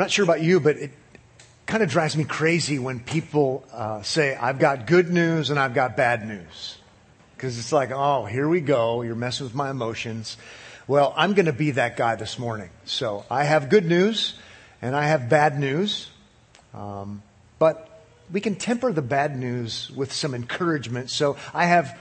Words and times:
not 0.00 0.10
sure 0.10 0.24
about 0.24 0.42
you, 0.42 0.60
but 0.60 0.76
it 0.76 0.90
kind 1.66 1.82
of 1.82 1.88
drives 1.88 2.16
me 2.16 2.24
crazy 2.24 2.78
when 2.78 3.00
people 3.00 3.64
uh, 3.72 4.02
say, 4.02 4.34
I've 4.34 4.58
got 4.58 4.86
good 4.86 5.10
news 5.10 5.50
and 5.50 5.58
I've 5.58 5.74
got 5.74 5.96
bad 5.96 6.26
news. 6.26 6.78
Because 7.36 7.58
it's 7.58 7.72
like, 7.72 7.90
oh, 7.92 8.24
here 8.24 8.48
we 8.48 8.60
go. 8.60 9.02
You're 9.02 9.14
messing 9.14 9.46
with 9.46 9.54
my 9.54 9.70
emotions. 9.70 10.36
Well, 10.88 11.14
I'm 11.16 11.34
going 11.34 11.46
to 11.46 11.52
be 11.52 11.70
that 11.72 11.96
guy 11.96 12.16
this 12.16 12.38
morning. 12.38 12.70
So 12.84 13.24
I 13.30 13.44
have 13.44 13.68
good 13.68 13.86
news 13.86 14.34
and 14.82 14.96
I 14.96 15.04
have 15.04 15.28
bad 15.28 15.58
news. 15.58 16.08
Um, 16.74 17.22
but 17.58 18.02
we 18.32 18.40
can 18.40 18.56
temper 18.56 18.92
the 18.92 19.02
bad 19.02 19.38
news 19.38 19.90
with 19.94 20.12
some 20.12 20.34
encouragement. 20.34 21.10
So 21.10 21.36
I 21.54 21.66
have 21.66 21.98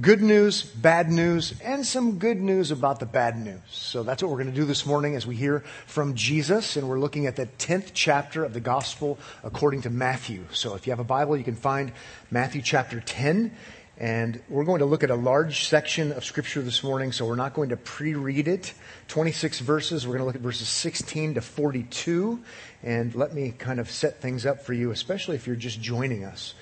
good 0.00 0.20
news, 0.20 0.62
bad 0.62 1.10
news, 1.10 1.54
and 1.62 1.86
some 1.86 2.18
good 2.18 2.38
news 2.38 2.70
about 2.70 3.00
the 3.00 3.06
bad 3.06 3.38
news. 3.38 3.60
So 3.70 4.02
that's 4.02 4.22
what 4.22 4.30
we're 4.30 4.42
going 4.42 4.54
to 4.54 4.60
do 4.60 4.66
this 4.66 4.84
morning 4.84 5.16
as 5.16 5.26
we 5.26 5.36
hear 5.36 5.60
from 5.86 6.14
Jesus. 6.14 6.76
And 6.76 6.86
we're 6.86 6.98
looking 6.98 7.26
at 7.26 7.36
the 7.36 7.46
10th 7.46 7.92
chapter 7.94 8.44
of 8.44 8.52
the 8.52 8.60
gospel 8.60 9.18
according 9.42 9.82
to 9.82 9.90
Matthew. 9.90 10.44
So 10.52 10.74
if 10.74 10.86
you 10.86 10.92
have 10.92 11.00
a 11.00 11.04
Bible, 11.04 11.36
you 11.36 11.44
can 11.44 11.56
find 11.56 11.92
Matthew 12.30 12.60
chapter 12.60 13.00
10. 13.00 13.56
And 13.98 14.42
we're 14.50 14.64
going 14.64 14.80
to 14.80 14.84
look 14.84 15.02
at 15.02 15.10
a 15.10 15.14
large 15.14 15.66
section 15.66 16.12
of 16.12 16.22
scripture 16.22 16.60
this 16.60 16.84
morning, 16.84 17.12
so 17.12 17.24
we're 17.24 17.34
not 17.34 17.54
going 17.54 17.70
to 17.70 17.78
pre-read 17.78 18.46
it. 18.46 18.74
26 19.08 19.60
verses. 19.60 20.06
We're 20.06 20.18
going 20.18 20.20
to 20.20 20.26
look 20.26 20.34
at 20.34 20.42
verses 20.42 20.68
16 20.68 21.34
to 21.34 21.40
42. 21.40 22.38
And 22.82 23.14
let 23.14 23.32
me 23.32 23.54
kind 23.56 23.80
of 23.80 23.90
set 23.90 24.20
things 24.20 24.44
up 24.44 24.60
for 24.60 24.74
you, 24.74 24.90
especially 24.90 25.36
if 25.36 25.46
you're 25.46 25.56
just 25.56 25.80
joining 25.80 26.24
us 26.24 26.52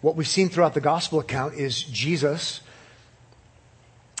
what 0.00 0.16
we've 0.16 0.28
seen 0.28 0.48
throughout 0.48 0.74
the 0.74 0.80
gospel 0.80 1.18
account 1.18 1.54
is 1.54 1.82
Jesus 1.82 2.60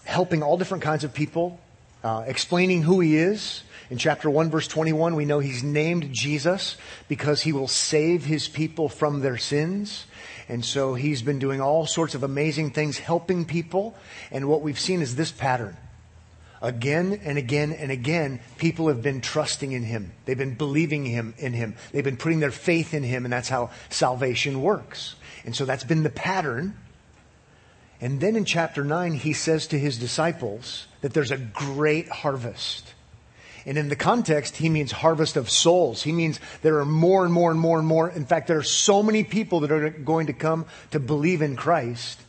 helping 0.04 0.42
all 0.42 0.56
different 0.56 0.82
kinds 0.82 1.04
of 1.04 1.14
people, 1.14 1.60
uh, 2.02 2.24
explaining 2.26 2.82
who 2.82 3.00
he 3.00 3.16
is. 3.16 3.62
In 3.90 3.98
chapter 3.98 4.30
1, 4.30 4.50
verse 4.50 4.66
21, 4.68 5.16
we 5.16 5.24
know 5.24 5.38
he's 5.38 5.62
named 5.62 6.12
Jesus 6.12 6.76
because 7.08 7.42
he 7.42 7.52
will 7.52 7.68
save 7.68 8.24
his 8.24 8.48
people 8.48 8.88
from 8.88 9.20
their 9.20 9.36
sins. 9.36 10.06
And 10.48 10.64
so 10.64 10.94
he's 10.94 11.22
been 11.22 11.38
doing 11.38 11.60
all 11.60 11.86
sorts 11.86 12.14
of 12.14 12.22
amazing 12.22 12.70
things, 12.70 12.98
helping 12.98 13.44
people. 13.44 13.94
And 14.30 14.48
what 14.48 14.62
we've 14.62 14.80
seen 14.80 15.02
is 15.02 15.14
this 15.16 15.30
pattern. 15.30 15.76
Again 16.62 17.20
and 17.24 17.38
again 17.38 17.72
and 17.72 17.90
again, 17.90 18.40
people 18.56 18.88
have 18.88 19.02
been 19.02 19.20
trusting 19.20 19.72
in 19.72 19.82
him. 19.82 20.12
They've 20.24 20.38
been 20.38 20.54
believing 20.54 21.04
him 21.04 21.34
in 21.36 21.52
him. 21.52 21.74
They've 21.90 22.04
been 22.04 22.16
putting 22.16 22.40
their 22.40 22.52
faith 22.52 22.94
in 22.94 23.02
him, 23.02 23.24
and 23.24 23.32
that's 23.32 23.48
how 23.48 23.70
salvation 23.90 24.62
works. 24.62 25.16
And 25.44 25.54
so 25.54 25.64
that's 25.64 25.84
been 25.84 26.02
the 26.02 26.10
pattern. 26.10 26.76
And 28.00 28.20
then 28.20 28.36
in 28.36 28.44
chapter 28.44 28.84
9, 28.84 29.14
he 29.14 29.32
says 29.32 29.68
to 29.68 29.78
his 29.78 29.98
disciples 29.98 30.86
that 31.00 31.14
there's 31.14 31.30
a 31.30 31.38
great 31.38 32.08
harvest. 32.08 32.94
And 33.64 33.78
in 33.78 33.88
the 33.88 33.96
context, 33.96 34.56
he 34.56 34.68
means 34.68 34.90
harvest 34.90 35.36
of 35.36 35.48
souls. 35.48 36.02
He 36.02 36.12
means 36.12 36.40
there 36.62 36.78
are 36.80 36.84
more 36.84 37.24
and 37.24 37.32
more 37.32 37.50
and 37.50 37.60
more 37.60 37.78
and 37.78 37.86
more. 37.86 38.10
In 38.10 38.24
fact, 38.24 38.48
there 38.48 38.58
are 38.58 38.64
so 38.64 39.02
many 39.02 39.22
people 39.22 39.60
that 39.60 39.70
are 39.70 39.90
going 39.90 40.26
to 40.26 40.32
come 40.32 40.66
to 40.90 40.98
believe 40.98 41.42
in 41.42 41.54
Christ 41.54 42.20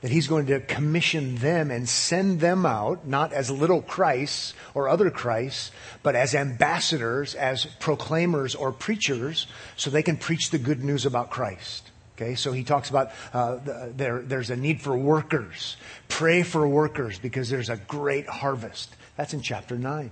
that 0.00 0.10
he's 0.10 0.26
going 0.26 0.46
to 0.46 0.60
commission 0.60 1.36
them 1.36 1.70
and 1.70 1.86
send 1.86 2.40
them 2.40 2.64
out, 2.64 3.06
not 3.06 3.34
as 3.34 3.50
little 3.50 3.82
Christs 3.82 4.54
or 4.72 4.88
other 4.88 5.10
Christs, 5.10 5.70
but 6.02 6.16
as 6.16 6.34
ambassadors, 6.34 7.34
as 7.34 7.66
proclaimers 7.80 8.54
or 8.54 8.72
preachers, 8.72 9.46
so 9.76 9.90
they 9.90 10.02
can 10.02 10.16
preach 10.16 10.50
the 10.50 10.58
good 10.58 10.82
news 10.82 11.04
about 11.04 11.28
Christ. 11.28 11.89
Okay, 12.20 12.34
so 12.34 12.52
he 12.52 12.64
talks 12.64 12.90
about 12.90 13.12
uh, 13.32 13.58
there, 13.96 14.20
there's 14.20 14.50
a 14.50 14.56
need 14.56 14.82
for 14.82 14.94
workers. 14.94 15.78
Pray 16.08 16.42
for 16.42 16.68
workers 16.68 17.18
because 17.18 17.48
there's 17.48 17.70
a 17.70 17.78
great 17.78 18.28
harvest. 18.28 18.94
That's 19.16 19.32
in 19.32 19.40
chapter 19.40 19.76
9. 19.76 20.10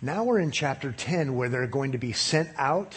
Now 0.00 0.24
we're 0.24 0.38
in 0.38 0.52
chapter 0.52 0.90
10 0.90 1.36
where 1.36 1.50
they're 1.50 1.66
going 1.66 1.92
to 1.92 1.98
be 1.98 2.12
sent 2.12 2.48
out. 2.56 2.96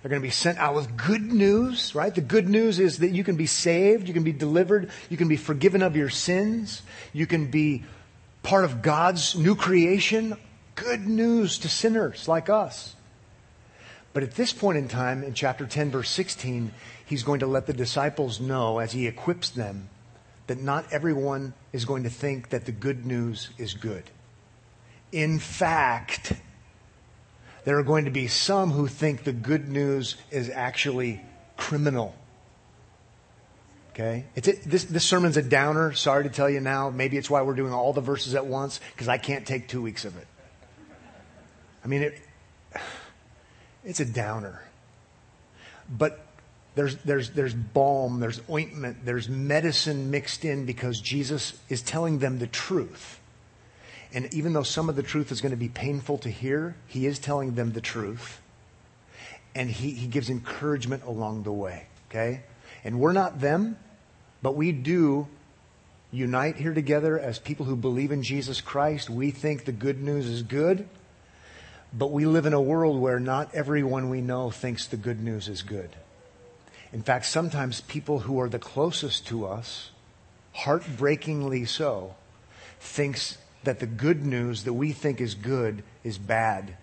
They're 0.00 0.08
going 0.08 0.22
to 0.22 0.26
be 0.26 0.32
sent 0.32 0.56
out 0.56 0.74
with 0.74 0.96
good 0.96 1.30
news, 1.30 1.94
right? 1.94 2.14
The 2.14 2.22
good 2.22 2.48
news 2.48 2.78
is 2.78 2.98
that 2.98 3.10
you 3.10 3.22
can 3.22 3.36
be 3.36 3.46
saved, 3.46 4.08
you 4.08 4.14
can 4.14 4.24
be 4.24 4.32
delivered, 4.32 4.90
you 5.10 5.18
can 5.18 5.28
be 5.28 5.36
forgiven 5.36 5.82
of 5.82 5.94
your 5.94 6.08
sins, 6.08 6.80
you 7.12 7.26
can 7.26 7.50
be 7.50 7.84
part 8.42 8.64
of 8.64 8.80
God's 8.80 9.36
new 9.36 9.56
creation. 9.56 10.38
Good 10.74 11.06
news 11.06 11.58
to 11.58 11.68
sinners 11.68 12.28
like 12.28 12.48
us. 12.48 12.96
But 14.16 14.22
at 14.22 14.30
this 14.30 14.54
point 14.54 14.78
in 14.78 14.88
time, 14.88 15.22
in 15.22 15.34
chapter 15.34 15.66
10, 15.66 15.90
verse 15.90 16.08
16, 16.08 16.72
he's 17.06 17.22
going 17.22 17.40
to 17.40 17.46
let 17.46 17.66
the 17.66 17.72
disciples 17.72 18.40
know 18.40 18.78
as 18.78 18.92
he 18.92 19.06
equips 19.06 19.50
them 19.50 19.88
that 20.48 20.60
not 20.60 20.84
everyone 20.92 21.54
is 21.72 21.84
going 21.84 22.02
to 22.02 22.10
think 22.10 22.50
that 22.50 22.66
the 22.66 22.72
good 22.72 23.06
news 23.06 23.50
is 23.58 23.74
good. 23.74 24.04
In 25.12 25.38
fact, 25.38 26.34
there 27.64 27.78
are 27.78 27.82
going 27.82 28.04
to 28.04 28.10
be 28.10 28.26
some 28.26 28.70
who 28.70 28.86
think 28.86 29.24
the 29.24 29.32
good 29.32 29.68
news 29.68 30.16
is 30.30 30.50
actually 30.50 31.20
criminal. 31.56 32.14
Okay? 33.92 34.26
It's 34.34 34.46
a, 34.46 34.52
this, 34.52 34.84
this 34.84 35.04
sermon's 35.04 35.36
a 35.36 35.42
downer. 35.42 35.92
Sorry 35.94 36.24
to 36.24 36.30
tell 36.30 36.50
you 36.50 36.60
now. 36.60 36.90
Maybe 36.90 37.16
it's 37.16 37.30
why 37.30 37.42
we're 37.42 37.54
doing 37.54 37.72
all 37.72 37.92
the 37.92 38.00
verses 38.00 38.34
at 38.34 38.46
once, 38.46 38.80
because 38.92 39.08
I 39.08 39.18
can't 39.18 39.46
take 39.46 39.68
two 39.68 39.80
weeks 39.80 40.04
of 40.04 40.16
it. 40.16 40.26
I 41.84 41.88
mean, 41.88 42.02
it, 42.02 42.20
it's 43.84 44.00
a 44.00 44.04
downer. 44.04 44.62
But 45.88 46.20
there's, 46.76 46.96
there's, 46.96 47.30
there's 47.30 47.54
balm, 47.54 48.20
there's 48.20 48.40
ointment, 48.50 48.98
there's 49.04 49.30
medicine 49.30 50.10
mixed 50.10 50.44
in 50.44 50.66
because 50.66 51.00
Jesus 51.00 51.58
is 51.70 51.80
telling 51.80 52.18
them 52.18 52.38
the 52.38 52.46
truth. 52.46 53.18
And 54.12 54.32
even 54.34 54.52
though 54.52 54.62
some 54.62 54.90
of 54.90 54.94
the 54.94 55.02
truth 55.02 55.32
is 55.32 55.40
going 55.40 55.50
to 55.50 55.56
be 55.56 55.70
painful 55.70 56.18
to 56.18 56.28
hear, 56.28 56.76
he 56.86 57.06
is 57.06 57.18
telling 57.18 57.54
them 57.54 57.72
the 57.72 57.80
truth. 57.80 58.42
And 59.54 59.70
he, 59.70 59.92
he 59.92 60.06
gives 60.06 60.28
encouragement 60.28 61.04
along 61.04 61.44
the 61.44 61.52
way. 61.52 61.86
Okay? 62.10 62.42
And 62.84 63.00
we're 63.00 63.12
not 63.12 63.40
them, 63.40 63.78
but 64.42 64.54
we 64.54 64.70
do 64.70 65.28
unite 66.12 66.56
here 66.56 66.74
together 66.74 67.18
as 67.18 67.38
people 67.38 67.64
who 67.64 67.74
believe 67.74 68.12
in 68.12 68.22
Jesus 68.22 68.60
Christ. 68.60 69.08
We 69.08 69.30
think 69.30 69.64
the 69.64 69.72
good 69.72 70.02
news 70.02 70.26
is 70.26 70.42
good, 70.42 70.86
but 71.94 72.12
we 72.12 72.26
live 72.26 72.44
in 72.44 72.52
a 72.52 72.60
world 72.60 73.00
where 73.00 73.18
not 73.18 73.54
everyone 73.54 74.10
we 74.10 74.20
know 74.20 74.50
thinks 74.50 74.86
the 74.86 74.98
good 74.98 75.22
news 75.22 75.48
is 75.48 75.62
good. 75.62 75.96
In 76.96 77.02
fact, 77.02 77.26
sometimes 77.26 77.82
people 77.82 78.20
who 78.20 78.40
are 78.40 78.48
the 78.48 78.58
closest 78.58 79.26
to 79.26 79.44
us, 79.44 79.90
heartbreakingly 80.54 81.66
so, 81.66 82.14
thinks 82.80 83.36
that 83.64 83.80
the 83.80 83.86
good 83.86 84.24
news 84.24 84.64
that 84.64 84.72
we 84.72 84.92
think 84.92 85.20
is 85.20 85.34
good 85.34 85.82
is 86.04 86.16
bad, 86.16 86.74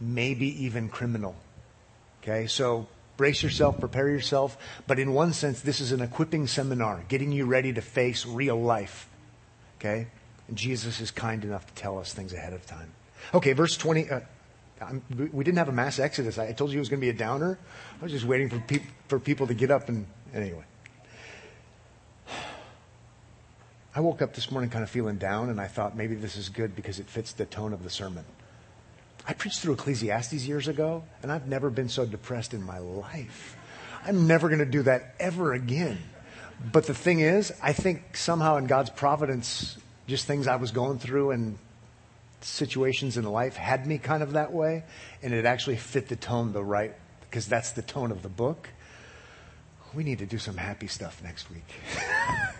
maybe 0.00 0.64
even 0.64 0.88
criminal. 0.88 1.36
Okay, 2.20 2.48
so 2.48 2.88
brace 3.16 3.40
yourself, 3.40 3.78
prepare 3.78 4.08
yourself. 4.08 4.58
But 4.88 4.98
in 4.98 5.14
one 5.14 5.32
sense, 5.32 5.60
this 5.60 5.78
is 5.80 5.92
an 5.92 6.00
equipping 6.00 6.48
seminar, 6.48 7.04
getting 7.06 7.30
you 7.30 7.46
ready 7.46 7.72
to 7.74 7.80
face 7.80 8.26
real 8.26 8.60
life. 8.60 9.08
Okay? 9.78 10.08
And 10.48 10.58
Jesus 10.58 11.00
is 11.00 11.12
kind 11.12 11.44
enough 11.44 11.64
to 11.64 11.74
tell 11.74 12.00
us 12.00 12.12
things 12.12 12.32
ahead 12.32 12.54
of 12.54 12.66
time. 12.66 12.90
Okay, 13.32 13.52
verse 13.52 13.76
20. 13.76 14.10
Uh, 14.10 14.20
I'm, 14.80 15.02
we 15.32 15.44
didn't 15.44 15.58
have 15.58 15.68
a 15.68 15.72
mass 15.72 15.98
exodus. 15.98 16.38
I 16.38 16.52
told 16.52 16.70
you 16.70 16.76
it 16.76 16.80
was 16.80 16.88
going 16.88 17.00
to 17.00 17.04
be 17.04 17.10
a 17.10 17.14
downer. 17.14 17.58
I 18.00 18.02
was 18.02 18.12
just 18.12 18.24
waiting 18.24 18.48
for, 18.48 18.58
pe- 18.60 18.82
for 19.08 19.18
people 19.18 19.46
to 19.46 19.54
get 19.54 19.70
up 19.70 19.88
and, 19.88 20.06
anyway. 20.34 20.64
I 23.94 24.00
woke 24.00 24.22
up 24.22 24.34
this 24.34 24.50
morning 24.50 24.70
kind 24.70 24.84
of 24.84 24.90
feeling 24.90 25.16
down, 25.16 25.48
and 25.50 25.60
I 25.60 25.66
thought 25.66 25.96
maybe 25.96 26.14
this 26.14 26.36
is 26.36 26.48
good 26.48 26.76
because 26.76 27.00
it 27.00 27.06
fits 27.06 27.32
the 27.32 27.44
tone 27.44 27.72
of 27.72 27.82
the 27.82 27.90
sermon. 27.90 28.24
I 29.26 29.32
preached 29.32 29.60
through 29.60 29.74
Ecclesiastes 29.74 30.46
years 30.46 30.68
ago, 30.68 31.02
and 31.22 31.32
I've 31.32 31.48
never 31.48 31.68
been 31.68 31.88
so 31.88 32.06
depressed 32.06 32.54
in 32.54 32.62
my 32.62 32.78
life. 32.78 33.56
I'm 34.04 34.26
never 34.26 34.48
going 34.48 34.60
to 34.60 34.66
do 34.66 34.82
that 34.82 35.14
ever 35.18 35.52
again. 35.52 35.98
But 36.72 36.86
the 36.86 36.94
thing 36.94 37.20
is, 37.20 37.52
I 37.62 37.72
think 37.72 38.16
somehow 38.16 38.56
in 38.56 38.66
God's 38.66 38.90
providence, 38.90 39.76
just 40.06 40.26
things 40.26 40.46
I 40.46 40.56
was 40.56 40.70
going 40.70 40.98
through 40.98 41.32
and 41.32 41.58
situations 42.40 43.16
in 43.16 43.24
life 43.24 43.56
had 43.56 43.86
me 43.86 43.98
kind 43.98 44.22
of 44.22 44.32
that 44.32 44.52
way, 44.52 44.84
and 45.22 45.32
it 45.32 45.44
actually 45.44 45.76
fit 45.76 46.08
the 46.08 46.16
tone 46.16 46.52
the 46.52 46.64
right, 46.64 46.94
because 47.22 47.46
that's 47.46 47.72
the 47.72 47.82
tone 47.82 48.10
of 48.10 48.22
the 48.22 48.28
book. 48.28 48.68
We 49.94 50.04
need 50.04 50.18
to 50.18 50.26
do 50.26 50.38
some 50.38 50.56
happy 50.56 50.86
stuff 50.86 51.22
next 51.22 51.48
week. 51.50 51.64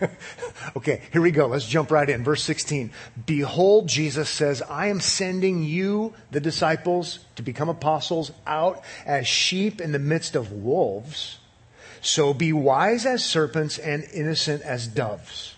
okay, 0.75 1.03
here 1.13 1.21
we 1.21 1.29
go. 1.29 1.45
Let's 1.45 1.67
jump 1.67 1.91
right 1.91 2.09
in. 2.09 2.23
Verse 2.23 2.41
16. 2.43 2.91
Behold, 3.25 3.87
Jesus 3.87 4.29
says, 4.29 4.63
I 4.63 4.87
am 4.87 4.99
sending 4.99 5.63
you, 5.63 6.15
the 6.31 6.39
disciples, 6.39 7.19
to 7.35 7.43
become 7.43 7.69
apostles 7.69 8.31
out 8.47 8.83
as 9.05 9.27
sheep 9.27 9.79
in 9.79 9.91
the 9.91 9.99
midst 9.99 10.35
of 10.35 10.51
wolves. 10.51 11.37
So 12.01 12.33
be 12.33 12.51
wise 12.51 13.05
as 13.05 13.23
serpents 13.23 13.77
and 13.77 14.03
innocent 14.11 14.63
as 14.63 14.87
doves. 14.87 15.55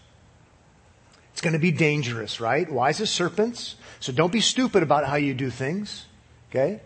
It's 1.42 1.46
going 1.48 1.54
to 1.54 1.60
be 1.60 1.72
dangerous, 1.72 2.40
right? 2.40 2.72
Wise 2.72 3.02
as 3.02 3.10
serpents. 3.10 3.76
So 4.00 4.12
don't 4.12 4.32
be 4.32 4.42
stupid 4.42 4.84
about 4.84 5.08
how 5.08 5.16
you 5.16 5.34
do 5.34 5.50
things. 5.50 6.06
Okay? 6.52 6.82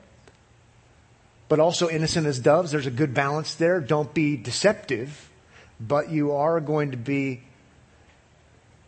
But 1.50 1.60
also 1.60 1.90
innocent 1.90 2.26
as 2.26 2.40
doves. 2.40 2.72
There's 2.72 2.86
a 2.86 2.92
good 2.92 3.14
balance 3.14 3.56
there. 3.56 3.82
Don't 3.82 4.14
be 4.14 4.38
deceptive, 4.38 5.30
but 5.78 6.10
you 6.10 6.32
are 6.32 6.62
going 6.62 6.92
to 6.92 6.98
be 6.98 7.42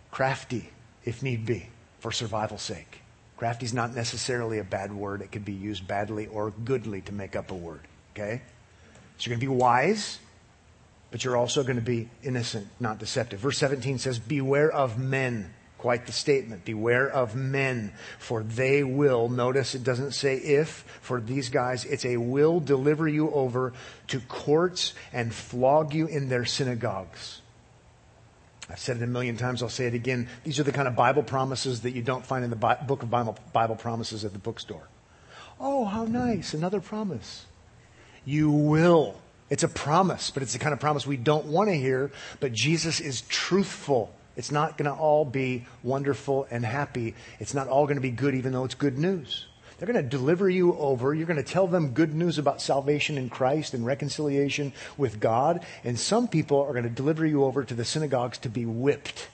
crafty 0.10 0.70
if 1.04 1.22
need 1.22 1.46
be 1.46 1.68
for 2.00 2.14
survival's 2.14 2.62
sake. 2.62 3.02
Crafty 3.36 3.66
is 3.66 3.74
not 3.74 3.94
necessarily 3.94 4.60
a 4.60 4.64
bad 4.64 4.94
word. 4.94 5.22
It 5.22 5.34
could 5.34 5.44
be 5.44 5.52
used 5.52 5.86
badly 5.86 6.28
or 6.28 6.52
goodly 6.52 7.02
to 7.02 7.12
make 7.12 7.36
up 7.36 7.52
a 7.52 7.56
word. 7.56 7.82
Okay? 8.16 8.42
So 9.18 9.30
you're 9.30 9.38
going 9.38 9.42
to 9.42 9.54
be 9.54 9.62
wise, 9.62 10.20
but 11.12 11.26
you're 11.26 11.36
also 11.36 11.62
going 11.64 11.76
to 11.76 11.82
be 11.82 12.08
innocent, 12.24 12.70
not 12.80 13.00
deceptive. 13.00 13.42
Verse 13.42 13.58
17 13.58 14.00
says, 14.00 14.18
Beware 14.18 14.72
of 14.72 14.98
men. 14.98 15.54
Quite 15.78 16.08
the 16.08 16.12
statement. 16.12 16.66
Beware 16.66 17.08
of 17.08 17.36
men, 17.36 17.94
for 18.18 18.42
they 18.42 18.84
will, 18.84 19.30
notice 19.30 19.76
it 19.76 19.84
doesn't 19.84 20.14
say 20.14 20.38
if, 20.38 20.84
for 21.02 21.22
these 21.22 21.50
guys, 21.50 21.86
it's 21.86 22.06
a 22.06 22.18
will 22.18 22.60
deliver 22.60 23.08
you 23.08 23.30
over 23.32 23.74
to 24.08 24.20
courts 24.22 24.94
and 25.14 25.34
flog 25.34 25.94
you 25.94 26.08
in 26.08 26.30
their 26.30 26.46
synagogues. 26.46 27.42
I've 28.70 28.80
said 28.80 28.98
it 28.98 29.04
a 29.04 29.08
million 29.08 29.38
times, 29.38 29.64
I'll 29.64 29.70
say 29.70 29.86
it 29.86 29.94
again. 29.94 30.28
These 30.44 30.60
are 30.60 30.64
the 30.64 30.72
kind 30.72 30.88
of 30.88 30.96
Bible 30.96 31.24
promises 31.24 31.82
that 31.82 31.92
you 31.92 32.02
don't 32.02 32.26
find 32.26 32.44
in 32.44 32.50
the 32.50 32.56
book 32.56 33.04
of 33.04 33.10
Bible, 33.10 33.38
Bible 33.54 33.76
promises 33.76 34.26
at 34.26 34.34
the 34.34 34.40
bookstore. 34.40 34.88
Oh, 35.60 35.86
how 35.86 36.06
nice. 36.06 36.54
Another 36.54 36.82
promise. 36.82 37.46
You 38.26 38.52
will. 38.52 39.16
It's 39.50 39.64
a 39.64 39.70
promise, 39.70 40.32
but 40.32 40.44
it's 40.44 40.54
the 40.54 40.60
kind 40.60 40.74
of 40.74 40.80
promise 40.80 41.08
we 41.08 41.18
don't 41.18 41.46
want 41.46 41.70
to 41.70 41.76
hear. 41.76 42.12
But 42.40 42.52
Jesus 42.52 43.00
is 43.00 43.22
truthful. 43.22 44.14
It's 44.38 44.52
not 44.52 44.78
going 44.78 44.90
to 44.90 44.98
all 44.98 45.26
be 45.26 45.66
wonderful 45.84 46.48
and 46.50 46.64
happy. 46.64 47.16
It's 47.40 47.54
not 47.54 47.68
all 47.68 47.86
going 47.86 47.98
to 47.98 48.02
be 48.02 48.12
good, 48.12 48.36
even 48.36 48.54
though 48.54 48.64
it's 48.64 48.76
good 48.76 48.98
news. 48.98 49.48
They're 49.78 49.92
going 49.92 50.04
to 50.04 50.10
deliver 50.10 50.50
you 50.50 50.76
over. 50.78 51.14
You're 51.14 51.28
going 51.28 51.44
to 51.44 51.44
tell 51.44 51.68
them 51.68 51.90
good 51.90 52.14
news 52.14 52.38
about 52.38 52.62
salvation 52.62 53.18
in 53.18 53.30
Christ 53.30 53.74
and 53.74 53.86
reconciliation 53.86 54.74
with 54.98 55.20
God. 55.20 55.66
And 55.84 56.00
some 56.00 56.28
people 56.28 56.62
are 56.62 56.72
going 56.72 56.84
to 56.84 56.90
deliver 56.90 57.26
you 57.26 57.44
over 57.44 57.64
to 57.64 57.74
the 57.74 57.86
synagogues 57.86 58.38
to 58.40 58.50
be 58.50 58.66
whipped. 58.66 59.28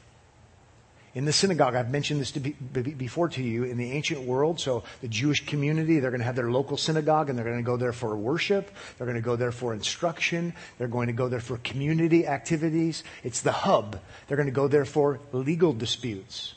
In 1.15 1.25
the 1.25 1.33
synagogue, 1.33 1.75
I've 1.75 1.92
mentioned 1.92 2.19
this 2.19 2.31
to 2.31 2.39
be, 2.39 2.51
before 2.51 3.30
to 3.30 3.44
you, 3.44 3.65
in 3.65 3.77
the 3.77 3.92
ancient 3.92 4.21
world, 4.21 4.60
so 4.60 4.83
the 5.01 5.07
Jewish 5.07 5.45
community, 5.45 6.00
they're 6.00 6.10
going 6.10 6.21
to 6.21 6.25
have 6.25 6.36
their 6.36 6.50
local 6.50 6.75
synagogue 6.75 7.30
and 7.30 7.38
they're 7.38 7.45
going 7.45 7.57
to 7.57 7.63
go 7.63 7.77
there 7.77 7.94
for 7.94 8.15
worship. 8.15 8.71
They're 8.98 9.06
going 9.06 9.15
to 9.15 9.21
go 9.21 9.36
there 9.36 9.51
for 9.51 9.75
instruction. 9.75 10.56
They're 10.80 10.88
going 10.88 11.07
to 11.07 11.13
go 11.13 11.30
there 11.30 11.39
for 11.39 11.57
community 11.57 12.25
activities. 12.25 13.04
It's 13.24 13.42
the 13.42 13.51
hub. 13.51 14.00
They're 14.27 14.38
going 14.38 14.48
to 14.48 14.54
go 14.54 14.68
there 14.68 14.86
for 14.86 15.19
legal 15.31 15.71
disputes. 15.71 16.56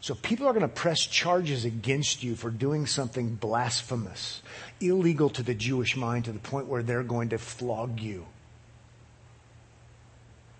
So 0.00 0.14
people 0.14 0.46
are 0.46 0.52
going 0.52 0.62
to 0.62 0.68
press 0.68 1.00
charges 1.00 1.66
against 1.66 2.22
you 2.22 2.36
for 2.36 2.50
doing 2.50 2.86
something 2.86 3.34
blasphemous, 3.34 4.40
illegal 4.80 5.28
to 5.30 5.42
the 5.42 5.54
Jewish 5.54 5.94
mind 5.94 6.24
to 6.24 6.32
the 6.32 6.38
point 6.38 6.68
where 6.68 6.82
they're 6.82 7.02
going 7.02 7.30
to 7.30 7.38
flog 7.38 8.00
you. 8.00 8.26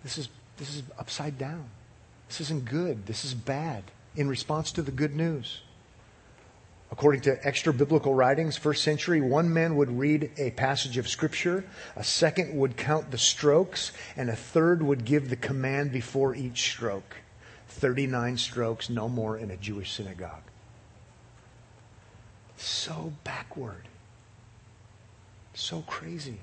This 0.02 0.18
is, 0.18 0.28
this 0.58 0.74
is 0.74 0.82
upside 0.98 1.38
down. 1.38 1.64
This 2.34 2.48
isn't 2.48 2.64
good. 2.64 3.06
This 3.06 3.24
is 3.24 3.32
bad 3.32 3.84
in 4.16 4.26
response 4.26 4.72
to 4.72 4.82
the 4.82 4.90
good 4.90 5.14
news. 5.14 5.60
According 6.90 7.20
to 7.20 7.46
extra 7.46 7.72
biblical 7.72 8.12
writings, 8.12 8.56
first 8.56 8.82
century, 8.82 9.20
one 9.20 9.54
man 9.54 9.76
would 9.76 10.00
read 10.00 10.32
a 10.36 10.50
passage 10.50 10.96
of 10.96 11.06
scripture, 11.06 11.64
a 11.94 12.02
second 12.02 12.58
would 12.58 12.76
count 12.76 13.12
the 13.12 13.18
strokes, 13.18 13.92
and 14.16 14.28
a 14.28 14.34
third 14.34 14.82
would 14.82 15.04
give 15.04 15.30
the 15.30 15.36
command 15.36 15.92
before 15.92 16.34
each 16.34 16.60
stroke. 16.72 17.18
39 17.68 18.36
strokes, 18.36 18.90
no 18.90 19.08
more 19.08 19.38
in 19.38 19.52
a 19.52 19.56
Jewish 19.56 19.92
synagogue. 19.92 20.42
So 22.56 23.12
backward. 23.22 23.86
So 25.54 25.82
crazy. 25.82 26.40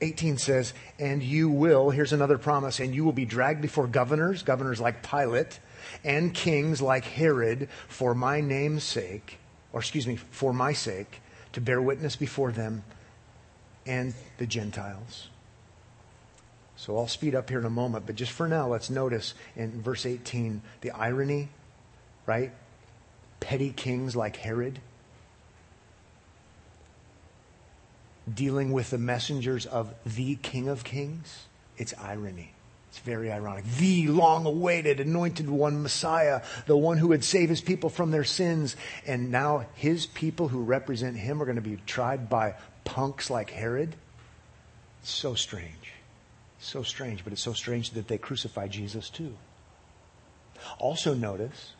18 0.00 0.38
says, 0.38 0.74
and 0.98 1.22
you 1.22 1.48
will, 1.48 1.90
here's 1.90 2.12
another 2.12 2.38
promise, 2.38 2.80
and 2.80 2.94
you 2.94 3.04
will 3.04 3.12
be 3.12 3.24
dragged 3.24 3.62
before 3.62 3.86
governors, 3.86 4.42
governors 4.42 4.80
like 4.80 5.08
Pilate, 5.08 5.58
and 6.04 6.34
kings 6.34 6.82
like 6.82 7.04
Herod, 7.04 7.68
for 7.88 8.14
my 8.14 8.40
name's 8.40 8.84
sake, 8.84 9.38
or 9.72 9.80
excuse 9.80 10.06
me, 10.06 10.16
for 10.16 10.52
my 10.52 10.72
sake, 10.72 11.20
to 11.52 11.60
bear 11.60 11.80
witness 11.80 12.16
before 12.16 12.52
them 12.52 12.84
and 13.86 14.12
the 14.38 14.46
Gentiles. 14.46 15.28
So 16.76 16.98
I'll 16.98 17.08
speed 17.08 17.34
up 17.34 17.48
here 17.48 17.58
in 17.58 17.64
a 17.64 17.70
moment, 17.70 18.04
but 18.04 18.16
just 18.16 18.32
for 18.32 18.46
now, 18.46 18.68
let's 18.68 18.90
notice 18.90 19.32
in 19.54 19.80
verse 19.80 20.04
18 20.04 20.60
the 20.82 20.90
irony, 20.90 21.48
right? 22.26 22.52
Petty 23.40 23.70
kings 23.70 24.14
like 24.14 24.36
Herod 24.36 24.80
dealing 28.32 28.72
with 28.72 28.90
the 28.90 28.98
messengers 28.98 29.66
of 29.66 29.94
the 30.04 30.36
King 30.36 30.68
of 30.68 30.84
Kings. 30.84 31.46
It's 31.76 31.94
irony. 31.98 32.52
It's 32.88 32.98
very 33.00 33.30
ironic. 33.30 33.64
The 33.78 34.08
long 34.08 34.46
awaited 34.46 35.00
anointed 35.00 35.50
one, 35.50 35.82
Messiah, 35.82 36.42
the 36.66 36.76
one 36.76 36.96
who 36.96 37.08
would 37.08 37.24
save 37.24 37.50
his 37.50 37.60
people 37.60 37.90
from 37.90 38.10
their 38.10 38.24
sins. 38.24 38.74
And 39.06 39.30
now 39.30 39.66
his 39.74 40.06
people 40.06 40.48
who 40.48 40.62
represent 40.62 41.16
him 41.16 41.42
are 41.42 41.44
going 41.44 41.56
to 41.56 41.62
be 41.62 41.76
tried 41.86 42.30
by 42.30 42.54
punks 42.84 43.28
like 43.28 43.50
Herod. 43.50 43.94
It's 45.02 45.10
so 45.10 45.34
strange. 45.34 45.92
So 46.58 46.82
strange, 46.82 47.22
but 47.22 47.32
it's 47.34 47.42
so 47.42 47.52
strange 47.52 47.90
that 47.90 48.08
they 48.08 48.18
crucify 48.18 48.68
Jesus 48.68 49.10
too. 49.10 49.34
Also, 50.78 51.12
notice 51.12 51.72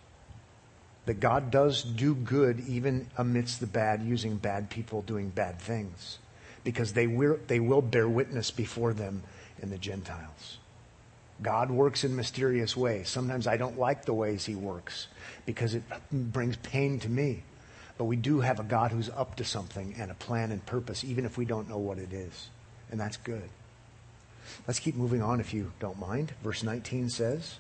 that 1.07 1.21
God 1.21 1.51
does 1.51 1.83
do 1.83 2.15
good 2.15 2.61
even 2.69 3.07
amidst 3.17 3.61
the 3.61 3.67
bad, 3.67 4.03
using 4.03 4.37
bad 4.37 4.69
people 4.69 5.03
doing 5.03 5.31
bad 5.31 5.61
things, 5.61 6.19
because 6.67 6.95
they 6.95 7.07
will, 7.07 7.39
they 7.47 7.61
will 7.61 7.81
bear 7.81 8.09
witness 8.09 8.51
before 8.51 8.93
them 8.93 9.23
in 9.63 9.71
the 9.71 9.79
Gentiles. 9.79 10.59
God 11.41 11.71
works 11.71 12.03
in 12.03 12.17
mysterious 12.17 12.77
ways. 12.77 13.09
Sometimes 13.09 13.47
I 13.47 13.57
don't 13.57 13.79
like 13.79 14.05
the 14.05 14.13
ways 14.13 14.45
He 14.45 14.57
works 14.57 15.07
because 15.45 15.77
it 15.77 15.85
brings 16.11 16.57
pain 16.57 16.99
to 16.99 17.09
me. 17.09 17.45
But 17.97 18.07
we 18.07 18.17
do 18.17 18.41
have 18.41 18.59
a 18.59 18.65
God 18.65 18.91
who's 18.91 19.09
up 19.11 19.37
to 19.37 19.45
something 19.45 19.95
and 19.97 20.11
a 20.11 20.15
plan 20.15 20.51
and 20.51 20.67
purpose, 20.67 21.05
even 21.05 21.25
if 21.25 21.39
we 21.39 21.45
don't 21.45 21.69
know 21.69 21.79
what 21.79 21.99
it 21.99 22.13
is. 22.13 22.49
And 22.91 22.99
that's 22.99 23.17
good. 23.17 23.49
Let's 24.67 24.81
keep 24.81 24.97
moving 24.97 25.23
on 25.23 25.39
if 25.39 25.55
you 25.55 25.71
don't 25.79 26.01
mind. 26.01 26.33
Verse 26.43 26.65
19 26.65 27.11
says, 27.11 27.59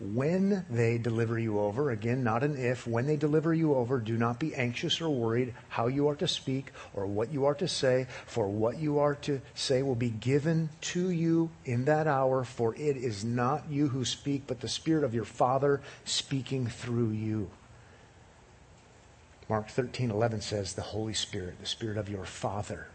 When 0.00 0.66
they 0.68 0.98
deliver 0.98 1.38
you 1.38 1.60
over, 1.60 1.90
again, 1.90 2.24
not 2.24 2.42
an 2.42 2.56
if, 2.56 2.86
when 2.86 3.06
they 3.06 3.16
deliver 3.16 3.54
you 3.54 3.74
over, 3.74 4.00
do 4.00 4.16
not 4.16 4.40
be 4.40 4.54
anxious 4.54 5.00
or 5.00 5.08
worried 5.08 5.54
how 5.68 5.86
you 5.86 6.08
are 6.08 6.16
to 6.16 6.26
speak 6.26 6.72
or 6.94 7.06
what 7.06 7.32
you 7.32 7.44
are 7.44 7.54
to 7.54 7.68
say, 7.68 8.08
for 8.26 8.48
what 8.48 8.78
you 8.78 8.98
are 8.98 9.14
to 9.16 9.40
say 9.54 9.82
will 9.82 9.94
be 9.94 10.10
given 10.10 10.68
to 10.80 11.10
you 11.10 11.50
in 11.64 11.84
that 11.84 12.08
hour, 12.08 12.42
for 12.42 12.74
it 12.74 12.96
is 12.96 13.24
not 13.24 13.70
you 13.70 13.88
who 13.88 14.04
speak, 14.04 14.48
but 14.48 14.60
the 14.60 14.68
Spirit 14.68 15.04
of 15.04 15.14
your 15.14 15.24
Father 15.24 15.80
speaking 16.04 16.66
through 16.66 17.10
you. 17.10 17.48
Mark 19.48 19.68
13, 19.68 20.10
11 20.10 20.40
says, 20.40 20.74
the 20.74 20.82
Holy 20.82 21.14
Spirit, 21.14 21.60
the 21.60 21.66
Spirit 21.66 21.98
of 21.98 22.08
your 22.08 22.24
Father 22.24 22.88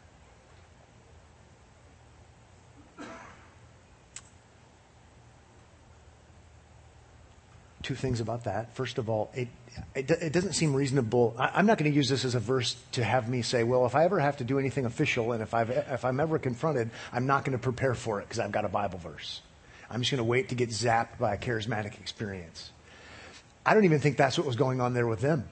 two 7.89 7.96
things 7.96 8.19
about 8.22 8.43
that. 8.43 8.75
First 8.75 9.00
of 9.00 9.10
all, 9.10 9.31
it, 9.34 9.48
it, 9.96 10.12
it 10.12 10.31
doesn't 10.31 10.53
seem 10.53 10.75
reasonable. 10.75 11.36
I, 11.39 11.60
am 11.60 11.65
not 11.65 11.79
going 11.79 11.89
to 11.89 11.96
use 11.96 12.08
this 12.08 12.24
as 12.24 12.36
a 12.36 12.39
verse 12.39 12.75
to 12.91 13.03
have 13.03 13.27
me 13.27 13.41
say, 13.41 13.63
well, 13.63 13.88
if 13.88 13.96
I 13.96 14.03
ever 14.03 14.19
have 14.19 14.38
to 14.38 14.43
do 14.43 14.60
anything 14.60 14.86
official 14.86 15.31
and 15.31 15.41
if, 15.41 15.55
I've, 15.55 15.72
if 15.72 16.05
I'm 16.05 16.19
ever 16.19 16.38
confronted, 16.38 16.91
I'm 17.12 17.25
not 17.25 17.46
going 17.46 17.58
to 17.58 17.62
prepare 17.63 17.96
for 17.96 18.19
it 18.19 18.25
because 18.25 18.38
I've 18.38 18.51
got 18.51 18.63
a 18.63 18.69
Bible 18.69 19.00
verse. 19.00 19.41
I'm 19.89 20.01
just 20.01 20.12
going 20.12 20.19
to 20.19 20.24
wait 20.24 20.50
to 20.50 20.55
get 20.55 20.69
zapped 20.69 21.17
by 21.17 21.34
a 21.34 21.38
charismatic 21.39 22.00
experience. 22.00 22.69
I 23.65 23.74
don't 23.74 23.86
even 23.86 24.00
think 24.00 24.17
that's 24.17 24.38
what 24.38 24.46
was 24.46 24.55
going 24.55 24.81
on 24.81 24.93
there 24.93 25.08
with 25.08 25.22
them. 25.22 25.50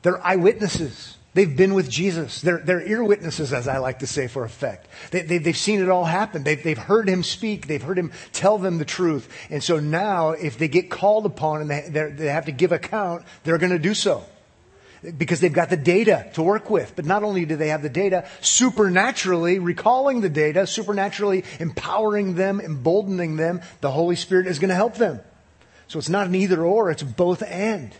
They're 0.00 0.24
eyewitnesses. 0.26 1.18
They've 1.36 1.54
been 1.54 1.74
with 1.74 1.90
Jesus. 1.90 2.40
They're, 2.40 2.60
they're 2.64 2.80
ear 2.80 3.04
witnesses, 3.04 3.52
as 3.52 3.68
I 3.68 3.76
like 3.76 3.98
to 3.98 4.06
say 4.06 4.26
for 4.26 4.46
effect. 4.46 4.88
They, 5.10 5.20
they, 5.20 5.36
they've 5.36 5.54
seen 5.54 5.82
it 5.82 5.90
all 5.90 6.06
happen. 6.06 6.44
They've, 6.44 6.62
they've 6.62 6.78
heard 6.78 7.10
him 7.10 7.22
speak. 7.22 7.66
They've 7.66 7.82
heard 7.82 7.98
him 7.98 8.10
tell 8.32 8.56
them 8.56 8.78
the 8.78 8.86
truth. 8.86 9.28
And 9.50 9.62
so 9.62 9.78
now, 9.78 10.30
if 10.30 10.56
they 10.56 10.68
get 10.68 10.88
called 10.88 11.26
upon 11.26 11.60
and 11.60 11.70
they, 11.70 12.10
they 12.10 12.28
have 12.28 12.46
to 12.46 12.52
give 12.52 12.72
account, 12.72 13.22
they're 13.44 13.58
going 13.58 13.72
to 13.72 13.78
do 13.78 13.92
so. 13.92 14.24
Because 15.18 15.40
they've 15.40 15.52
got 15.52 15.68
the 15.68 15.76
data 15.76 16.30
to 16.36 16.42
work 16.42 16.70
with. 16.70 16.96
But 16.96 17.04
not 17.04 17.22
only 17.22 17.44
do 17.44 17.56
they 17.56 17.68
have 17.68 17.82
the 17.82 17.90
data, 17.90 18.26
supernaturally 18.40 19.58
recalling 19.58 20.22
the 20.22 20.30
data, 20.30 20.66
supernaturally 20.66 21.44
empowering 21.60 22.36
them, 22.36 22.62
emboldening 22.62 23.36
them, 23.36 23.60
the 23.82 23.90
Holy 23.90 24.16
Spirit 24.16 24.46
is 24.46 24.58
going 24.58 24.70
to 24.70 24.74
help 24.74 24.94
them. 24.94 25.20
So 25.88 25.98
it's 25.98 26.08
not 26.08 26.28
an 26.28 26.34
either 26.34 26.64
or, 26.64 26.90
it's 26.90 27.02
both 27.02 27.42
and. 27.42 27.94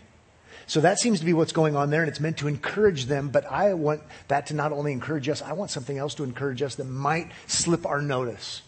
So 0.67 0.81
that 0.81 0.99
seems 0.99 1.21
to 1.21 1.25
be 1.25 1.31
what's 1.31 1.53
going 1.53 1.77
on 1.77 1.89
there, 1.89 2.01
and 2.01 2.09
it's 2.09 2.19
meant 2.19 2.37
to 2.37 2.47
encourage 2.49 3.05
them. 3.05 3.29
But 3.29 3.45
I 3.49 3.73
want 3.73 4.01
that 4.27 4.47
to 4.47 4.53
not 4.53 4.73
only 4.73 4.91
encourage 4.91 5.29
us, 5.29 5.41
I 5.41 5.53
want 5.53 5.71
something 5.71 5.97
else 5.97 6.13
to 6.15 6.23
encourage 6.23 6.61
us 6.61 6.75
that 6.75 6.83
might 6.83 7.31
slip 7.47 7.85
our 7.85 8.01
notice. 8.01 8.61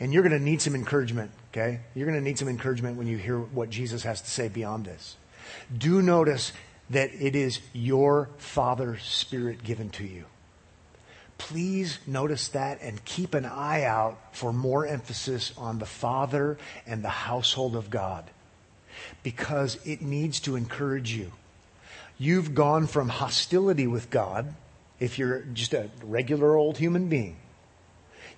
And 0.00 0.12
you're 0.12 0.24
going 0.24 0.36
to 0.36 0.44
need 0.44 0.60
some 0.60 0.74
encouragement, 0.74 1.30
okay? 1.52 1.80
You're 1.94 2.06
going 2.06 2.18
to 2.18 2.24
need 2.24 2.36
some 2.36 2.48
encouragement 2.48 2.98
when 2.98 3.06
you 3.06 3.16
hear 3.16 3.38
what 3.38 3.70
Jesus 3.70 4.02
has 4.02 4.20
to 4.20 4.28
say 4.28 4.48
beyond 4.48 4.84
this. 4.84 5.16
Do 5.76 6.02
notice 6.02 6.52
that 6.90 7.10
it 7.14 7.36
is 7.36 7.60
your 7.72 8.28
Father's 8.38 9.04
Spirit 9.04 9.62
given 9.62 9.90
to 9.90 10.04
you. 10.04 10.24
Please 11.38 12.00
notice 12.06 12.48
that 12.48 12.80
and 12.82 13.04
keep 13.04 13.34
an 13.34 13.44
eye 13.44 13.84
out 13.84 14.18
for 14.32 14.52
more 14.52 14.84
emphasis 14.84 15.52
on 15.56 15.78
the 15.78 15.86
Father 15.86 16.58
and 16.86 17.04
the 17.04 17.08
household 17.08 17.76
of 17.76 17.88
God 17.88 18.30
because 19.22 19.78
it 19.84 20.02
needs 20.02 20.40
to 20.40 20.56
encourage 20.56 21.12
you. 21.12 21.32
You've 22.18 22.54
gone 22.54 22.86
from 22.86 23.08
hostility 23.08 23.86
with 23.86 24.10
God, 24.10 24.54
if 24.98 25.18
you're 25.18 25.40
just 25.52 25.74
a 25.74 25.90
regular 26.02 26.56
old 26.56 26.78
human 26.78 27.08
being, 27.08 27.36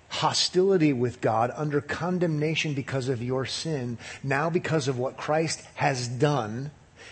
hostility 0.09 0.91
with 0.91 1.21
God 1.21 1.51
under 1.55 1.79
condemnation 1.79 2.73
because 2.73 3.07
of 3.07 3.23
your 3.23 3.45
sin, 3.45 3.97
now 4.23 4.49
because 4.49 4.87
of 4.87 4.97
what 4.97 5.17
Christ 5.17 5.63
has 5.75 6.07
done 6.07 6.71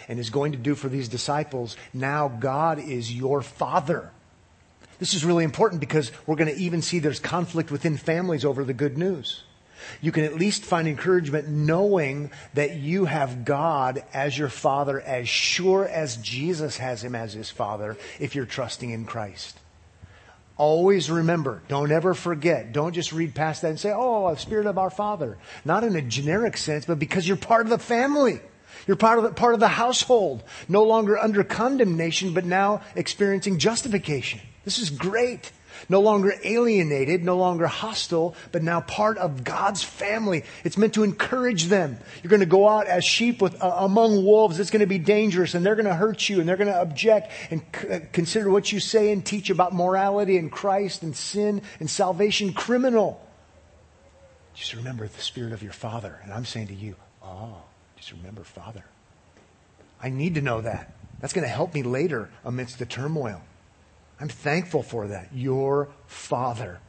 and 0.09 0.19
is 0.19 0.29
going 0.29 0.51
to 0.51 0.57
do 0.57 0.75
for 0.75 0.89
these 0.89 1.07
disciples, 1.07 1.77
now 1.93 2.27
God 2.27 2.79
is 2.79 3.13
your 3.13 3.41
Father. 3.41 4.11
This 4.99 5.13
is 5.13 5.23
really 5.23 5.43
important 5.43 5.79
because 5.79 6.11
we're 6.25 6.35
going 6.35 6.53
to 6.53 6.59
even 6.59 6.81
see 6.81 6.99
there's 6.99 7.19
conflict 7.19 7.71
within 7.71 7.97
families 7.97 8.43
over 8.43 8.63
the 8.63 8.73
good 8.73 8.97
news. 8.97 9.43
You 10.01 10.11
can 10.11 10.23
at 10.23 10.35
least 10.35 10.63
find 10.63 10.87
encouragement 10.87 11.47
knowing 11.47 12.31
that 12.53 12.75
you 12.75 13.05
have 13.05 13.45
God 13.45 14.03
as 14.13 14.37
your 14.37 14.49
Father, 14.49 14.99
as 15.01 15.27
sure 15.29 15.87
as 15.87 16.17
Jesus 16.17 16.77
has 16.77 17.03
Him 17.03 17.15
as 17.15 17.33
His 17.33 17.49
Father, 17.49 17.97
if 18.19 18.35
you're 18.35 18.45
trusting 18.45 18.89
in 18.89 19.05
Christ. 19.05 19.57
Always 20.57 21.11
remember, 21.11 21.61
don't 21.67 21.91
ever 21.91 22.15
forget. 22.15 22.73
Don't 22.73 22.93
just 22.93 23.13
read 23.13 23.35
past 23.35 23.61
that 23.61 23.69
and 23.69 23.79
say, 23.79 23.93
oh, 23.95 24.31
the 24.33 24.39
Spirit 24.39 24.65
of 24.65 24.79
our 24.79 24.89
Father. 24.89 25.37
Not 25.63 25.83
in 25.83 25.95
a 25.95 26.01
generic 26.01 26.57
sense, 26.57 26.85
but 26.85 26.97
because 26.97 27.27
you're 27.27 27.37
part 27.37 27.65
of 27.65 27.69
the 27.69 27.77
family. 27.77 28.39
You're 28.87 28.97
part 28.97 29.19
of 29.19 29.23
the, 29.23 29.31
part 29.31 29.53
of 29.53 29.59
the 29.59 29.67
household. 29.67 30.43
No 30.67 30.83
longer 30.83 31.17
under 31.17 31.43
condemnation, 31.43 32.33
but 32.33 32.45
now 32.45 32.81
experiencing 32.95 33.59
justification. 33.59 34.39
This 34.65 34.79
is 34.79 34.89
great. 34.89 35.51
No 35.89 36.01
longer 36.01 36.33
alienated, 36.43 37.23
no 37.23 37.37
longer 37.37 37.67
hostile, 37.67 38.35
but 38.51 38.63
now 38.63 38.81
part 38.81 39.17
of 39.17 39.43
God's 39.43 39.83
family. 39.83 40.43
It's 40.63 40.77
meant 40.77 40.93
to 40.95 41.03
encourage 41.03 41.65
them. 41.65 41.97
You're 42.21 42.29
going 42.29 42.39
to 42.41 42.45
go 42.45 42.67
out 42.67 42.87
as 42.87 43.03
sheep 43.03 43.41
with, 43.41 43.61
uh, 43.61 43.75
among 43.79 44.23
wolves. 44.23 44.59
It's 44.59 44.71
going 44.71 44.81
to 44.81 44.85
be 44.85 44.99
dangerous 44.99 45.53
and 45.53 45.65
they're 45.65 45.75
going 45.75 45.85
to 45.85 45.95
hurt 45.95 46.29
you 46.29 46.39
and 46.39 46.47
they're 46.47 46.57
going 46.57 46.71
to 46.71 46.81
object 46.81 47.31
and 47.51 47.61
c- 47.75 47.87
uh, 47.89 47.99
consider 48.11 48.49
what 48.49 48.71
you 48.71 48.79
say 48.79 49.11
and 49.11 49.25
teach 49.25 49.49
about 49.49 49.73
morality 49.73 50.37
and 50.37 50.51
Christ 50.51 51.03
and 51.03 51.15
sin 51.15 51.61
and 51.79 51.89
salvation 51.89 52.53
criminal. 52.53 53.21
Just 54.53 54.73
remember 54.73 55.07
the 55.07 55.21
spirit 55.21 55.53
of 55.53 55.61
your 55.61 55.73
father. 55.73 56.19
And 56.23 56.33
I'm 56.33 56.45
saying 56.45 56.67
to 56.67 56.73
you, 56.73 56.95
oh, 57.23 57.61
just 57.95 58.11
remember 58.11 58.43
father. 58.43 58.83
I 60.01 60.09
need 60.09 60.35
to 60.35 60.41
know 60.41 60.61
that. 60.61 60.93
That's 61.19 61.33
going 61.33 61.43
to 61.47 61.53
help 61.53 61.73
me 61.73 61.83
later 61.83 62.29
amidst 62.45 62.79
the 62.79 62.85
turmoil. 62.85 63.41
I'm 64.19 64.29
thankful 64.29 64.83
for 64.83 65.07
that. 65.07 65.29
Your 65.33 65.89
Father. 66.07 66.79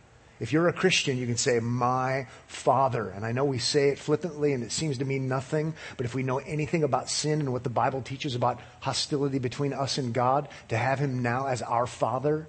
If 0.41 0.53
you're 0.53 0.69
a 0.69 0.73
Christian, 0.73 1.19
you 1.19 1.27
can 1.27 1.37
say, 1.37 1.59
My 1.61 2.27
Father. 2.47 3.11
And 3.11 3.25
I 3.25 3.33
know 3.33 3.45
we 3.45 3.59
say 3.59 3.89
it 3.89 3.99
flippantly 3.99 4.53
and 4.53 4.63
it 4.63 4.71
seems 4.71 4.99
to 4.99 5.05
mean 5.05 5.29
nothing, 5.29 5.75
but 5.97 6.07
if 6.07 6.15
we 6.15 6.23
know 6.23 6.39
anything 6.39 6.85
about 6.85 7.11
sin 7.11 7.41
and 7.41 7.53
what 7.53 7.65
the 7.65 7.71
Bible 7.71 8.03
teaches 8.03 8.35
about 8.35 8.61
hostility 8.81 9.39
between 9.39 9.73
us 9.73 9.99
and 9.99 10.15
God, 10.15 10.49
to 10.69 10.77
have 10.77 11.01
Him 11.01 11.23
now 11.23 11.47
as 11.47 11.61
our 11.61 11.87
Father 11.87 12.47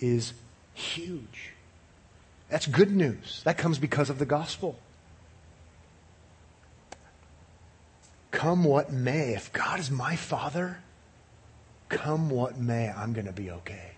is 0.00 0.34
huge. 0.74 1.52
That's 2.50 2.66
good 2.66 2.94
news. 2.94 3.42
That 3.44 3.58
comes 3.58 3.78
because 3.78 4.10
of 4.10 4.18
the 4.18 4.26
gospel. 4.26 4.78
Come 8.30 8.64
what 8.64 8.92
may, 8.92 9.34
if 9.34 9.52
God 9.52 9.80
is 9.80 9.90
my 9.90 10.14
Father, 10.16 10.78
come 11.88 12.30
what 12.30 12.58
may, 12.58 12.90
I'm 12.90 13.12
going 13.12 13.26
to 13.26 13.32
be 13.32 13.50
okay. 13.50 13.92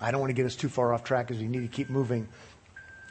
I 0.00 0.10
don't 0.10 0.20
want 0.20 0.30
to 0.30 0.34
get 0.34 0.46
us 0.46 0.56
too 0.56 0.68
far 0.68 0.92
off 0.92 1.04
track 1.04 1.28
because 1.28 1.40
we 1.40 1.48
need 1.48 1.62
to 1.62 1.68
keep 1.68 1.88
moving. 1.88 2.28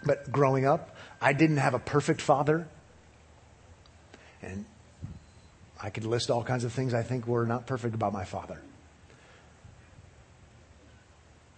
But 0.04 0.32
growing 0.32 0.66
up, 0.66 0.96
I 1.22 1.34
didn't 1.34 1.58
have 1.58 1.74
a 1.74 1.80
perfect 1.80 2.22
father. 2.22 2.68
And 4.42 4.66
I 5.82 5.90
could 5.90 6.06
list 6.06 6.30
all 6.30 6.44
kinds 6.44 6.64
of 6.64 6.74
things 6.74 6.94
I 6.94 7.04
think 7.04 7.28
were 7.28 7.46
not 7.46 7.66
perfect 7.66 7.96
about 7.96 8.14
my 8.14 8.26
father. 8.26 8.62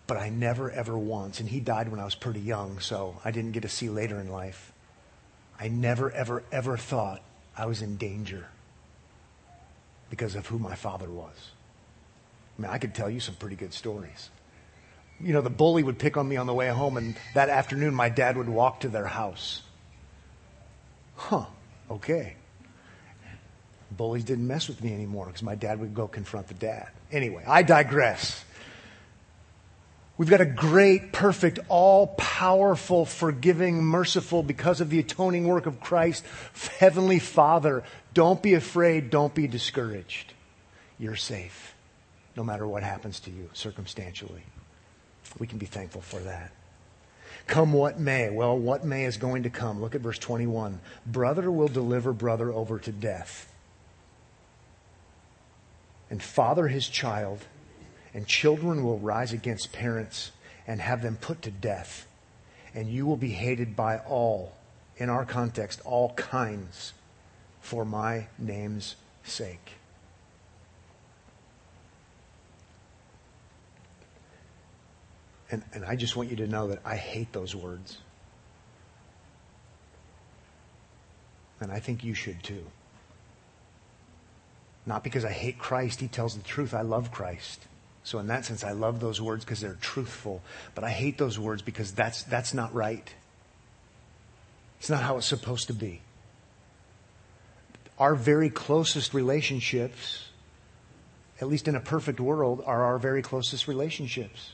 But 0.06 0.18
I 0.18 0.30
never, 0.30 0.70
ever 0.70 0.98
once, 0.98 1.40
and 1.40 1.48
he 1.48 1.60
died 1.60 1.90
when 1.90 2.00
I 2.00 2.06
was 2.06 2.13
pretty 2.13 2.42
young, 2.42 2.80
so 2.80 3.16
I 3.24 3.32
didn't 3.32 3.54
get 3.54 3.62
to 3.62 3.70
see 3.70 3.90
later 3.90 4.20
in 4.20 4.30
life. 4.30 4.74
I 5.60 5.70
never, 5.70 6.12
ever, 6.12 6.44
ever 6.52 6.78
thought 6.78 7.22
I 7.58 7.66
was 7.66 7.82
in 7.82 7.96
danger 7.96 8.48
because 10.10 10.36
of 10.36 10.46
who 10.48 10.60
my 10.60 10.75
father 10.75 11.10
was. 11.10 11.52
I 12.57 12.62
mean, 12.62 12.72
I 12.72 12.77
could 12.77 12.93
tell 12.93 13.10
you 13.10 13.19
some 13.19 13.36
pretty 13.36 13.55
good 13.55 13.74
stories. 13.74 14.29
You 15.19 15.33
know, 15.33 15.41
the 15.41 15.50
bully 15.50 15.83
would 15.83 15.98
pick 15.98 16.17
on 16.17 16.27
me 16.27 16.38
on 16.38 16.48
the 16.48 16.53
way 16.53 16.67
home, 16.69 16.98
and 16.98 17.15
that 17.33 17.50
afternoon 17.50 17.93
my 17.93 18.10
dad 18.10 18.38
would 18.38 18.50
walk 18.50 18.81
to 18.81 18.89
their 18.89 19.07
house. 19.07 19.62
Huh, 21.15 21.45
okay. 21.89 22.36
Bullies 23.91 24.24
didn't 24.24 24.48
mess 24.48 24.67
with 24.67 24.83
me 24.83 24.93
anymore 24.93 25.27
because 25.27 25.43
my 25.43 25.55
dad 25.55 25.79
would 25.79 25.93
go 25.93 26.07
confront 26.07 26.48
the 26.48 26.55
dad. 26.55 26.89
Anyway, 27.12 27.43
I 27.48 27.63
digress. 27.63 28.43
We've 30.17 30.29
got 30.29 30.41
a 30.41 30.45
great, 30.45 31.12
perfect, 31.12 31.60
all 31.69 32.07
powerful, 32.07 33.05
forgiving, 33.05 33.83
merciful, 33.83 34.43
because 34.43 34.79
of 34.79 34.91
the 34.91 35.00
atoning 35.00 35.48
work 35.48 35.65
of 35.65 35.79
Christ, 35.79 36.24
Heavenly 36.77 37.17
Father. 37.17 37.83
Don't 38.13 38.41
be 38.41 38.53
afraid. 38.53 39.10
Don't 39.10 39.33
be 39.33 39.48
discouraged. 39.48 40.33
You're 41.00 41.15
safe 41.15 41.73
no 42.36 42.44
matter 42.44 42.68
what 42.68 42.84
happens 42.84 43.20
to 43.22 43.32
you 43.32 43.50
circumstantially. 43.54 44.44
We 45.40 45.48
can 45.48 45.58
be 45.58 45.66
thankful 45.66 46.02
for 46.02 46.20
that. 46.20 46.52
Come 47.48 47.74
what 47.74 48.00
may. 48.00 48.30
Well, 48.30 48.58
what 48.58 48.86
may 48.86 49.06
is 49.06 49.18
going 49.18 49.44
to 49.44 49.50
come. 49.50 49.82
Look 49.82 49.96
at 49.96 50.02
verse 50.02 50.20
21. 50.20 50.80
Brother 51.06 51.52
will 51.52 51.68
deliver 51.68 52.13
brother 52.13 52.52
over 52.52 52.80
to 52.80 52.92
death, 52.92 53.52
and 56.10 56.22
father 56.22 56.68
his 56.68 56.88
child, 56.88 57.46
and 58.13 58.28
children 58.28 58.84
will 58.84 59.00
rise 59.00 59.34
against 59.34 59.74
parents 59.74 60.32
and 60.68 60.80
have 60.80 61.02
them 61.02 61.18
put 61.20 61.42
to 61.42 61.52
death. 61.52 62.08
And 62.75 62.90
you 62.90 63.06
will 63.06 63.18
be 63.18 63.32
hated 63.32 63.75
by 63.75 63.98
all, 63.98 64.54
in 64.98 65.10
our 65.10 65.25
context, 65.25 65.82
all 65.86 66.13
kinds, 66.13 66.94
for 67.62 67.86
my 67.86 68.28
name's 68.38 68.96
sake. 69.24 69.74
And, 75.53 75.62
and 75.72 75.86
I 75.86 75.95
just 75.95 76.15
want 76.15 76.31
you 76.31 76.36
to 76.38 76.48
know 76.48 76.69
that 76.69 76.79
I 76.83 76.95
hate 76.95 77.31
those 77.31 77.55
words. 77.55 78.00
And 81.62 81.72
I 81.72 81.79
think 81.79 82.03
you 82.03 82.15
should 82.15 82.41
too. 82.41 82.65
Not 84.88 85.03
because 85.03 85.24
I 85.24 85.29
hate 85.29 85.60
Christ, 85.60 86.00
he 86.00 86.07
tells 86.07 86.36
the 86.36 86.41
truth. 86.41 86.74
I 86.74 86.81
love 86.81 87.12
Christ. 87.12 87.67
So 88.03 88.17
in 88.17 88.25
that 88.27 88.45
sense, 88.45 88.63
I 88.63 88.72
love 88.72 89.00
those 89.00 89.22
words 89.22 89.45
because 89.45 89.62
they're 89.62 89.77
truthful. 89.79 90.41
But 90.74 90.86
I 90.86 90.89
hate 90.89 91.19
those 91.19 91.38
words 91.38 91.62
because 91.62 91.91
that's, 91.91 92.24
that's 92.24 92.55
not 92.55 92.74
right. 92.74 93.13
It's 94.79 94.89
not 94.89 95.03
how 95.03 95.17
it's 95.17 95.27
supposed 95.27 95.67
to 95.67 95.74
be. 95.74 96.01
Our 98.00 98.15
very 98.15 98.50
closest 98.50 99.13
relationships, 99.13 100.29
at 101.39 101.48
least 101.48 101.67
in 101.67 101.75
a 101.75 101.79
perfect 101.79 102.19
world, 102.19 102.63
are 102.65 102.86
our 102.86 102.98
very 102.98 103.22
closest 103.22 103.67
relationships 103.67 104.53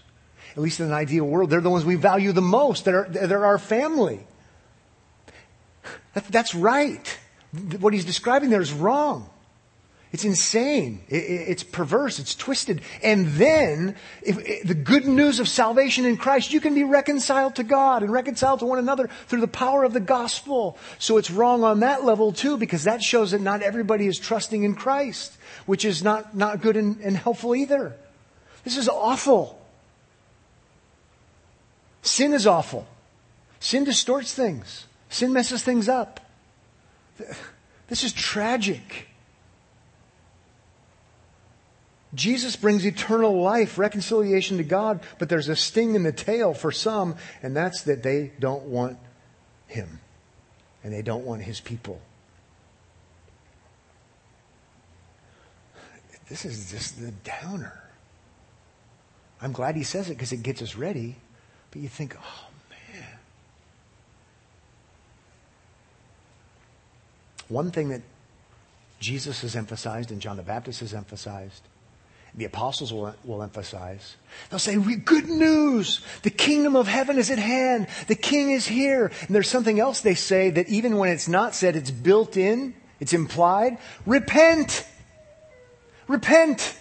at 0.52 0.58
least 0.58 0.80
in 0.80 0.88
an 0.88 0.94
ideal 0.94 1.26
world, 1.26 1.50
they're 1.50 1.62
the 1.62 1.70
ones 1.70 1.86
we 1.86 1.96
value 1.96 2.32
the 2.32 2.42
most. 2.42 2.86
They're, 2.86 3.08
they're 3.10 3.46
our 3.46 3.60
family. 3.60 4.20
That, 6.14 6.26
that's 6.28 6.56
right. 6.56 7.18
What 7.80 7.94
he's 7.94 8.06
describing 8.06 8.50
there 8.50 8.62
is 8.62 8.74
wrong. 8.74 9.30
It's 10.12 10.26
insane. 10.26 11.02
It, 11.08 11.18
it's 11.18 11.64
perverse. 11.64 12.18
It's 12.18 12.34
twisted. 12.34 12.82
And 13.04 13.28
then, 13.28 13.96
if, 14.24 14.40
if, 14.40 14.68
the 14.68 14.74
good 14.74 15.06
news 15.06 15.40
of 15.40 15.48
salvation 15.48 16.06
in 16.06 16.18
Christ, 16.18 16.52
you 16.52 16.60
can 16.60 16.74
be 16.74 16.84
reconciled 16.84 17.56
to 17.56 17.64
God 17.64 18.02
and 18.02 18.12
reconciled 18.12 18.60
to 18.60 18.66
one 18.66 18.80
another 18.80 19.08
through 19.28 19.42
the 19.42 19.48
power 19.48 19.84
of 19.84 19.94
the 19.94 20.00
gospel. 20.00 20.78
So 20.98 21.18
it's 21.18 21.30
wrong 21.30 21.64
on 21.64 21.82
that 21.82 22.04
level 22.04 22.32
too, 22.32 22.58
because 22.58 22.86
that 22.86 23.04
shows 23.04 23.32
that 23.32 23.42
not 23.42 23.62
everybody 23.62 24.08
is 24.08 24.18
trusting 24.18 24.64
in 24.64 24.74
Christ, 24.74 25.38
which 25.68 25.86
is 25.86 26.04
not, 26.04 26.36
not 26.36 26.62
good 26.62 26.76
and, 26.76 27.00
and 27.02 27.16
helpful 27.16 27.56
either. 27.56 27.96
This 28.64 28.78
is 28.78 28.90
awful. 28.90 29.59
Sin 32.02 32.34
is 32.34 32.48
awful. 32.48 32.88
Sin 33.60 33.84
distorts 33.84 34.34
things. 34.34 34.86
Sin 35.10 35.34
messes 35.34 35.64
things 35.64 35.90
up. 35.90 36.20
This 37.88 38.04
is 38.04 38.14
tragic. 38.14 39.08
Jesus 42.14 42.56
brings 42.56 42.86
eternal 42.86 43.42
life, 43.42 43.78
reconciliation 43.78 44.58
to 44.58 44.64
God, 44.64 45.02
but 45.20 45.30
there's 45.30 45.50
a 45.50 45.56
sting 45.56 45.96
in 45.96 46.04
the 46.04 46.12
tail 46.12 46.54
for 46.54 46.72
some, 46.72 47.16
and 47.44 47.56
that's 47.56 47.84
that 47.84 48.02
they 48.02 48.32
don't 48.40 48.64
want 48.64 48.98
Him. 49.68 50.00
And 50.84 50.94
they 50.94 51.02
don't 51.02 51.26
want 51.26 51.44
His 51.44 51.60
people. 51.60 52.02
This 56.30 56.46
is 56.46 56.72
just 56.72 57.00
the 57.02 57.12
downer. 57.12 57.84
I'm 59.42 59.52
glad 59.52 59.76
He 59.76 59.84
says 59.84 60.10
it 60.10 60.14
because 60.14 60.32
it 60.32 60.42
gets 60.42 60.62
us 60.62 60.76
ready. 60.76 61.18
But 61.72 61.82
you 61.82 61.90
think, 61.90 62.16
oh 62.20 62.48
man. 62.70 63.08
One 67.48 67.72
thing 67.72 67.90
that 67.90 68.02
Jesus 69.00 69.42
has 69.42 69.56
emphasized 69.56 70.12
and 70.12 70.22
John 70.22 70.38
the 70.38 70.44
Baptist 70.44 70.82
has 70.82 70.94
emphasized 70.94 71.62
The 72.36 72.46
apostles 72.46 72.94
will, 72.94 73.14
will 73.24 73.42
emphasize. 73.42 74.16
They'll 74.50 74.60
say, 74.60 74.76
good 74.78 75.28
news! 75.28 76.02
The 76.22 76.30
kingdom 76.30 76.76
of 76.76 76.88
heaven 76.88 77.18
is 77.18 77.32
at 77.32 77.40
hand. 77.40 77.88
The 78.08 78.16
king 78.16 78.52
is 78.52 78.68
here. 78.68 79.12
And 79.26 79.36
there's 79.36 79.50
something 79.50 79.80
else 79.80 80.02
they 80.02 80.16
say 80.16 80.52
that 80.52 80.70
even 80.70 80.98
when 80.98 81.10
it's 81.10 81.28
not 81.28 81.56
said, 81.56 81.76
it's 81.76 81.92
built 81.92 82.38
in, 82.38 82.76
it's 83.00 83.14
implied. 83.14 83.78
Repent! 84.06 84.86
Repent! 86.08 86.76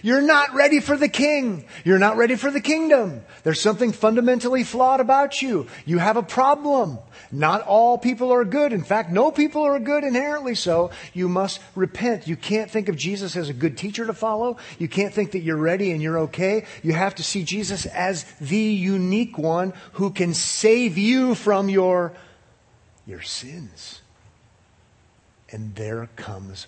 You're 0.00 0.22
not 0.22 0.54
ready 0.54 0.80
for 0.80 0.96
the 0.96 1.08
king. 1.08 1.66
You're 1.84 1.98
not 1.98 2.16
ready 2.16 2.36
for 2.36 2.50
the 2.50 2.60
kingdom. 2.60 3.22
There's 3.42 3.60
something 3.60 3.92
fundamentally 3.92 4.64
flawed 4.64 5.00
about 5.00 5.42
you. 5.42 5.66
You 5.84 5.98
have 5.98 6.16
a 6.16 6.22
problem. 6.22 6.98
Not 7.30 7.62
all 7.62 7.98
people 7.98 8.32
are 8.32 8.44
good. 8.44 8.72
In 8.72 8.84
fact, 8.84 9.10
no 9.10 9.30
people 9.30 9.62
are 9.62 9.78
good 9.78 10.04
inherently 10.04 10.54
so. 10.54 10.90
You 11.12 11.28
must 11.28 11.60
repent. 11.74 12.26
You 12.26 12.36
can't 12.36 12.70
think 12.70 12.88
of 12.88 12.96
Jesus 12.96 13.36
as 13.36 13.48
a 13.48 13.54
good 13.54 13.76
teacher 13.76 14.06
to 14.06 14.14
follow. 14.14 14.56
You 14.78 14.88
can't 14.88 15.12
think 15.12 15.32
that 15.32 15.40
you're 15.40 15.56
ready 15.56 15.92
and 15.92 16.00
you're 16.00 16.20
okay. 16.20 16.64
You 16.82 16.92
have 16.92 17.14
to 17.16 17.22
see 17.22 17.44
Jesus 17.44 17.86
as 17.86 18.24
the 18.40 18.56
unique 18.56 19.36
one 19.36 19.72
who 19.92 20.10
can 20.10 20.34
save 20.34 20.96
you 20.96 21.34
from 21.34 21.68
your, 21.68 22.12
your 23.06 23.22
sins. 23.22 24.00
And 25.50 25.74
there 25.74 26.08
comes 26.16 26.66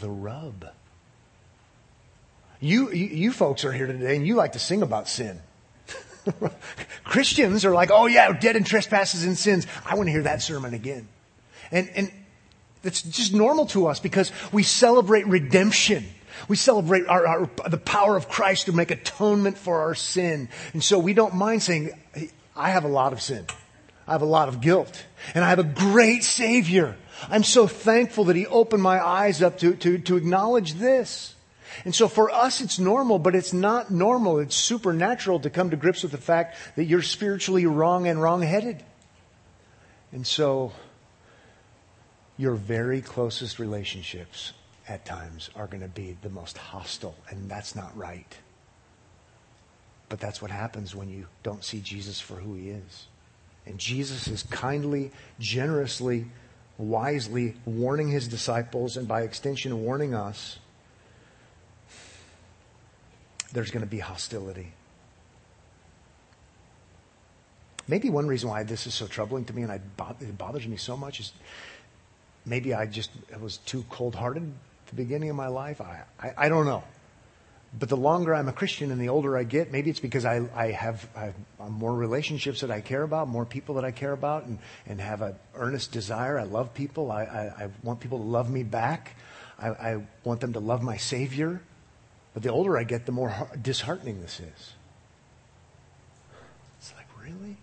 the 0.00 0.10
rub. 0.10 0.66
You, 2.64 2.90
you, 2.92 3.30
folks 3.30 3.66
are 3.66 3.72
here 3.72 3.86
today 3.86 4.16
and 4.16 4.26
you 4.26 4.36
like 4.36 4.52
to 4.52 4.58
sing 4.58 4.80
about 4.80 5.06
sin. 5.06 5.38
Christians 7.04 7.66
are 7.66 7.74
like, 7.74 7.90
oh 7.92 8.06
yeah, 8.06 8.32
dead 8.32 8.56
in 8.56 8.64
trespasses 8.64 9.24
and 9.24 9.36
sins. 9.36 9.66
I 9.84 9.96
want 9.96 10.06
to 10.06 10.12
hear 10.12 10.22
that 10.22 10.40
sermon 10.40 10.72
again. 10.72 11.06
And, 11.70 11.90
and 11.94 12.10
it's 12.82 13.02
just 13.02 13.34
normal 13.34 13.66
to 13.66 13.88
us 13.88 14.00
because 14.00 14.32
we 14.50 14.62
celebrate 14.62 15.26
redemption. 15.26 16.06
We 16.48 16.56
celebrate 16.56 17.06
our, 17.06 17.26
our, 17.26 17.50
the 17.68 17.76
power 17.76 18.16
of 18.16 18.30
Christ 18.30 18.64
to 18.64 18.72
make 18.72 18.90
atonement 18.90 19.58
for 19.58 19.80
our 19.80 19.94
sin. 19.94 20.48
And 20.72 20.82
so 20.82 20.98
we 20.98 21.12
don't 21.12 21.34
mind 21.34 21.62
saying, 21.62 21.90
I 22.56 22.70
have 22.70 22.84
a 22.84 22.88
lot 22.88 23.12
of 23.12 23.20
sin. 23.20 23.44
I 24.06 24.12
have 24.12 24.22
a 24.22 24.26
lot 24.26 24.48
of 24.48 24.62
guilt. 24.62 25.04
And 25.34 25.44
I 25.44 25.50
have 25.50 25.58
a 25.58 25.64
great 25.64 26.24
Savior. 26.24 26.96
I'm 27.28 27.44
so 27.44 27.66
thankful 27.66 28.24
that 28.24 28.36
He 28.36 28.46
opened 28.46 28.82
my 28.82 29.06
eyes 29.06 29.42
up 29.42 29.58
to, 29.58 29.74
to, 29.74 29.98
to 29.98 30.16
acknowledge 30.16 30.72
this. 30.74 31.33
And 31.84 31.94
so 31.94 32.08
for 32.08 32.30
us, 32.30 32.60
it's 32.60 32.78
normal, 32.78 33.18
but 33.18 33.34
it's 33.34 33.52
not 33.52 33.90
normal. 33.90 34.38
It's 34.38 34.54
supernatural 34.54 35.40
to 35.40 35.50
come 35.50 35.70
to 35.70 35.76
grips 35.76 36.02
with 36.02 36.12
the 36.12 36.18
fact 36.18 36.56
that 36.76 36.84
you're 36.84 37.02
spiritually 37.02 37.66
wrong 37.66 38.06
and 38.06 38.20
wrong-headed. 38.20 38.82
And 40.12 40.26
so 40.26 40.72
your 42.36 42.54
very 42.54 43.00
closest 43.00 43.58
relationships 43.58 44.52
at 44.88 45.04
times 45.04 45.50
are 45.56 45.66
going 45.66 45.82
to 45.82 45.88
be 45.88 46.16
the 46.22 46.28
most 46.28 46.58
hostile, 46.58 47.16
and 47.30 47.48
that's 47.50 47.74
not 47.74 47.96
right. 47.96 48.36
But 50.08 50.20
that's 50.20 50.42
what 50.42 50.50
happens 50.50 50.94
when 50.94 51.08
you 51.08 51.26
don't 51.42 51.64
see 51.64 51.80
Jesus 51.80 52.20
for 52.20 52.34
who 52.34 52.54
he 52.54 52.70
is. 52.70 53.06
And 53.66 53.78
Jesus 53.78 54.28
is 54.28 54.42
kindly, 54.42 55.10
generously, 55.40 56.26
wisely 56.76 57.56
warning 57.64 58.08
his 58.08 58.28
disciples, 58.28 58.96
and 58.96 59.08
by 59.08 59.22
extension, 59.22 59.82
warning 59.82 60.14
us 60.14 60.58
there's 63.54 63.70
going 63.70 63.84
to 63.84 63.90
be 63.90 64.00
hostility. 64.00 64.72
Maybe 67.86 68.10
one 68.10 68.26
reason 68.26 68.50
why 68.50 68.64
this 68.64 68.86
is 68.86 68.94
so 68.94 69.06
troubling 69.06 69.44
to 69.46 69.52
me 69.54 69.62
and 69.62 69.70
I, 69.72 69.76
it 70.20 70.36
bothers 70.36 70.66
me 70.66 70.76
so 70.76 70.96
much 70.96 71.20
is 71.20 71.32
maybe 72.44 72.74
I 72.74 72.86
just 72.86 73.10
was 73.40 73.58
too 73.58 73.84
cold 73.90 74.14
hearted 74.14 74.42
at 74.42 74.86
the 74.88 74.96
beginning 74.96 75.30
of 75.30 75.36
my 75.36 75.46
life. 75.46 75.80
I, 75.80 76.02
I, 76.20 76.32
I, 76.36 76.48
don't 76.48 76.66
know. 76.66 76.82
But 77.78 77.88
the 77.88 77.96
longer 77.96 78.34
I'm 78.34 78.48
a 78.48 78.52
Christian 78.52 78.90
and 78.90 79.00
the 79.00 79.08
older 79.08 79.36
I 79.36 79.44
get, 79.44 79.70
maybe 79.70 79.90
it's 79.90 80.00
because 80.00 80.24
I, 80.24 80.42
I 80.54 80.70
have 80.72 81.06
I 81.14 81.20
have 81.26 81.34
uh, 81.60 81.68
more 81.68 81.94
relationships 81.94 82.60
that 82.60 82.70
I 82.70 82.80
care 82.80 83.02
about, 83.02 83.28
more 83.28 83.44
people 83.44 83.76
that 83.76 83.84
I 83.84 83.90
care 83.90 84.12
about, 84.12 84.44
and, 84.44 84.58
and 84.86 85.00
have 85.00 85.22
an 85.22 85.34
earnest 85.54 85.92
desire. 85.92 86.38
I 86.38 86.44
love 86.44 86.72
people. 86.72 87.10
I, 87.10 87.24
I, 87.24 87.64
I 87.64 87.68
want 87.82 88.00
people 88.00 88.18
to 88.18 88.24
love 88.24 88.48
me 88.48 88.62
back. 88.62 89.16
I, 89.58 89.68
I 89.68 90.06
want 90.22 90.40
them 90.40 90.52
to 90.54 90.60
love 90.60 90.82
my 90.82 90.96
Savior. 90.96 91.60
But 92.34 92.42
the 92.42 92.50
older 92.50 92.76
I 92.76 92.82
get, 92.82 93.06
the 93.06 93.12
more 93.12 93.48
disheartening 93.62 94.20
this 94.20 94.40
is. 94.40 94.72
It's 96.78 96.92
like, 96.96 97.06
really? 97.22 97.56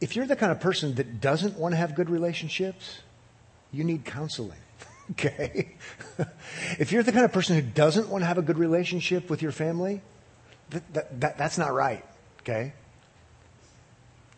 If 0.00 0.14
you're 0.14 0.26
the 0.26 0.36
kind 0.36 0.52
of 0.52 0.60
person 0.60 0.94
that 0.96 1.20
doesn't 1.20 1.58
want 1.58 1.72
to 1.72 1.76
have 1.76 1.94
good 1.94 2.10
relationships, 2.10 3.00
you 3.72 3.84
need 3.84 4.04
counseling. 4.04 4.58
okay? 5.12 5.74
if 6.78 6.92
you're 6.92 7.02
the 7.02 7.12
kind 7.12 7.24
of 7.24 7.32
person 7.32 7.56
who 7.56 7.62
doesn't 7.62 8.08
want 8.08 8.22
to 8.22 8.26
have 8.26 8.38
a 8.38 8.42
good 8.42 8.58
relationship 8.58 9.30
with 9.30 9.40
your 9.40 9.52
family, 9.52 10.02
that, 10.70 10.92
that, 10.92 11.20
that, 11.20 11.38
that's 11.38 11.56
not 11.56 11.72
right. 11.72 12.04
Okay? 12.40 12.74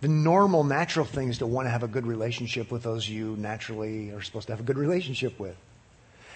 The 0.03 0.09
normal, 0.09 0.65
natural 0.65 1.07
thing 1.07 1.29
is 1.29 1.39
to 1.39 1.47
want 1.47 1.67
to 1.67 1.71
have 1.71 1.83
a 1.83 1.89
good 1.89 2.07
relationship 2.07 2.71
with 2.71 2.85
those 2.85 3.09
you 3.09 3.37
naturally 3.37 4.11
are 4.11 4.23
supposed 4.23 4.47
to 4.47 4.53
have 4.53 4.61
a 4.61 4.65
good 4.65 4.79
relationship 4.79 5.39
with. 5.39 5.57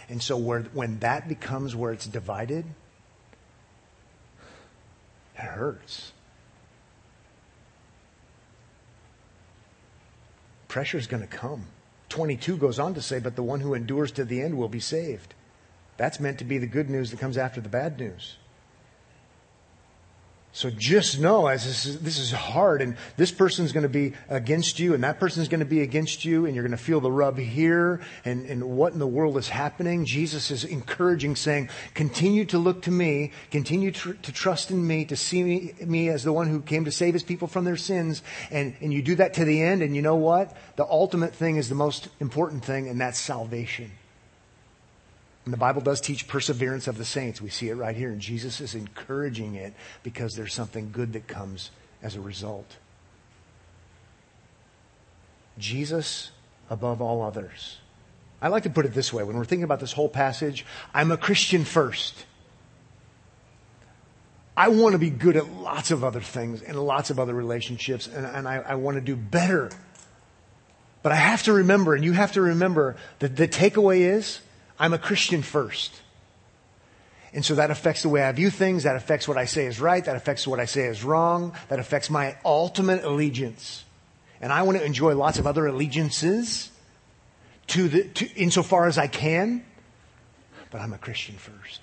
And 0.08 0.22
so 0.22 0.36
where, 0.36 0.62
when 0.72 0.98
that 1.00 1.28
becomes 1.28 1.74
where 1.74 1.92
it's 1.92 2.06
divided, 2.06 2.64
it 5.34 5.40
hurts. 5.40 6.12
Pressure 10.68 10.98
is 10.98 11.06
going 11.06 11.22
to 11.22 11.28
come. 11.28 11.66
22 12.08 12.56
goes 12.56 12.78
on 12.78 12.94
to 12.94 13.02
say, 13.02 13.18
but 13.18 13.34
the 13.34 13.42
one 13.42 13.60
who 13.60 13.74
endures 13.74 14.12
to 14.12 14.24
the 14.24 14.42
end 14.42 14.56
will 14.56 14.68
be 14.68 14.80
saved. 14.80 15.34
That's 15.96 16.20
meant 16.20 16.38
to 16.38 16.44
be 16.44 16.58
the 16.58 16.66
good 16.66 16.88
news 16.88 17.10
that 17.10 17.20
comes 17.20 17.36
after 17.36 17.60
the 17.60 17.68
bad 17.68 17.98
news. 17.98 18.36
So 20.56 20.70
just 20.70 21.20
know 21.20 21.48
as 21.48 21.66
this 21.66 21.84
is, 21.84 22.00
this 22.00 22.18
is 22.18 22.32
hard 22.32 22.80
and 22.80 22.96
this 23.18 23.30
person's 23.30 23.72
going 23.72 23.82
to 23.82 23.90
be 23.90 24.14
against 24.30 24.78
you 24.78 24.94
and 24.94 25.04
that 25.04 25.20
person's 25.20 25.48
going 25.48 25.60
to 25.60 25.66
be 25.66 25.82
against 25.82 26.24
you 26.24 26.46
and 26.46 26.54
you're 26.54 26.64
going 26.64 26.70
to 26.70 26.82
feel 26.82 26.98
the 26.98 27.12
rub 27.12 27.36
here 27.36 28.00
and, 28.24 28.46
and 28.46 28.64
what 28.64 28.94
in 28.94 28.98
the 28.98 29.06
world 29.06 29.36
is 29.36 29.50
happening. 29.50 30.06
Jesus 30.06 30.50
is 30.50 30.64
encouraging 30.64 31.36
saying, 31.36 31.68
continue 31.92 32.46
to 32.46 32.56
look 32.56 32.80
to 32.82 32.90
me, 32.90 33.32
continue 33.50 33.90
to, 33.90 34.14
to 34.14 34.32
trust 34.32 34.70
in 34.70 34.86
me, 34.86 35.04
to 35.04 35.14
see 35.14 35.42
me, 35.42 35.74
me, 35.84 36.08
as 36.08 36.24
the 36.24 36.32
one 36.32 36.48
who 36.48 36.62
came 36.62 36.86
to 36.86 36.90
save 36.90 37.12
his 37.12 37.22
people 37.22 37.48
from 37.48 37.66
their 37.66 37.76
sins. 37.76 38.22
And, 38.50 38.74
and 38.80 38.94
you 38.94 39.02
do 39.02 39.16
that 39.16 39.34
to 39.34 39.44
the 39.44 39.60
end 39.60 39.82
and 39.82 39.94
you 39.94 40.00
know 40.00 40.16
what? 40.16 40.56
The 40.76 40.86
ultimate 40.86 41.34
thing 41.34 41.56
is 41.56 41.68
the 41.68 41.74
most 41.74 42.08
important 42.18 42.64
thing 42.64 42.88
and 42.88 42.98
that's 42.98 43.18
salvation. 43.18 43.90
And 45.46 45.52
the 45.52 45.58
Bible 45.58 45.80
does 45.80 46.00
teach 46.00 46.26
perseverance 46.26 46.88
of 46.88 46.98
the 46.98 47.04
saints. 47.04 47.40
We 47.40 47.50
see 47.50 47.68
it 47.68 47.76
right 47.76 47.96
here. 47.96 48.10
And 48.10 48.20
Jesus 48.20 48.60
is 48.60 48.74
encouraging 48.74 49.54
it 49.54 49.74
because 50.02 50.34
there's 50.34 50.52
something 50.52 50.90
good 50.90 51.12
that 51.12 51.28
comes 51.28 51.70
as 52.02 52.16
a 52.16 52.20
result. 52.20 52.76
Jesus 55.56 56.32
above 56.68 57.00
all 57.00 57.22
others. 57.22 57.78
I 58.42 58.48
like 58.48 58.64
to 58.64 58.70
put 58.70 58.86
it 58.86 58.92
this 58.92 59.12
way 59.12 59.22
when 59.22 59.36
we're 59.36 59.44
thinking 59.44 59.64
about 59.64 59.78
this 59.78 59.92
whole 59.92 60.08
passage, 60.08 60.66
I'm 60.92 61.12
a 61.12 61.16
Christian 61.16 61.64
first. 61.64 62.26
I 64.56 64.68
want 64.68 64.94
to 64.94 64.98
be 64.98 65.10
good 65.10 65.36
at 65.36 65.48
lots 65.48 65.92
of 65.92 66.02
other 66.02 66.20
things 66.20 66.60
and 66.60 66.76
lots 66.78 67.10
of 67.10 67.20
other 67.20 67.34
relationships, 67.34 68.06
and, 68.06 68.26
and 68.26 68.48
I, 68.48 68.56
I 68.56 68.74
want 68.74 68.96
to 68.96 69.00
do 69.00 69.14
better. 69.14 69.70
But 71.02 71.12
I 71.12 71.16
have 71.16 71.44
to 71.44 71.52
remember, 71.52 71.94
and 71.94 72.04
you 72.04 72.12
have 72.12 72.32
to 72.32 72.40
remember, 72.40 72.96
that 73.20 73.36
the 73.36 73.46
takeaway 73.46 74.00
is 74.00 74.40
I'm 74.78 74.92
a 74.92 74.98
Christian 74.98 75.42
first. 75.42 76.02
And 77.32 77.44
so 77.44 77.54
that 77.56 77.70
affects 77.70 78.02
the 78.02 78.08
way 78.08 78.22
I 78.22 78.32
view 78.32 78.50
things. 78.50 78.84
That 78.84 78.96
affects 78.96 79.28
what 79.28 79.36
I 79.36 79.44
say 79.44 79.66
is 79.66 79.80
right. 79.80 80.04
That 80.04 80.16
affects 80.16 80.46
what 80.46 80.60
I 80.60 80.64
say 80.64 80.86
is 80.86 81.04
wrong. 81.04 81.52
That 81.68 81.78
affects 81.78 82.08
my 82.08 82.36
ultimate 82.44 83.04
allegiance. 83.04 83.84
And 84.40 84.52
I 84.52 84.62
want 84.62 84.78
to 84.78 84.84
enjoy 84.84 85.14
lots 85.14 85.38
of 85.38 85.46
other 85.46 85.66
allegiances 85.66 86.70
to 87.68 87.88
the, 87.88 88.04
to, 88.04 88.32
insofar 88.34 88.86
as 88.86 88.96
I 88.96 89.06
can. 89.06 89.64
But 90.70 90.80
I'm 90.80 90.92
a 90.92 90.98
Christian 90.98 91.36
first. 91.36 91.80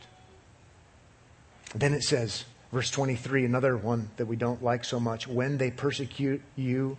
Then 1.75 1.93
it 1.93 2.03
says, 2.03 2.45
verse 2.71 2.91
23, 2.91 3.45
another 3.45 3.75
one 3.75 4.09
that 4.17 4.25
we 4.25 4.35
don't 4.35 4.63
like 4.63 4.85
so 4.85 4.99
much. 4.99 5.27
When 5.27 5.57
they 5.57 5.71
persecute 5.71 6.41
you 6.55 6.97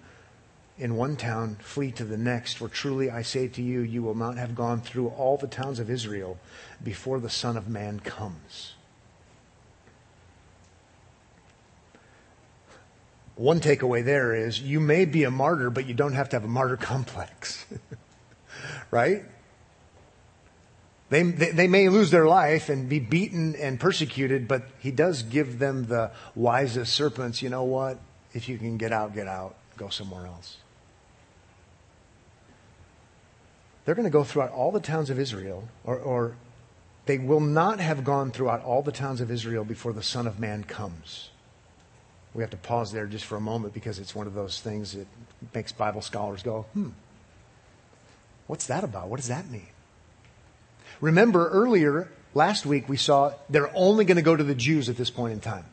in 0.76 0.96
one 0.96 1.16
town, 1.16 1.56
flee 1.60 1.92
to 1.92 2.04
the 2.04 2.16
next, 2.16 2.54
for 2.54 2.68
truly 2.68 3.10
I 3.10 3.22
say 3.22 3.46
to 3.48 3.62
you, 3.62 3.80
you 3.80 4.02
will 4.02 4.16
not 4.16 4.36
have 4.36 4.54
gone 4.54 4.80
through 4.80 5.08
all 5.08 5.36
the 5.36 5.46
towns 5.46 5.78
of 5.78 5.88
Israel 5.88 6.38
before 6.82 7.20
the 7.20 7.30
Son 7.30 7.56
of 7.56 7.68
Man 7.68 8.00
comes. 8.00 8.74
One 13.36 13.60
takeaway 13.60 14.04
there 14.04 14.34
is 14.34 14.60
you 14.60 14.80
may 14.80 15.04
be 15.04 15.24
a 15.24 15.30
martyr, 15.30 15.70
but 15.70 15.86
you 15.86 15.94
don't 15.94 16.12
have 16.12 16.28
to 16.30 16.36
have 16.36 16.44
a 16.44 16.48
martyr 16.48 16.76
complex. 16.80 17.64
right? 18.90 19.24
They, 21.10 21.22
they, 21.22 21.50
they, 21.50 21.68
may 21.68 21.88
lose 21.88 22.10
their 22.10 22.26
life 22.26 22.68
and 22.68 22.88
be 22.88 22.98
beaten 22.98 23.54
and 23.56 23.78
persecuted, 23.78 24.48
but 24.48 24.64
he 24.80 24.90
does 24.90 25.22
give 25.22 25.58
them 25.58 25.86
the 25.86 26.10
wisest 26.34 26.92
serpents. 26.92 27.42
You 27.42 27.50
know 27.50 27.64
what? 27.64 28.00
If 28.32 28.48
you 28.48 28.58
can 28.58 28.78
get 28.78 28.90
out, 28.90 29.14
get 29.14 29.28
out. 29.28 29.56
Go 29.76 29.88
somewhere 29.88 30.26
else. 30.26 30.56
They're 33.84 33.94
going 33.94 34.04
to 34.04 34.10
go 34.10 34.24
throughout 34.24 34.50
all 34.50 34.72
the 34.72 34.80
towns 34.80 35.10
of 35.10 35.18
Israel, 35.18 35.68
or, 35.84 35.98
or 35.98 36.36
they 37.06 37.18
will 37.18 37.40
not 37.40 37.80
have 37.80 38.04
gone 38.04 38.30
throughout 38.30 38.62
all 38.62 38.82
the 38.82 38.92
towns 38.92 39.20
of 39.20 39.30
Israel 39.30 39.64
before 39.64 39.92
the 39.92 40.02
Son 40.02 40.26
of 40.26 40.40
Man 40.40 40.64
comes. 40.64 41.30
We 42.32 42.42
have 42.42 42.50
to 42.50 42.56
pause 42.56 42.92
there 42.92 43.06
just 43.06 43.24
for 43.24 43.36
a 43.36 43.40
moment 43.40 43.74
because 43.74 43.98
it's 43.98 44.14
one 44.14 44.26
of 44.26 44.34
those 44.34 44.60
things 44.60 44.92
that 44.92 45.06
makes 45.54 45.70
Bible 45.70 46.00
scholars 46.00 46.42
go, 46.42 46.66
hmm, 46.72 46.90
what's 48.46 48.66
that 48.66 48.84
about? 48.84 49.08
What 49.08 49.18
does 49.18 49.28
that 49.28 49.50
mean? 49.50 49.68
Remember 51.00 51.48
earlier, 51.48 52.08
last 52.32 52.66
week, 52.66 52.88
we 52.88 52.96
saw 52.96 53.34
they're 53.50 53.70
only 53.74 54.04
going 54.04 54.16
to 54.16 54.22
go 54.22 54.34
to 54.34 54.44
the 54.44 54.54
Jews 54.54 54.88
at 54.88 54.96
this 54.96 55.10
point 55.10 55.34
in 55.34 55.40
time. 55.40 55.66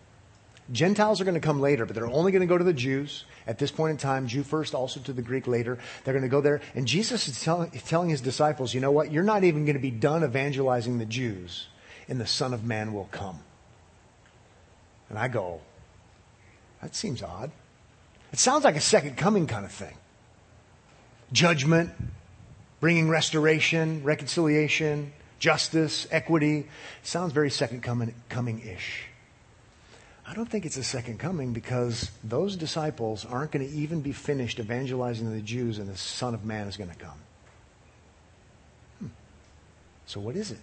Gentiles 0.72 1.20
are 1.20 1.26
going 1.26 1.36
to 1.36 1.42
come 1.42 1.60
later, 1.60 1.86
but 1.86 1.96
they're 1.96 2.08
only 2.08 2.32
going 2.32 2.42
to 2.42 2.48
go 2.48 2.58
to 2.58 2.64
the 2.64 2.74
Jews 2.74 3.26
at 3.46 3.60
this 3.60 3.72
point 3.72 3.92
in 3.92 3.98
time, 3.98 4.28
Jew 4.28 4.44
first, 4.44 4.74
also 4.74 5.00
to 5.02 5.14
the 5.14 5.22
Greek 5.22 5.48
later. 5.48 5.78
They're 6.04 6.14
going 6.14 6.24
to 6.24 6.30
go 6.30 6.42
there. 6.42 6.62
And 6.76 6.88
Jesus 6.88 7.28
is 7.28 7.42
tell, 7.42 7.68
telling 7.86 8.10
his 8.10 8.22
disciples, 8.22 8.74
you 8.74 8.80
know 8.80 8.92
what? 8.92 9.12
You're 9.12 9.24
not 9.24 9.44
even 9.44 9.66
going 9.66 9.76
to 9.76 9.82
be 9.82 9.92
done 9.92 10.24
evangelizing 10.24 10.98
the 10.98 11.06
Jews, 11.06 11.68
and 12.08 12.22
the 12.22 12.28
Son 12.28 12.54
of 12.54 12.64
Man 12.64 12.94
will 12.94 13.10
come. 13.12 13.40
And 15.10 15.20
I 15.20 15.28
go, 15.28 15.60
that 16.82 16.96
seems 16.96 17.22
odd. 17.22 17.52
It 18.32 18.40
sounds 18.40 18.64
like 18.64 18.78
a 18.78 18.82
second 18.82 19.18
coming 19.18 19.48
kind 19.48 19.66
of 19.66 19.72
thing. 19.72 19.96
Judgment, 21.34 21.92
bringing 22.80 23.10
restoration, 23.10 24.04
reconciliation, 24.04 25.12
justice, 25.38 26.08
equity. 26.12 26.68
Sounds 27.04 27.34
very 27.34 27.50
second 27.50 27.82
coming 27.82 28.62
ish. 28.62 29.04
I 30.32 30.34
don't 30.34 30.50
think 30.50 30.66
it's 30.66 30.78
a 30.78 30.84
second 30.84 31.20
coming 31.20 31.52
because 31.52 32.10
those 32.24 32.56
disciples 32.56 33.26
aren't 33.26 33.52
going 33.52 33.68
to 33.68 33.76
even 33.76 34.00
be 34.00 34.14
finished 34.14 34.60
evangelizing 34.60 35.30
the 35.30 35.42
Jews 35.42 35.78
and 35.78 35.90
the 35.90 35.98
Son 35.98 36.34
of 36.34 36.46
Man 36.46 36.70
is 36.70 36.78
going 36.78 36.90
to 36.90 36.96
come. 36.96 37.18
Hmm. 39.00 39.08
So, 40.06 40.22
what 40.22 40.38
is 40.38 40.52
it? 40.52 40.60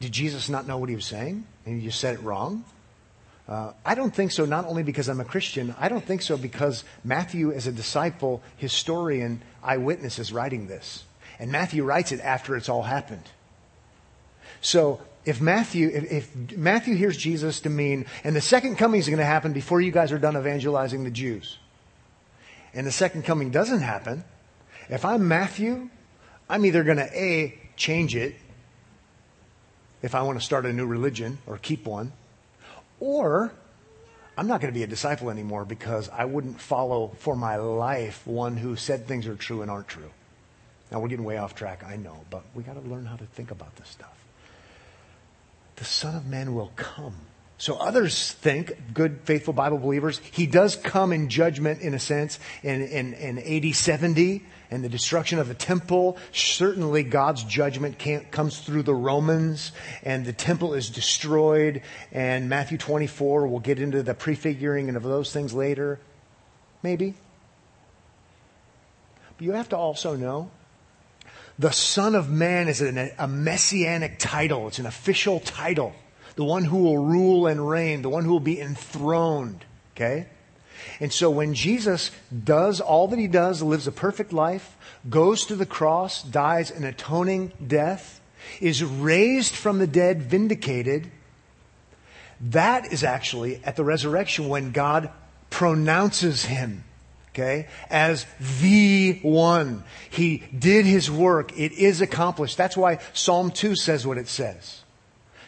Did 0.00 0.12
Jesus 0.12 0.50
not 0.50 0.66
know 0.66 0.76
what 0.76 0.90
he 0.90 0.94
was 0.94 1.06
saying? 1.06 1.46
And 1.64 1.80
just 1.80 1.98
said 1.98 2.12
it 2.12 2.22
wrong? 2.22 2.66
Uh, 3.48 3.72
I 3.86 3.94
don't 3.94 4.14
think 4.14 4.32
so, 4.32 4.44
not 4.44 4.66
only 4.66 4.82
because 4.82 5.08
I'm 5.08 5.20
a 5.20 5.24
Christian, 5.24 5.74
I 5.78 5.88
don't 5.88 6.04
think 6.04 6.20
so 6.20 6.36
because 6.36 6.84
Matthew, 7.04 7.52
as 7.52 7.66
a 7.66 7.72
disciple, 7.72 8.42
historian, 8.58 9.40
eyewitness, 9.62 10.18
is 10.18 10.30
writing 10.30 10.66
this. 10.66 11.04
And 11.38 11.50
Matthew 11.50 11.84
writes 11.84 12.12
it 12.12 12.20
after 12.20 12.54
it's 12.54 12.68
all 12.68 12.82
happened. 12.82 13.24
So 14.60 15.00
if 15.24 15.40
Matthew, 15.40 15.88
if, 15.88 16.12
if, 16.12 16.56
Matthew 16.56 16.96
hears 16.96 17.16
Jesus 17.16 17.60
to 17.60 17.70
mean, 17.70 18.06
and 18.24 18.36
the 18.36 18.40
second 18.40 18.76
coming 18.76 19.00
is 19.00 19.06
going 19.06 19.18
to 19.18 19.24
happen 19.24 19.52
before 19.52 19.80
you 19.80 19.90
guys 19.90 20.12
are 20.12 20.18
done 20.18 20.36
evangelizing 20.36 21.04
the 21.04 21.10
Jews, 21.10 21.58
and 22.74 22.86
the 22.86 22.92
second 22.92 23.24
coming 23.24 23.50
doesn't 23.50 23.80
happen, 23.80 24.24
if 24.90 25.04
I'm 25.04 25.26
Matthew, 25.26 25.88
I'm 26.48 26.66
either 26.66 26.84
going 26.84 26.98
to 26.98 27.18
A, 27.18 27.58
change 27.76 28.14
it, 28.14 28.34
if 30.02 30.14
I 30.14 30.22
want 30.22 30.38
to 30.38 30.44
start 30.44 30.66
a 30.66 30.72
new 30.72 30.86
religion 30.86 31.38
or 31.46 31.56
keep 31.56 31.86
one, 31.86 32.12
or 33.00 33.50
I'm 34.36 34.46
not 34.46 34.60
going 34.60 34.72
to 34.72 34.78
be 34.78 34.82
a 34.82 34.88
disciple 34.88 35.30
anymore 35.30 35.64
because 35.64 36.10
I 36.10 36.26
wouldn't 36.26 36.60
follow 36.60 37.12
for 37.18 37.34
my 37.34 37.56
life 37.56 38.26
one 38.26 38.58
who 38.58 38.76
said 38.76 39.06
things 39.06 39.26
are 39.26 39.36
true 39.36 39.62
and 39.62 39.70
aren't 39.70 39.88
true. 39.88 40.10
Now 40.90 41.00
we're 41.00 41.08
getting 41.08 41.24
way 41.24 41.38
off 41.38 41.54
track, 41.54 41.82
I 41.82 41.96
know, 41.96 42.24
but 42.28 42.44
we 42.54 42.62
got 42.62 42.74
to 42.74 42.86
learn 42.88 43.06
how 43.06 43.16
to 43.16 43.24
think 43.24 43.50
about 43.50 43.74
this 43.76 43.88
stuff 43.88 44.23
the 45.76 45.84
Son 45.84 46.14
of 46.14 46.26
Man 46.26 46.54
will 46.54 46.72
come. 46.76 47.14
So 47.56 47.76
others 47.76 48.32
think, 48.32 48.76
good, 48.92 49.20
faithful 49.24 49.54
Bible 49.54 49.78
believers, 49.78 50.20
he 50.32 50.46
does 50.46 50.76
come 50.76 51.12
in 51.12 51.28
judgment 51.28 51.80
in 51.80 51.94
a 51.94 51.98
sense 51.98 52.38
in, 52.62 52.82
in, 52.82 53.14
in 53.14 53.38
AD 53.38 53.74
70 53.74 54.42
and 54.70 54.82
the 54.82 54.88
destruction 54.88 55.38
of 55.38 55.46
the 55.46 55.54
temple. 55.54 56.18
Certainly 56.32 57.04
God's 57.04 57.44
judgment 57.44 57.98
comes 58.32 58.60
through 58.60 58.82
the 58.82 58.94
Romans 58.94 59.70
and 60.02 60.26
the 60.26 60.32
temple 60.32 60.74
is 60.74 60.90
destroyed 60.90 61.82
and 62.10 62.48
Matthew 62.48 62.76
24, 62.76 63.46
we'll 63.46 63.60
get 63.60 63.78
into 63.78 64.02
the 64.02 64.14
prefiguring 64.14 64.88
and 64.88 64.96
of 64.96 65.04
those 65.04 65.32
things 65.32 65.54
later. 65.54 66.00
Maybe. 66.82 67.14
But 69.38 69.44
you 69.44 69.52
have 69.52 69.68
to 69.70 69.76
also 69.76 70.16
know 70.16 70.50
the 71.58 71.70
Son 71.70 72.14
of 72.14 72.30
Man 72.30 72.68
is 72.68 72.80
a 72.80 73.28
messianic 73.28 74.18
title. 74.18 74.68
It's 74.68 74.78
an 74.78 74.86
official 74.86 75.40
title. 75.40 75.94
The 76.36 76.44
one 76.44 76.64
who 76.64 76.78
will 76.78 76.98
rule 76.98 77.46
and 77.46 77.68
reign, 77.68 78.02
the 78.02 78.08
one 78.08 78.24
who 78.24 78.32
will 78.32 78.40
be 78.40 78.60
enthroned. 78.60 79.64
Okay? 79.94 80.26
And 81.00 81.12
so 81.12 81.30
when 81.30 81.54
Jesus 81.54 82.10
does 82.32 82.80
all 82.80 83.08
that 83.08 83.18
he 83.18 83.28
does, 83.28 83.62
lives 83.62 83.86
a 83.86 83.92
perfect 83.92 84.32
life, 84.32 84.76
goes 85.08 85.46
to 85.46 85.56
the 85.56 85.66
cross, 85.66 86.22
dies 86.22 86.70
an 86.70 86.84
atoning 86.84 87.52
death, 87.64 88.20
is 88.60 88.82
raised 88.82 89.54
from 89.54 89.78
the 89.78 89.86
dead, 89.86 90.22
vindicated, 90.22 91.10
that 92.40 92.92
is 92.92 93.04
actually 93.04 93.60
at 93.64 93.76
the 93.76 93.84
resurrection 93.84 94.48
when 94.48 94.72
God 94.72 95.10
pronounces 95.50 96.44
him 96.44 96.84
okay, 97.34 97.66
as 97.90 98.26
the 98.62 99.18
one. 99.22 99.82
He 100.10 100.44
did 100.56 100.86
his 100.86 101.10
work. 101.10 101.58
It 101.58 101.72
is 101.72 102.00
accomplished. 102.00 102.56
That's 102.56 102.76
why 102.76 103.00
Psalm 103.12 103.50
2 103.50 103.74
says 103.74 104.06
what 104.06 104.18
it 104.18 104.28
says. 104.28 104.82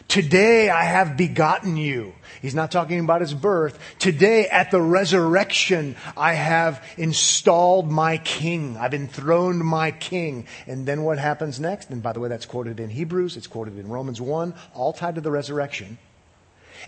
Today 0.09 0.69
I 0.69 0.83
have 0.83 1.17
begotten 1.17 1.75
you. 1.75 2.13
He's 2.41 2.55
not 2.55 2.71
talking 2.71 2.99
about 2.99 3.21
his 3.21 3.33
birth. 3.33 3.77
Today 3.99 4.47
at 4.47 4.71
the 4.71 4.81
resurrection 4.81 5.95
I 6.15 6.33
have 6.33 6.83
installed 6.97 7.91
my 7.91 8.17
king. 8.17 8.77
I've 8.77 8.93
enthroned 8.93 9.59
my 9.59 9.91
king. 9.91 10.45
And 10.65 10.85
then 10.85 11.03
what 11.03 11.19
happens 11.19 11.59
next? 11.59 11.89
And 11.89 12.01
by 12.01 12.13
the 12.13 12.21
way, 12.21 12.29
that's 12.29 12.45
quoted 12.45 12.79
in 12.79 12.89
Hebrews. 12.89 13.35
It's 13.35 13.47
quoted 13.47 13.77
in 13.77 13.89
Romans 13.89 14.21
1, 14.21 14.53
all 14.73 14.93
tied 14.93 15.15
to 15.15 15.21
the 15.21 15.31
resurrection. 15.31 15.97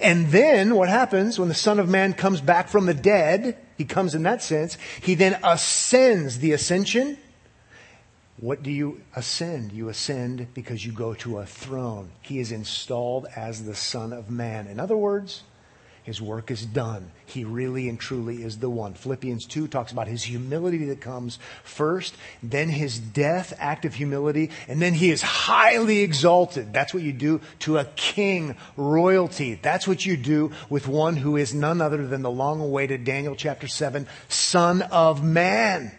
And 0.02 0.28
then 0.28 0.76
what 0.76 0.90
happens 0.90 1.38
when 1.38 1.50
the 1.50 1.56
Son 1.56 1.80
of 1.80 1.90
Man 1.90 2.14
comes 2.14 2.42
back 2.42 2.70
from 2.70 2.86
the 2.86 2.94
dead? 2.94 3.58
He 3.78 3.86
comes 3.86 4.16
in 4.16 4.24
that 4.24 4.42
sense. 4.42 4.78
He 5.02 5.16
then 5.16 5.40
ascends 5.44 6.40
the 6.40 6.54
ascension. 6.54 7.18
What 8.38 8.64
do 8.64 8.72
you 8.72 9.02
ascend? 9.16 9.74
You 9.74 9.90
ascend 9.90 10.54
because 10.54 10.86
you 10.86 10.94
go 10.94 11.14
to 11.16 11.40
a 11.40 11.46
throne. 11.46 12.12
He 12.22 12.40
is 12.40 12.54
installed 12.54 13.28
as 13.36 13.66
the 13.66 13.76
Son 13.76 14.14
of 14.14 14.30
Man. 14.30 14.68
In 14.68 14.80
other 14.80 14.96
words, 14.96 15.44
his 16.10 16.20
work 16.20 16.50
is 16.50 16.66
done. 16.66 17.12
He 17.28 17.44
really 17.44 17.88
and 17.88 18.00
truly 18.00 18.42
is 18.42 18.58
the 18.58 18.70
one. 18.70 18.96
Philippians 18.96 19.46
2 19.46 19.68
talks 19.68 19.92
about 19.92 20.08
his 20.08 20.24
humility 20.24 20.86
that 20.86 21.02
comes 21.02 21.38
first, 21.64 22.16
then 22.42 22.68
his 22.68 22.98
death, 22.98 23.54
act 23.60 23.86
of 23.86 23.94
humility, 23.94 24.50
and 24.68 24.82
then 24.82 24.96
he 24.96 25.12
is 25.12 25.22
highly 25.22 26.00
exalted. 26.00 26.74
That's 26.74 26.96
what 26.96 27.04
you 27.04 27.14
do 27.14 27.42
to 27.60 27.78
a 27.78 27.86
king, 27.86 28.56
royalty. 28.76 29.54
That's 29.54 29.88
what 29.88 30.04
you 30.04 30.18
do 30.18 30.52
with 30.68 30.88
one 30.88 31.16
who 31.16 31.38
is 31.38 31.54
none 31.54 31.80
other 31.80 32.08
than 32.08 32.24
the 32.24 32.32
long 32.32 32.60
awaited 32.60 33.04
Daniel 33.04 33.36
chapter 33.36 33.68
7, 33.68 34.08
Son 34.30 34.82
of 34.82 35.24
Man. 35.24 35.92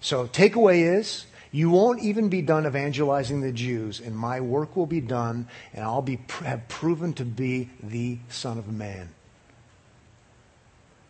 So 0.00 0.26
takeaway 0.28 0.96
is, 0.96 1.26
you 1.52 1.68
won't 1.68 2.02
even 2.02 2.30
be 2.30 2.40
done 2.40 2.66
evangelizing 2.66 3.42
the 3.42 3.52
Jews, 3.52 4.00
and 4.00 4.16
my 4.16 4.40
work 4.40 4.76
will 4.76 4.86
be 4.86 5.02
done, 5.02 5.46
and 5.74 5.84
I'll 5.84 6.00
be 6.00 6.20
have 6.42 6.68
proven 6.68 7.12
to 7.14 7.26
be 7.26 7.68
the 7.82 8.16
Son 8.30 8.56
of 8.56 8.72
Man 8.72 9.10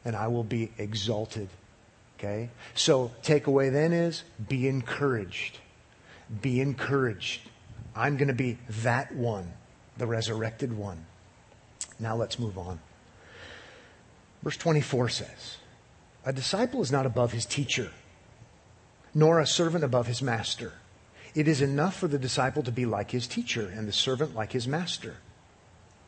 and 0.07 0.15
I 0.15 0.29
will 0.29 0.45
be 0.45 0.71
exalted. 0.79 1.49
Okay? 2.17 2.49
So, 2.75 3.11
takeaway 3.23 3.71
then 3.73 3.93
is 3.93 4.23
be 4.49 4.69
encouraged. 4.69 5.59
Be 6.41 6.61
encouraged. 6.61 7.41
I'm 7.95 8.17
going 8.17 8.29
to 8.29 8.35
be 8.35 8.57
that 8.83 9.13
one, 9.15 9.53
the 9.99 10.07
resurrected 10.07 10.77
one. 10.79 11.05
Now 11.99 12.15
let's 12.15 12.39
move 12.39 12.57
on. 12.57 12.79
Verse 14.43 14.57
24 14.57 15.09
says, 15.09 15.57
A 16.25 16.33
disciple 16.33 16.81
is 16.83 16.93
not 16.93 17.05
above 17.05 17.33
his 17.33 17.45
teacher, 17.45 17.91
nor 19.13 19.41
a 19.41 19.47
servant 19.47 19.83
above 19.83 20.07
his 20.07 20.23
master. 20.23 20.73
It 21.35 21.49
is 21.49 21.61
enough 21.61 21.97
for 21.97 22.07
the 22.07 22.19
disciple 22.19 22.63
to 22.63 22.71
be 22.71 22.87
like 22.87 23.11
his 23.11 23.27
teacher 23.27 23.73
and 23.75 23.89
the 23.89 23.93
servant 23.93 24.37
like 24.37 24.53
his 24.53 24.69
master. 24.69 25.17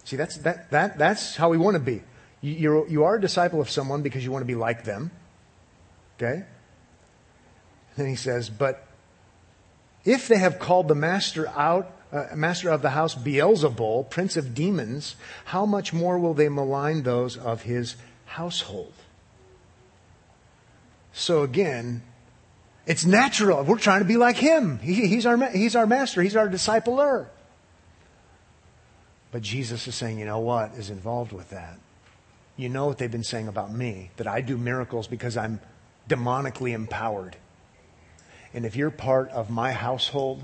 See, 0.04 0.16
that's, 0.16 0.36
that, 0.38 0.70
that, 0.70 0.98
that's 0.98 1.34
how 1.36 1.48
we 1.48 1.58
want 1.58 1.74
to 1.74 1.80
be. 1.80 2.02
You're, 2.40 2.88
you 2.88 3.04
are 3.04 3.16
a 3.16 3.20
disciple 3.20 3.60
of 3.60 3.68
someone 3.68 4.02
because 4.02 4.24
you 4.24 4.30
want 4.30 4.42
to 4.42 4.46
be 4.46 4.54
like 4.54 4.84
them. 4.84 5.10
Okay? 6.16 6.44
Then 7.96 8.06
he 8.06 8.16
says, 8.16 8.48
but 8.48 8.86
if 10.04 10.28
they 10.28 10.38
have 10.38 10.58
called 10.58 10.88
the 10.88 10.94
master 10.94 11.48
out, 11.48 11.90
uh, 12.12 12.26
master 12.34 12.70
of 12.70 12.80
the 12.80 12.90
house 12.90 13.14
Beelzebul, 13.14 14.08
prince 14.08 14.36
of 14.36 14.54
demons, 14.54 15.16
how 15.46 15.66
much 15.66 15.92
more 15.92 16.18
will 16.18 16.34
they 16.34 16.48
malign 16.48 17.02
those 17.02 17.36
of 17.36 17.62
his 17.62 17.96
household? 18.24 18.92
So 21.12 21.42
again, 21.42 22.02
it's 22.86 23.04
natural. 23.04 23.64
We're 23.64 23.78
trying 23.78 24.00
to 24.00 24.06
be 24.06 24.16
like 24.16 24.36
him. 24.36 24.78
He, 24.78 25.08
he's, 25.08 25.26
our, 25.26 25.50
he's 25.50 25.74
our 25.74 25.86
master. 25.86 26.22
He's 26.22 26.36
our 26.36 26.48
discipler. 26.48 27.26
But 29.30 29.42
Jesus 29.42 29.86
is 29.86 29.94
saying, 29.94 30.18
you 30.18 30.24
know 30.24 30.38
what 30.38 30.72
is 30.74 30.88
involved 30.88 31.32
with 31.32 31.50
that? 31.50 31.78
You 32.58 32.68
know 32.68 32.86
what 32.86 32.98
they've 32.98 33.10
been 33.10 33.24
saying 33.24 33.48
about 33.48 33.72
me 33.72 34.10
that 34.16 34.26
I 34.26 34.42
do 34.42 34.58
miracles 34.58 35.06
because 35.06 35.36
I'm 35.36 35.60
demonically 36.08 36.72
empowered. 36.74 37.36
And 38.52 38.66
if 38.66 38.76
you're 38.76 38.90
part 38.90 39.30
of 39.30 39.48
my 39.48 39.72
household, 39.72 40.42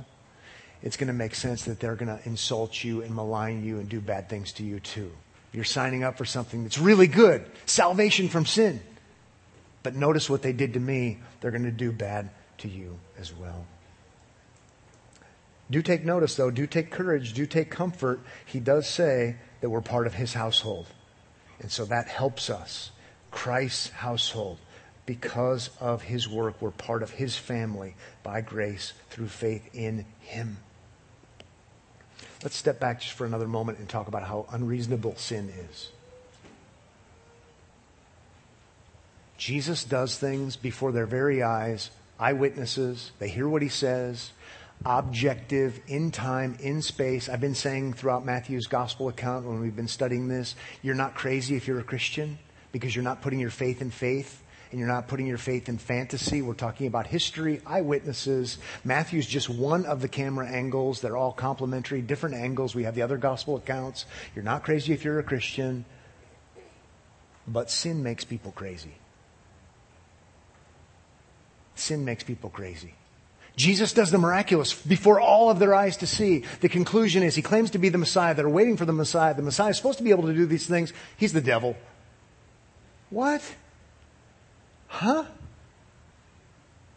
it's 0.81 0.97
going 0.97 1.09
to 1.09 1.15
make 1.15 1.35
sense 1.35 1.65
that 1.65 1.81
they're 1.81 1.97
going 1.97 2.17
to 2.17 2.27
insult 2.27 2.85
you 2.85 3.03
and 3.03 3.15
malign 3.15 3.65
you 3.65 3.81
and 3.81 3.89
do 3.89 4.01
bad 4.01 4.29
things 4.29 4.53
to 4.53 4.63
you 4.63 4.79
too. 4.79 5.11
You're 5.53 5.65
signing 5.65 6.05
up 6.05 6.17
for 6.17 6.25
something 6.25 6.63
that's 6.63 6.79
really 6.79 7.09
good 7.09 7.45
salvation 7.67 8.29
from 8.29 8.47
sin. 8.47 8.81
But 9.83 9.97
notice 9.97 10.31
what 10.31 10.43
they 10.43 10.53
did 10.53 10.75
to 10.75 10.81
me. 10.81 11.19
They're 11.41 11.51
going 11.51 11.65
to 11.65 11.71
do 11.71 11.91
bad 11.91 12.31
to 12.59 12.69
you 12.69 12.99
as 13.19 13.35
well. 13.35 13.67
Do 15.71 15.83
take 15.83 16.05
notice, 16.05 16.37
though. 16.37 16.51
Do 16.51 16.67
take 16.67 16.91
courage. 16.91 17.33
Do 17.33 17.47
take 17.47 17.71
comfort. 17.71 18.21
He 18.47 18.61
does 18.61 18.89
say 18.89 19.37
that 19.61 19.71
we're 19.71 19.81
part 19.81 20.07
of 20.07 20.15
his 20.15 20.35
household. 20.35 20.87
And 21.61 21.71
so 21.71 21.85
that 21.87 22.09
helps 22.09 22.51
us. 22.51 22.91
Christ's 23.31 23.91
household. 23.91 24.59
Because 25.07 25.71
of 25.81 26.03
his 26.03 26.29
work, 26.29 26.55
we're 26.61 26.71
part 26.71 27.03
of 27.03 27.11
his 27.11 27.37
family 27.37 27.95
by 28.23 28.41
grace 28.41 28.95
through 29.11 29.29
faith 29.29 29.69
in 29.75 30.07
him. 30.21 30.59
Let's 32.43 32.57
step 32.57 32.81
back 32.81 33.01
just 33.01 33.13
for 33.13 33.27
another 33.27 33.49
moment 33.49 33.79
and 33.79 33.89
talk 33.89 34.09
about 34.09 34.23
how 34.23 34.47
unreasonable 34.51 35.17
sin 35.17 35.53
is. 35.71 35.91
Jesus 39.37 39.85
does 39.85 40.17
things 40.17 40.57
before 40.57 40.93
their 40.93 41.07
very 41.07 41.43
eyes, 41.43 41.91
eyewitnesses, 42.19 43.13
they 43.19 43.29
hear 43.29 43.49
what 43.49 43.63
he 43.63 43.69
says, 43.69 44.31
objective, 44.85 45.81
in 45.87 46.11
time, 46.11 46.57
in 46.61 46.83
space. 46.83 47.29
I've 47.29 47.41
been 47.41 47.55
saying 47.55 47.95
throughout 47.95 48.25
Matthew's 48.25 48.67
gospel 48.67 49.09
account 49.09 49.47
when 49.47 49.61
we've 49.61 49.77
been 49.77 49.89
studying 49.89 50.29
this, 50.29 50.55
you're 50.83 50.95
not 50.95 51.15
crazy 51.15 51.57
if 51.57 51.67
you're 51.67 51.81
a 51.81 51.85
Christian 51.85 52.39
because 52.73 52.95
you're 52.95 53.05
not 53.05 53.23
putting 53.23 53.41
your 53.41 53.51
faith 53.51 53.81
in 53.81 53.91
faith 53.91 54.43
and 54.71 54.81
you're 54.81 54.89
not 54.89 55.07
putting 55.07 55.27
your 55.27 55.39
faith 55.39 55.69
in 55.69 55.79
fantasy. 55.79 56.43
We're 56.43 56.55
talking 56.55 56.89
about 56.89 57.07
history, 57.07 57.61
eyewitnesses. 57.65 58.59
Matthew's 58.83 59.27
just 59.27 59.49
one 59.49 59.87
of 59.87 60.01
the 60.01 60.09
camera 60.09 60.49
angles. 60.49 61.01
They're 61.01 61.17
all 61.17 61.33
complementary, 61.33 62.03
different 62.03 62.35
angles. 62.35 62.75
We 62.75 62.83
have 62.83 62.97
the 62.97 63.03
other 63.03 63.17
gospel 63.17 63.57
accounts. 63.57 64.05
You're 64.35 64.45
not 64.45 64.65
crazy 64.65 64.93
if 64.93 65.05
you're 65.05 65.21
a 65.21 65.23
Christian. 65.23 65.85
But 67.47 67.71
sin 67.71 68.03
makes 68.03 68.25
people 68.25 68.51
crazy. 68.51 68.95
Sin 71.77 72.05
makes 72.05 72.25
people 72.25 72.51
crazy. 72.51 72.95
Jesus 73.57 73.93
does 73.93 74.11
the 74.11 74.19
miraculous 74.19 74.75
before 74.75 75.21
all 75.21 75.49
of 75.49 75.59
their 75.59 75.75
eyes 75.75 75.97
to 75.99 76.07
see. 76.07 76.45
The 76.61 76.69
conclusion 76.69 77.23
is 77.23 77.37
he 77.37 77.43
claims 77.43 77.71
to 77.71 77.79
be 77.79 77.89
the 77.89 77.99
Messiah. 77.99 78.35
They're 78.35 78.49
waiting 78.49 78.77
for 78.77 78.85
the 78.85 78.93
Messiah. 78.93 79.35
The 79.35 79.43
Messiah 79.43 79.71
is 79.71 79.77
supposed 79.77 79.99
to 79.99 80.05
be 80.05 80.11
able 80.11 80.27
to 80.27 80.35
do 80.35 80.45
these 80.47 80.67
things. 80.67 80.93
He's 81.17 81.33
the 81.33 81.41
devil. 81.41 81.77
What? 83.11 83.43
Huh? 84.89 85.25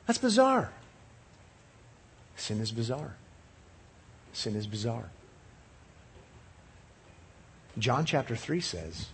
That's 0.08 0.18
bizarre. 0.18 0.72
Sin 2.36 2.60
is 2.60 2.72
bizarre. 2.72 3.16
Sin 4.34 4.56
is 4.56 4.66
bizarre. 4.66 5.10
John 7.78 8.06
chapter 8.06 8.36
3 8.36 8.62
says 8.62 9.08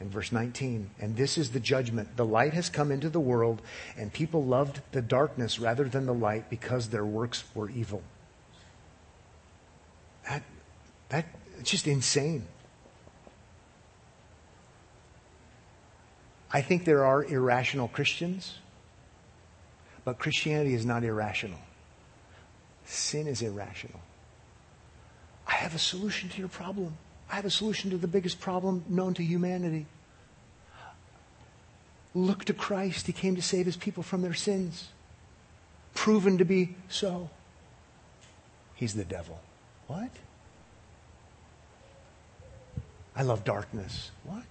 in 0.00 0.08
verse 0.08 0.32
19, 0.32 0.90
and 0.98 1.16
this 1.16 1.36
is 1.36 1.50
the 1.50 1.60
judgment. 1.60 2.16
The 2.16 2.24
light 2.24 2.54
has 2.54 2.70
come 2.70 2.90
into 2.90 3.10
the 3.10 3.20
world, 3.20 3.60
and 3.96 4.10
people 4.12 4.42
loved 4.42 4.80
the 4.92 5.02
darkness 5.02 5.58
rather 5.58 5.84
than 5.84 6.06
the 6.06 6.14
light 6.14 6.48
because 6.48 6.88
their 6.88 7.04
works 7.04 7.44
were 7.54 7.68
evil. 7.68 8.02
That, 10.26 10.42
that, 11.10 11.26
it's 11.58 11.70
just 11.70 11.86
insane. 11.86 12.46
I 16.50 16.62
think 16.62 16.84
there 16.84 17.04
are 17.04 17.22
irrational 17.22 17.88
Christians, 17.88 18.58
but 20.04 20.18
Christianity 20.18 20.74
is 20.74 20.86
not 20.86 21.04
irrational. 21.04 21.60
Sin 22.86 23.26
is 23.26 23.42
irrational. 23.42 24.00
I 25.46 25.52
have 25.54 25.74
a 25.74 25.78
solution 25.78 26.28
to 26.30 26.38
your 26.38 26.48
problem. 26.48 26.96
I 27.30 27.36
have 27.36 27.44
a 27.44 27.50
solution 27.50 27.90
to 27.90 27.96
the 27.96 28.08
biggest 28.08 28.40
problem 28.40 28.84
known 28.88 29.14
to 29.14 29.22
humanity. 29.22 29.86
Look 32.12 32.44
to 32.46 32.52
Christ. 32.52 33.06
He 33.06 33.12
came 33.12 33.36
to 33.36 33.42
save 33.42 33.66
his 33.66 33.76
people 33.76 34.02
from 34.02 34.22
their 34.22 34.34
sins. 34.34 34.88
Proven 35.94 36.38
to 36.38 36.44
be 36.44 36.74
so. 36.88 37.30
He's 38.74 38.94
the 38.94 39.04
devil. 39.04 39.38
What? 39.86 40.10
I 43.14 43.22
love 43.22 43.44
darkness. 43.44 44.10
What? 44.24 44.44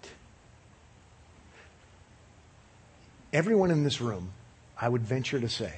Everyone 3.33 3.71
in 3.71 3.83
this 3.83 3.99
room, 3.99 4.31
I 4.79 4.87
would 4.87 5.01
venture 5.01 5.39
to 5.39 5.49
say, 5.49 5.73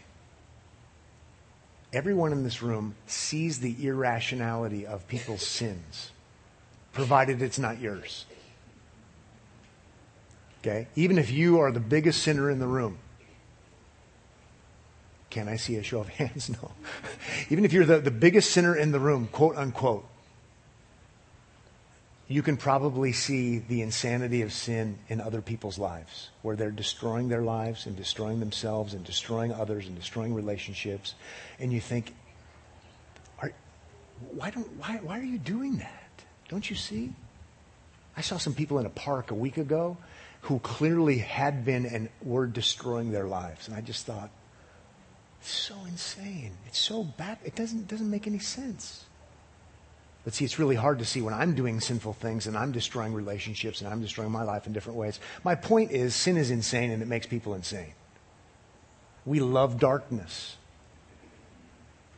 everyone 1.91 2.31
in 2.31 2.43
this 2.43 2.61
room 2.61 2.95
sees 3.07 3.59
the 3.59 3.75
irrationality 3.85 4.85
of 4.85 5.07
people's 5.07 5.45
sins, 5.45 6.10
provided 6.93 7.41
it's 7.41 7.59
not 7.59 7.79
yours. 7.79 8.25
Okay? 10.61 10.87
Even 10.95 11.17
if 11.17 11.31
you 11.31 11.59
are 11.59 11.71
the 11.71 11.79
biggest 11.79 12.21
sinner 12.21 12.49
in 12.49 12.59
the 12.59 12.67
room. 12.67 12.99
Can 15.29 15.47
I 15.47 15.55
see 15.55 15.77
a 15.77 15.83
show 15.83 16.01
of 16.01 16.09
hands? 16.21 16.49
No. 16.49 16.71
Even 17.49 17.65
if 17.65 17.73
you're 17.73 17.85
the, 17.85 17.99
the 17.99 18.11
biggest 18.11 18.51
sinner 18.51 18.75
in 18.75 18.91
the 18.91 18.99
room, 18.99 19.27
quote 19.31 19.55
unquote, 19.55 20.05
you 22.27 22.41
can 22.41 22.55
probably 22.55 23.11
see 23.11 23.59
the 23.59 23.81
insanity 23.81 24.41
of 24.41 24.53
sin 24.53 24.97
in 25.09 25.19
other 25.19 25.41
people's 25.41 25.77
lives, 25.77 26.29
where 26.43 26.55
they're 26.55 26.71
destroying 26.71 27.27
their 27.27 27.41
lives 27.41 27.85
and 27.85 27.97
destroying 27.97 28.39
themselves 28.39 28.93
and 28.93 29.03
destroying 29.03 29.51
others 29.51 29.87
and 29.87 29.97
destroying 29.97 30.33
relationships. 30.33 31.15
And 31.59 31.73
you 31.73 31.81
think, 31.81 32.13
why, 34.29 34.51
don't, 34.51 34.67
why, 34.77 34.99
why 35.03 35.19
are 35.19 35.23
you 35.23 35.37
doing 35.37 35.77
that? 35.77 36.00
Don't 36.51 36.69
you 36.69 36.75
see? 36.75 37.13
I 38.15 38.21
saw 38.21 38.37
some 38.37 38.53
people 38.53 38.77
in 38.77 38.85
a 38.85 38.89
park 38.89 39.31
a 39.31 39.33
week 39.33 39.57
ago 39.57 39.95
who 40.41 40.59
clearly 40.59 41.19
had 41.19 41.63
been 41.63 41.85
and 41.85 42.09
were 42.21 42.45
destroying 42.45 43.11
their 43.11 43.25
lives. 43.25 43.69
And 43.69 43.75
I 43.75 43.79
just 43.79 44.05
thought, 44.05 44.29
it's 45.39 45.49
so 45.49 45.75
insane. 45.87 46.51
It's 46.67 46.77
so 46.77 47.05
bad. 47.05 47.37
It 47.45 47.55
doesn't, 47.55 47.87
doesn't 47.87 48.09
make 48.09 48.27
any 48.27 48.39
sense. 48.39 49.05
But 50.25 50.33
see, 50.33 50.43
it's 50.43 50.59
really 50.59 50.75
hard 50.75 50.99
to 50.99 51.05
see 51.05 51.21
when 51.21 51.33
I'm 51.33 51.55
doing 51.55 51.79
sinful 51.79 52.13
things 52.13 52.45
and 52.47 52.57
I'm 52.57 52.73
destroying 52.73 53.13
relationships 53.13 53.79
and 53.79 53.89
I'm 53.89 54.01
destroying 54.01 54.31
my 54.31 54.43
life 54.43 54.67
in 54.67 54.73
different 54.73 54.99
ways. 54.99 55.21
My 55.45 55.55
point 55.55 55.91
is, 55.91 56.13
sin 56.13 56.35
is 56.35 56.51
insane 56.51 56.91
and 56.91 57.01
it 57.01 57.07
makes 57.07 57.27
people 57.27 57.53
insane. 57.53 57.93
We 59.25 59.39
love 59.39 59.79
darkness. 59.79 60.57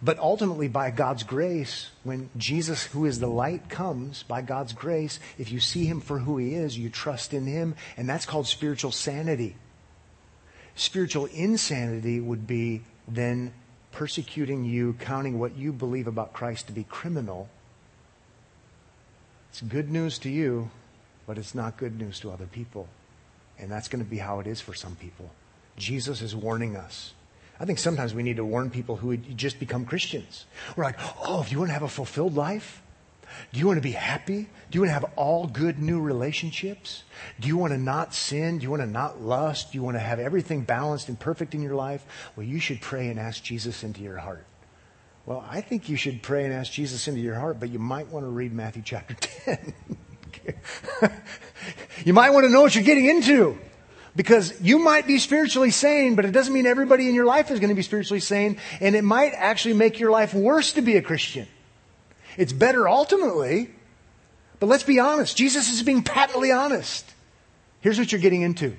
But 0.04 0.20
ultimately, 0.20 0.68
by 0.68 0.92
God's 0.92 1.24
grace, 1.24 1.90
when 2.04 2.30
Jesus, 2.36 2.84
who 2.84 3.06
is 3.06 3.20
the 3.20 3.28
light, 3.28 3.70
comes, 3.70 4.24
by 4.24 4.42
God's 4.42 4.74
grace, 4.74 5.20
if 5.38 5.50
you 5.50 5.62
see 5.62 5.86
him 5.86 6.02
for 6.02 6.20
who 6.20 6.38
he 6.38 6.56
is, 6.56 6.78
you 6.78 6.90
trust 6.90 7.34
in 7.34 7.46
him, 7.46 7.76
and 7.96 8.10
that's 8.10 8.26
called 8.26 8.46
spiritual 8.48 8.92
sanity. 8.92 9.56
Spiritual 10.76 11.28
insanity 11.28 12.20
would 12.20 12.46
be 12.46 12.82
then 13.08 13.54
persecuting 13.94 14.66
you, 14.66 14.94
counting 15.00 15.40
what 15.40 15.56
you 15.56 15.72
believe 15.72 16.08
about 16.08 16.34
Christ 16.34 16.68
to 16.68 16.74
be 16.74 16.84
criminal, 16.84 17.48
it's 19.54 19.62
good 19.62 19.92
news 19.92 20.18
to 20.20 20.32
you, 20.32 20.72
but 21.28 21.38
it's 21.38 21.54
not 21.54 21.78
good 21.78 22.00
news 22.00 22.20
to 22.22 22.32
other 22.32 22.48
people. 22.48 22.88
And 23.60 23.72
that's 23.72 23.88
going 23.88 24.04
to 24.04 24.10
be 24.10 24.18
how 24.18 24.40
it 24.40 24.48
is 24.48 24.60
for 24.60 24.74
some 24.74 24.96
people. 24.96 25.30
Jesus 25.78 26.24
is 26.24 26.36
warning 26.36 26.76
us. 26.76 27.14
I 27.60 27.66
think 27.66 27.80
sometimes 27.80 28.14
we 28.14 28.24
need 28.24 28.38
to 28.38 28.46
warn 28.46 28.70
people 28.70 28.96
who 28.96 29.16
just 29.18 29.60
become 29.60 29.86
Christians. 29.86 30.46
We're 30.76 30.84
like, 30.84 31.00
oh, 31.26 31.42
if 31.42 31.52
you 31.52 31.60
want 31.60 31.70
to 31.70 31.74
have 31.74 31.84
a 31.84 31.88
fulfilled 31.88 32.36
life, 32.36 32.82
do 33.52 33.60
you 33.60 33.68
want 33.68 33.78
to 33.78 33.82
be 33.82 33.92
happy? 33.92 34.50
Do 34.70 34.78
you 34.78 34.82
want 34.82 34.90
to 34.90 34.94
have 34.94 35.06
all 35.16 35.48
good 35.48 35.80
new 35.80 36.02
relationships? 36.02 37.04
Do 37.40 37.48
you 37.48 37.58
want 37.58 37.74
to 37.74 37.80
not 37.80 38.14
sin? 38.14 38.60
Do 38.60 38.64
you 38.64 38.70
want 38.70 38.82
to 38.82 38.88
not 38.88 39.22
lust? 39.22 39.72
Do 39.72 39.78
you 39.78 39.84
want 39.84 39.96
to 39.96 40.02
have 40.02 40.20
everything 40.20 40.62
balanced 40.62 41.10
and 41.10 41.20
perfect 41.20 41.54
in 41.54 41.62
your 41.62 41.76
life? 41.76 42.06
Well, 42.36 42.46
you 42.46 42.60
should 42.60 42.82
pray 42.82 43.08
and 43.08 43.20
ask 43.20 43.44
Jesus 43.44 43.84
into 43.84 44.02
your 44.02 44.18
heart. 44.18 44.46
Well, 45.26 45.46
I 45.50 45.62
think 45.62 45.88
you 45.88 45.96
should 45.96 46.22
pray 46.22 46.44
and 46.44 46.54
ask 46.54 46.72
Jesus 46.72 47.08
into 47.08 47.22
your 47.22 47.36
heart, 47.36 47.60
but 47.60 47.70
you 47.70 47.80
might 47.80 48.08
want 48.10 48.26
to 48.26 48.30
read 48.30 48.52
Matthew 48.52 48.82
chapter 48.84 49.14
10. 49.46 49.74
you 52.06 52.14
might 52.14 52.32
want 52.32 52.46
to 52.46 52.50
know 52.50 52.62
what 52.62 52.76
you're 52.76 52.84
getting 52.84 53.06
into. 53.06 53.58
Because 54.16 54.60
you 54.62 54.80
might 54.80 55.08
be 55.08 55.18
spiritually 55.18 55.72
sane, 55.72 56.16
but 56.16 56.26
it 56.26 56.32
doesn't 56.32 56.54
mean 56.54 56.68
everybody 56.68 57.10
in 57.10 57.16
your 57.16 57.26
life 57.26 57.50
is 57.50 57.60
going 57.60 57.70
to 57.70 57.76
be 57.76 57.82
spiritually 57.82 58.20
sane, 58.20 58.58
and 58.80 58.96
it 58.96 59.04
might 59.04 59.34
actually 59.34 59.74
make 59.74 60.00
your 60.00 60.12
life 60.12 60.34
worse 60.34 60.74
to 60.74 60.82
be 60.82 60.98
a 60.98 61.02
Christian. 61.02 61.48
It's 62.38 62.54
better 62.54 62.88
ultimately, 62.88 63.72
but 64.60 64.68
let's 64.68 64.84
be 64.84 65.00
honest. 65.00 65.36
Jesus 65.36 65.72
is 65.72 65.82
being 65.82 66.04
patently 66.04 66.52
honest. 66.52 67.12
Here's 67.82 67.98
what 67.98 68.12
you're 68.12 68.22
getting 68.22 68.42
into. 68.42 68.76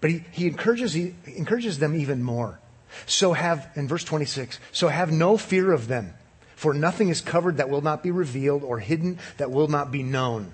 But 0.00 0.10
he, 0.10 0.24
he 0.30 0.46
encourages, 0.46 0.92
he 0.92 1.14
encourages 1.26 1.78
them 1.78 1.94
even 1.94 2.22
more. 2.22 2.60
So 3.06 3.32
have, 3.32 3.68
in 3.74 3.88
verse 3.88 4.04
26, 4.04 4.60
so 4.72 4.88
have 4.88 5.10
no 5.10 5.36
fear 5.36 5.72
of 5.72 5.88
them, 5.88 6.14
for 6.54 6.74
nothing 6.74 7.08
is 7.08 7.20
covered 7.20 7.56
that 7.56 7.68
will 7.68 7.80
not 7.80 8.02
be 8.02 8.10
revealed 8.10 8.62
or 8.62 8.78
hidden 8.78 9.18
that 9.38 9.50
will 9.50 9.68
not 9.68 9.90
be 9.90 10.02
known. 10.02 10.52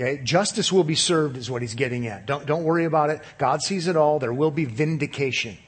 Okay? 0.00 0.22
Justice 0.22 0.72
will 0.72 0.84
be 0.84 0.94
served 0.94 1.36
is 1.36 1.50
what 1.50 1.60
he's 1.60 1.74
getting 1.74 2.06
at. 2.06 2.24
Don't, 2.24 2.46
don't 2.46 2.64
worry 2.64 2.86
about 2.86 3.10
it. 3.10 3.20
God 3.36 3.60
sees 3.60 3.86
it 3.86 3.96
all. 3.96 4.18
There 4.18 4.32
will 4.32 4.50
be 4.50 4.64
vindication. 4.64 5.58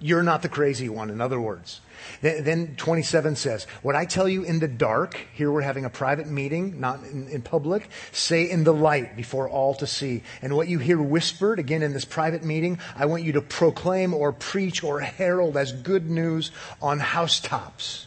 You're 0.00 0.22
not 0.22 0.42
the 0.42 0.48
crazy 0.48 0.88
one, 0.88 1.10
in 1.10 1.20
other 1.20 1.40
words. 1.40 1.80
Then 2.22 2.74
27 2.76 3.36
says, 3.36 3.64
What 3.82 3.94
I 3.94 4.06
tell 4.06 4.26
you 4.26 4.42
in 4.42 4.58
the 4.58 4.66
dark, 4.66 5.14
here 5.34 5.52
we're 5.52 5.60
having 5.60 5.84
a 5.84 5.90
private 5.90 6.26
meeting, 6.26 6.80
not 6.80 7.04
in, 7.04 7.28
in, 7.28 7.42
public, 7.42 7.88
say 8.10 8.50
in 8.50 8.64
the 8.64 8.72
light 8.72 9.14
before 9.14 9.48
all 9.48 9.74
to 9.74 9.86
see. 9.86 10.22
And 10.40 10.56
what 10.56 10.68
you 10.68 10.78
hear 10.78 11.00
whispered, 11.00 11.58
again 11.58 11.82
in 11.82 11.92
this 11.92 12.06
private 12.06 12.42
meeting, 12.42 12.78
I 12.96 13.06
want 13.06 13.24
you 13.24 13.32
to 13.32 13.42
proclaim 13.42 14.14
or 14.14 14.32
preach 14.32 14.82
or 14.82 15.00
herald 15.00 15.58
as 15.58 15.70
good 15.70 16.08
news 16.08 16.50
on 16.80 16.98
housetops. 16.98 18.06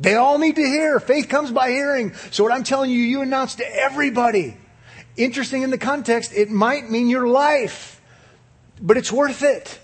They 0.00 0.14
all 0.14 0.38
need 0.38 0.56
to 0.56 0.66
hear. 0.66 0.98
Faith 0.98 1.28
comes 1.28 1.50
by 1.52 1.70
hearing. 1.70 2.14
So 2.30 2.42
what 2.42 2.52
I'm 2.52 2.64
telling 2.64 2.90
you, 2.90 2.98
you 2.98 3.20
announce 3.20 3.56
to 3.56 3.76
everybody. 3.76 4.56
Interesting 5.16 5.62
in 5.62 5.70
the 5.70 5.78
context, 5.78 6.32
it 6.34 6.50
might 6.50 6.90
mean 6.90 7.08
your 7.08 7.28
life, 7.28 8.00
but 8.80 8.96
it's 8.96 9.12
worth 9.12 9.42
it. 9.42 9.80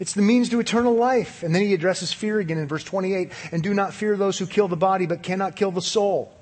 It's 0.00 0.14
the 0.14 0.22
means 0.22 0.48
to 0.48 0.58
eternal 0.58 0.94
life. 0.94 1.44
And 1.44 1.54
then 1.54 1.62
he 1.62 1.74
addresses 1.74 2.12
fear 2.12 2.40
again 2.40 2.58
in 2.58 2.66
verse 2.66 2.82
28. 2.82 3.30
And 3.52 3.62
do 3.62 3.72
not 3.72 3.94
fear 3.94 4.16
those 4.16 4.38
who 4.38 4.46
kill 4.46 4.66
the 4.66 4.76
body, 4.76 5.06
but 5.06 5.22
cannot 5.22 5.54
kill 5.54 5.70
the 5.70 5.80
soul. 5.80 6.34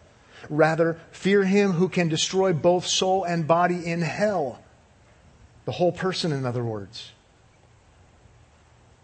Rather, 0.49 0.99
fear 1.11 1.45
him 1.45 1.73
who 1.73 1.91
can 1.91 2.09
destroy 2.09 2.55
both 2.55 2.87
soul 2.87 3.25
and 3.25 3.47
body 3.47 3.85
in 3.85 4.01
hell. 4.01 4.61
The 5.67 5.73
whole 5.73 5.93
person, 5.93 6.33
in 6.33 6.47
other 6.47 6.65
words. 6.65 7.13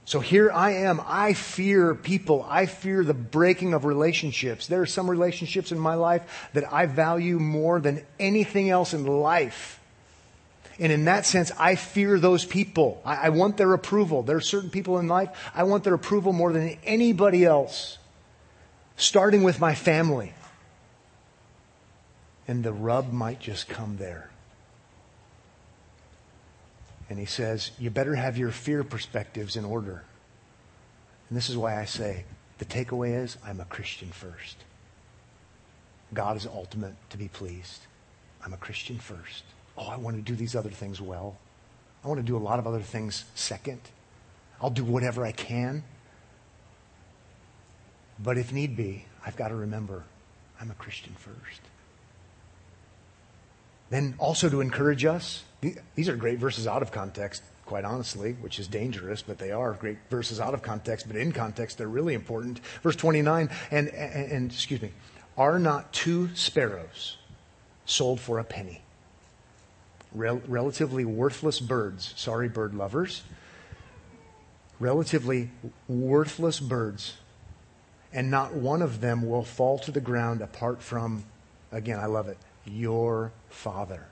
So 0.07 0.21
here 0.21 0.53
I 0.53 0.71
am. 0.71 1.01
I 1.05 1.33
fear 1.33 1.93
people. 1.97 2.47
I 2.49 2.67
fear 2.67 3.03
the 3.03 3.13
breaking 3.13 3.75
of 3.75 3.85
relationships. 3.85 4.69
There 4.69 4.81
are 4.81 4.87
some 4.87 5.11
relationships 5.11 5.73
in 5.73 5.81
my 5.81 5.95
life 5.95 6.49
that 6.53 6.73
I 6.73 6.87
value 6.87 7.41
more 7.41 7.81
than 7.81 8.07
anything 8.21 8.71
else 8.71 8.95
in 8.95 9.05
life. 9.05 9.81
And 10.79 10.93
in 10.93 11.07
that 11.07 11.27
sense, 11.27 11.51
I 11.59 11.75
fear 11.75 12.21
those 12.21 12.45
people. 12.45 13.03
I, 13.05 13.27
I, 13.27 13.29
want 13.31 13.57
their 13.57 13.73
approval. 13.73 14.23
There 14.23 14.37
are 14.37 14.41
certain 14.41 14.71
people 14.71 15.01
in 15.01 15.09
life, 15.09 15.31
I 15.55 15.65
want 15.65 15.83
their 15.83 15.95
approval 15.95 16.33
more 16.33 16.53
than 16.53 16.77
anybody 16.85 17.45
else, 17.45 17.99
starting 18.97 19.43
with 19.43 19.59
my 19.59 19.75
family. 19.75 20.35
And 22.47 22.63
the 22.63 22.73
rub 22.73 23.13
might 23.13 23.41
just 23.41 23.69
come 23.69 23.97
there. 23.97 24.31
And 27.09 27.19
he 27.19 27.25
says, 27.25 27.71
You 27.79 27.91
better 27.91 28.15
have 28.15 28.37
your 28.37 28.51
fear 28.51 28.83
perspectives 28.85 29.57
in 29.57 29.65
order. 29.65 30.05
And 31.29 31.37
this 31.37 31.49
is 31.49 31.57
why 31.57 31.81
I 31.81 31.85
say 31.85 32.25
the 32.59 32.65
takeaway 32.65 33.23
is 33.23 33.37
I'm 33.45 33.61
a 33.61 33.65
Christian 33.65 34.09
first. 34.09 34.57
God 36.15 36.37
is 36.37 36.47
ultimate 36.47 36.95
to 37.11 37.17
be 37.17 37.29
pleased. 37.29 37.81
I'm 38.45 38.53
a 38.53 38.57
Christian 38.59 38.99
first. 38.99 39.45
Oh, 39.77 39.87
I 39.87 39.97
want 39.97 40.17
to 40.17 40.23
do 40.23 40.37
these 40.37 40.55
other 40.55 40.71
things 40.71 41.01
well. 41.01 41.37
I 42.05 42.09
want 42.09 42.21
to 42.21 42.27
do 42.27 42.37
a 42.37 42.39
lot 42.39 42.59
of 42.59 42.67
other 42.67 42.81
things 42.81 43.25
second. 43.35 43.81
I'll 44.61 44.71
do 44.71 44.85
whatever 44.85 45.25
I 45.25 45.33
can. 45.33 45.83
But 48.19 48.39
if 48.39 48.53
need 48.53 48.77
be, 48.77 49.05
I've 49.25 49.37
got 49.37 49.49
to 49.49 49.57
remember 49.57 50.05
I'm 50.61 50.71
a 50.71 50.75
Christian 50.75 51.15
first. 51.19 51.61
Then 53.91 54.15
also 54.19 54.49
to 54.49 54.61
encourage 54.61 55.05
us, 55.05 55.45
these 55.61 56.09
are 56.09 56.17
great 56.17 56.39
verses 56.39 56.67
out 56.67 56.83
of 56.83 56.93
context, 56.93 57.43
quite 57.65 57.85
honestly, 57.85 58.33
which 58.41 58.59
is 58.59 58.69
dangerous, 58.69 59.23
but 59.23 59.39
they 59.39 59.51
are 59.51 59.73
great 59.73 59.99
verses 60.11 60.41
out 60.41 60.55
of 60.55 60.63
context, 60.63 61.07
but 61.07 61.17
in 61.17 61.33
context, 61.33 61.79
they're 61.79 61.89
really 61.89 62.15
important. 62.15 62.59
Verse 62.83 62.97
29, 62.97 63.51
and, 63.71 63.89
and, 63.89 64.33
and 64.33 64.53
excuse 64.53 64.83
me, 64.83 64.93
are 65.37 65.59
not 65.59 65.93
two 65.93 66.35
sparrows 66.35 67.19
sold 67.85 68.21
for 68.21 68.39
a 68.39 68.45
penny? 68.45 68.83
Rel- 70.13 70.43
relatively 70.47 71.05
worthless 71.05 71.61
birds, 71.61 72.15
sorry, 72.17 72.49
bird 72.49 72.75
lovers, 72.75 73.23
relatively 74.79 75.51
worthless 75.89 76.61
birds, 76.61 77.17
and 78.13 78.31
not 78.31 78.55
one 78.55 78.83
of 78.83 79.01
them 79.01 79.29
will 79.29 79.45
fall 79.45 79.79
to 79.81 79.91
the 79.91 80.01
ground 80.01 80.41
apart 80.41 80.83
from, 80.83 81.25
again, 81.73 81.99
I 81.99 82.07
love 82.07 82.29
it, 82.29 82.39
your 82.65 83.33
Father. 83.51 84.07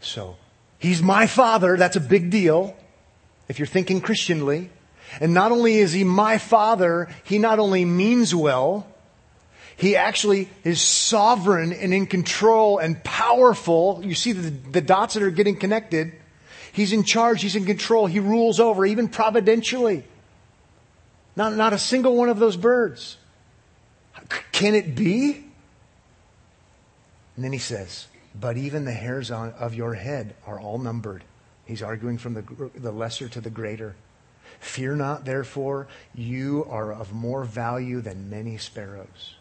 So, 0.00 0.36
He's 0.78 1.02
my 1.02 1.26
Father. 1.26 1.76
That's 1.76 1.96
a 1.96 2.00
big 2.00 2.30
deal 2.30 2.76
if 3.48 3.58
you're 3.58 3.66
thinking 3.66 4.00
Christianly. 4.00 4.70
And 5.20 5.32
not 5.32 5.52
only 5.52 5.76
is 5.76 5.92
He 5.92 6.04
my 6.04 6.38
Father, 6.38 7.08
He 7.24 7.38
not 7.38 7.58
only 7.58 7.84
means 7.84 8.34
well, 8.34 8.86
He 9.76 9.96
actually 9.96 10.48
is 10.64 10.80
sovereign 10.80 11.72
and 11.72 11.94
in 11.94 12.06
control 12.06 12.78
and 12.78 13.02
powerful. 13.04 14.00
You 14.04 14.14
see 14.14 14.32
the, 14.32 14.50
the 14.50 14.80
dots 14.80 15.14
that 15.14 15.22
are 15.22 15.30
getting 15.30 15.56
connected. 15.56 16.12
He's 16.72 16.92
in 16.92 17.04
charge. 17.04 17.40
He's 17.40 17.56
in 17.56 17.64
control. 17.64 18.06
He 18.06 18.20
rules 18.20 18.60
over, 18.60 18.84
even 18.84 19.08
providentially. 19.08 20.04
Not, 21.34 21.54
not 21.54 21.72
a 21.72 21.78
single 21.78 22.16
one 22.16 22.28
of 22.28 22.38
those 22.38 22.56
birds. 22.56 23.16
Can 24.52 24.74
it 24.74 24.94
be? 24.94 25.44
And 27.36 27.44
then 27.44 27.52
he 27.52 27.58
says, 27.58 28.06
But 28.38 28.56
even 28.56 28.84
the 28.84 28.92
hairs 28.92 29.30
on, 29.30 29.52
of 29.52 29.74
your 29.74 29.94
head 29.94 30.34
are 30.46 30.60
all 30.60 30.78
numbered. 30.78 31.24
He's 31.64 31.82
arguing 31.82 32.18
from 32.18 32.34
the, 32.34 32.70
the 32.74 32.92
lesser 32.92 33.28
to 33.28 33.40
the 33.40 33.50
greater. 33.50 33.96
Fear 34.60 34.96
not, 34.96 35.24
therefore, 35.24 35.88
you 36.14 36.66
are 36.68 36.92
of 36.92 37.12
more 37.12 37.44
value 37.44 38.00
than 38.00 38.30
many 38.30 38.56
sparrows 38.56 39.36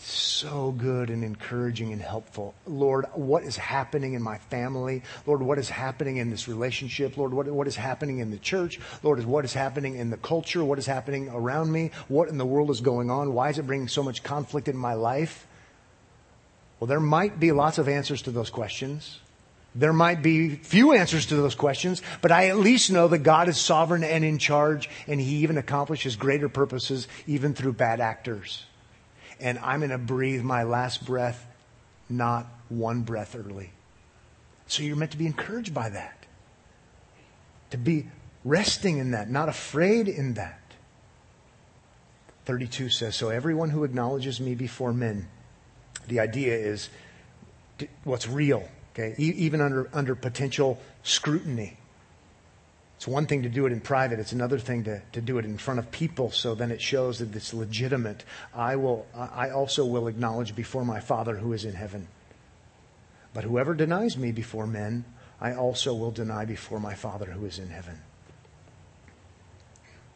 so 0.00 0.70
good 0.70 1.10
and 1.10 1.24
encouraging 1.24 1.92
and 1.92 2.00
helpful. 2.00 2.54
Lord, 2.66 3.06
what 3.14 3.42
is 3.42 3.56
happening 3.56 4.14
in 4.14 4.22
my 4.22 4.38
family? 4.38 5.02
Lord, 5.26 5.42
what 5.42 5.58
is 5.58 5.68
happening 5.68 6.18
in 6.18 6.30
this 6.30 6.46
relationship? 6.46 7.16
Lord, 7.16 7.34
what, 7.34 7.48
what 7.48 7.66
is 7.66 7.74
happening 7.74 8.20
in 8.20 8.30
the 8.30 8.38
church? 8.38 8.78
Lord, 9.02 9.24
what 9.24 9.44
is 9.44 9.52
happening 9.52 9.96
in 9.96 10.10
the 10.10 10.16
culture? 10.16 10.64
What 10.64 10.78
is 10.78 10.86
happening 10.86 11.28
around 11.28 11.72
me? 11.72 11.90
What 12.06 12.28
in 12.28 12.38
the 12.38 12.46
world 12.46 12.70
is 12.70 12.80
going 12.80 13.10
on? 13.10 13.34
Why 13.34 13.50
is 13.50 13.58
it 13.58 13.66
bringing 13.66 13.88
so 13.88 14.04
much 14.04 14.22
conflict 14.22 14.68
in 14.68 14.76
my 14.76 14.94
life? 14.94 15.47
Well, 16.78 16.88
there 16.88 17.00
might 17.00 17.40
be 17.40 17.52
lots 17.52 17.78
of 17.78 17.88
answers 17.88 18.22
to 18.22 18.30
those 18.30 18.50
questions. 18.50 19.18
There 19.74 19.92
might 19.92 20.22
be 20.22 20.56
few 20.56 20.92
answers 20.92 21.26
to 21.26 21.36
those 21.36 21.54
questions, 21.54 22.02
but 22.22 22.32
I 22.32 22.48
at 22.48 22.56
least 22.56 22.90
know 22.90 23.08
that 23.08 23.18
God 23.18 23.48
is 23.48 23.58
sovereign 23.58 24.02
and 24.02 24.24
in 24.24 24.38
charge, 24.38 24.88
and 25.06 25.20
He 25.20 25.36
even 25.38 25.58
accomplishes 25.58 26.16
greater 26.16 26.48
purposes 26.48 27.06
even 27.26 27.54
through 27.54 27.74
bad 27.74 28.00
actors 28.00 28.64
and 29.40 29.58
I'm 29.60 29.80
going 29.80 29.90
to 29.90 29.98
breathe 29.98 30.42
my 30.42 30.64
last 30.64 31.04
breath 31.04 31.46
not 32.08 32.46
one 32.68 33.02
breath 33.02 33.36
early. 33.36 33.70
So 34.66 34.82
you're 34.82 34.96
meant 34.96 35.12
to 35.12 35.18
be 35.18 35.26
encouraged 35.26 35.74
by 35.74 35.90
that. 35.90 36.26
To 37.70 37.76
be 37.76 38.06
resting 38.44 38.98
in 38.98 39.10
that, 39.10 39.30
not 39.30 39.48
afraid 39.48 40.08
in 40.08 40.34
that. 40.34 40.60
32 42.46 42.88
says, 42.88 43.14
So 43.14 43.28
everyone 43.28 43.70
who 43.70 43.84
acknowledges 43.84 44.40
me 44.40 44.54
before 44.54 44.92
men, 44.92 45.28
the 46.08 46.20
idea 46.20 46.54
is 46.54 46.88
what's 48.04 48.28
real, 48.28 48.68
okay? 48.92 49.14
Even 49.18 49.60
under, 49.60 49.88
under 49.92 50.14
potential 50.14 50.80
scrutiny. 51.02 51.76
It's 52.96 53.06
one 53.06 53.26
thing 53.26 53.44
to 53.44 53.48
do 53.48 53.64
it 53.66 53.72
in 53.72 53.80
private. 53.80 54.18
It's 54.18 54.32
another 54.32 54.58
thing 54.58 54.82
to, 54.84 55.00
to 55.12 55.20
do 55.20 55.38
it 55.38 55.44
in 55.44 55.56
front 55.56 55.78
of 55.78 55.90
people. 55.92 56.32
So 56.32 56.56
then 56.56 56.72
it 56.72 56.82
shows 56.82 57.20
that 57.20 57.34
it's 57.36 57.54
legitimate. 57.54 58.24
I 58.52 58.74
will, 58.74 59.06
I 59.14 59.50
also 59.50 59.86
will 59.86 60.08
acknowledge 60.08 60.56
before 60.56 60.84
my 60.84 60.98
Father 60.98 61.36
who 61.36 61.52
is 61.52 61.64
in 61.64 61.74
heaven. 61.74 62.08
But 63.32 63.44
whoever 63.44 63.72
denies 63.72 64.18
me 64.18 64.32
before 64.32 64.66
men, 64.66 65.04
I 65.40 65.54
also 65.54 65.94
will 65.94 66.10
deny 66.10 66.44
before 66.44 66.80
my 66.80 66.94
Father 66.94 67.26
who 67.26 67.46
is 67.46 67.60
in 67.60 67.68
heaven. 67.68 68.00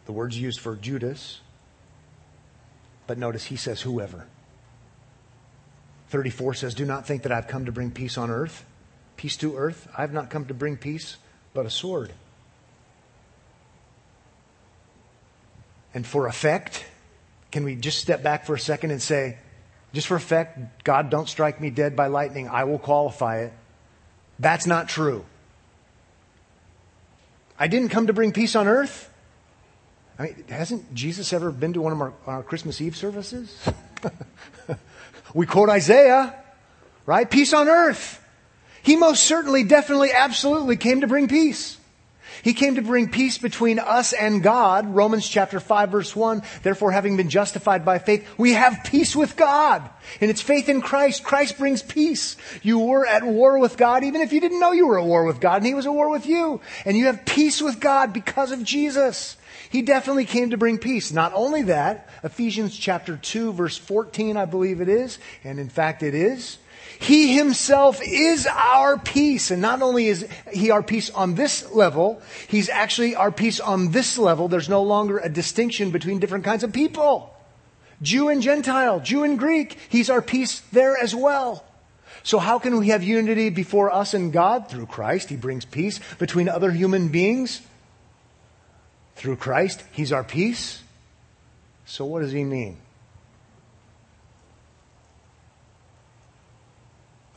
The 0.06 0.12
word's 0.12 0.36
used 0.36 0.58
for 0.58 0.74
Judas, 0.74 1.40
but 3.06 3.16
notice 3.16 3.44
he 3.44 3.54
says 3.54 3.82
whoever. 3.82 4.26
34 6.12 6.54
says, 6.54 6.74
Do 6.74 6.84
not 6.84 7.06
think 7.06 7.24
that 7.24 7.32
I've 7.32 7.48
come 7.48 7.64
to 7.64 7.72
bring 7.72 7.90
peace 7.90 8.16
on 8.16 8.30
earth, 8.30 8.64
peace 9.16 9.36
to 9.38 9.56
earth. 9.56 9.88
I've 9.96 10.12
not 10.12 10.30
come 10.30 10.44
to 10.46 10.54
bring 10.54 10.76
peace, 10.76 11.16
but 11.54 11.66
a 11.66 11.70
sword. 11.70 12.12
and 15.94 16.06
for 16.06 16.26
effect, 16.26 16.84
can 17.50 17.64
we 17.64 17.74
just 17.76 17.98
step 17.98 18.22
back 18.22 18.46
for 18.46 18.54
a 18.54 18.58
second 18.58 18.90
and 18.90 19.02
say, 19.02 19.38
just 19.92 20.06
for 20.06 20.16
effect, 20.16 20.84
God, 20.84 21.10
don't 21.10 21.28
strike 21.28 21.60
me 21.60 21.70
dead 21.70 21.94
by 21.96 22.06
lightning. 22.06 22.48
I 22.48 22.64
will 22.64 22.78
qualify 22.78 23.40
it. 23.40 23.52
That's 24.38 24.66
not 24.66 24.88
true. 24.88 25.24
I 27.58 27.68
didn't 27.68 27.90
come 27.90 28.06
to 28.06 28.12
bring 28.12 28.32
peace 28.32 28.56
on 28.56 28.66
earth. 28.66 29.10
I 30.18 30.24
mean, 30.24 30.44
hasn't 30.48 30.94
Jesus 30.94 31.32
ever 31.32 31.50
been 31.50 31.74
to 31.74 31.82
one 31.82 31.92
of 31.92 32.00
our, 32.00 32.12
our 32.26 32.42
Christmas 32.42 32.80
Eve 32.80 32.96
services? 32.96 33.56
we 35.34 35.46
quote 35.46 35.68
Isaiah, 35.68 36.34
right? 37.06 37.30
Peace 37.30 37.52
on 37.52 37.68
earth. 37.68 38.18
He 38.82 38.96
most 38.96 39.22
certainly, 39.24 39.62
definitely, 39.62 40.10
absolutely 40.12 40.76
came 40.76 41.02
to 41.02 41.06
bring 41.06 41.28
peace. 41.28 41.78
He 42.42 42.54
came 42.54 42.74
to 42.74 42.82
bring 42.82 43.08
peace 43.08 43.38
between 43.38 43.78
us 43.78 44.12
and 44.12 44.42
God. 44.42 44.92
Romans 44.94 45.28
chapter 45.28 45.60
5 45.60 45.90
verse 45.90 46.16
1. 46.16 46.42
Therefore, 46.64 46.90
having 46.90 47.16
been 47.16 47.28
justified 47.28 47.84
by 47.84 47.98
faith, 47.98 48.28
we 48.36 48.52
have 48.54 48.82
peace 48.84 49.14
with 49.14 49.36
God. 49.36 49.88
And 50.20 50.28
it's 50.28 50.40
faith 50.40 50.68
in 50.68 50.80
Christ. 50.80 51.22
Christ 51.22 51.56
brings 51.56 51.82
peace. 51.82 52.36
You 52.62 52.80
were 52.80 53.06
at 53.06 53.22
war 53.22 53.58
with 53.58 53.76
God 53.76 54.02
even 54.02 54.20
if 54.20 54.32
you 54.32 54.40
didn't 54.40 54.58
know 54.58 54.72
you 54.72 54.88
were 54.88 54.98
at 54.98 55.06
war 55.06 55.24
with 55.24 55.40
God 55.40 55.58
and 55.58 55.66
He 55.66 55.74
was 55.74 55.86
at 55.86 55.92
war 55.92 56.10
with 56.10 56.26
you. 56.26 56.60
And 56.84 56.96
you 56.96 57.06
have 57.06 57.24
peace 57.24 57.62
with 57.62 57.78
God 57.78 58.12
because 58.12 58.50
of 58.50 58.64
Jesus. 58.64 59.36
He 59.72 59.80
definitely 59.80 60.26
came 60.26 60.50
to 60.50 60.58
bring 60.58 60.76
peace. 60.76 61.12
Not 61.12 61.32
only 61.34 61.62
that, 61.62 62.06
Ephesians 62.22 62.76
chapter 62.76 63.16
2 63.16 63.54
verse 63.54 63.78
14, 63.78 64.36
I 64.36 64.44
believe 64.44 64.82
it 64.82 64.88
is, 64.90 65.18
and 65.44 65.58
in 65.58 65.70
fact 65.70 66.02
it 66.02 66.14
is, 66.14 66.58
he 67.00 67.34
himself 67.34 67.98
is 68.06 68.46
our 68.46 68.98
peace. 68.98 69.50
And 69.50 69.62
not 69.62 69.80
only 69.80 70.08
is 70.08 70.28
he 70.52 70.70
our 70.70 70.82
peace 70.82 71.08
on 71.08 71.36
this 71.36 71.72
level, 71.72 72.20
he's 72.48 72.68
actually 72.68 73.16
our 73.16 73.32
peace 73.32 73.60
on 73.60 73.92
this 73.92 74.18
level. 74.18 74.46
There's 74.46 74.68
no 74.68 74.82
longer 74.82 75.16
a 75.16 75.30
distinction 75.30 75.90
between 75.90 76.18
different 76.18 76.44
kinds 76.44 76.64
of 76.64 76.74
people. 76.74 77.34
Jew 78.02 78.28
and 78.28 78.42
Gentile, 78.42 79.00
Jew 79.00 79.24
and 79.24 79.38
Greek. 79.38 79.78
He's 79.88 80.10
our 80.10 80.20
peace 80.20 80.60
there 80.72 80.98
as 80.98 81.14
well. 81.14 81.64
So 82.24 82.38
how 82.38 82.58
can 82.58 82.78
we 82.78 82.88
have 82.88 83.02
unity 83.02 83.48
before 83.48 83.90
us 83.90 84.12
and 84.12 84.34
God? 84.34 84.68
Through 84.68 84.86
Christ. 84.86 85.30
He 85.30 85.36
brings 85.36 85.64
peace 85.64 85.98
between 86.18 86.50
other 86.50 86.72
human 86.72 87.08
beings. 87.08 87.62
Through 89.22 89.36
Christ, 89.36 89.84
He's 89.92 90.10
our 90.10 90.24
peace. 90.24 90.82
So 91.86 92.04
what 92.04 92.22
does 92.22 92.32
He 92.32 92.42
mean? 92.42 92.76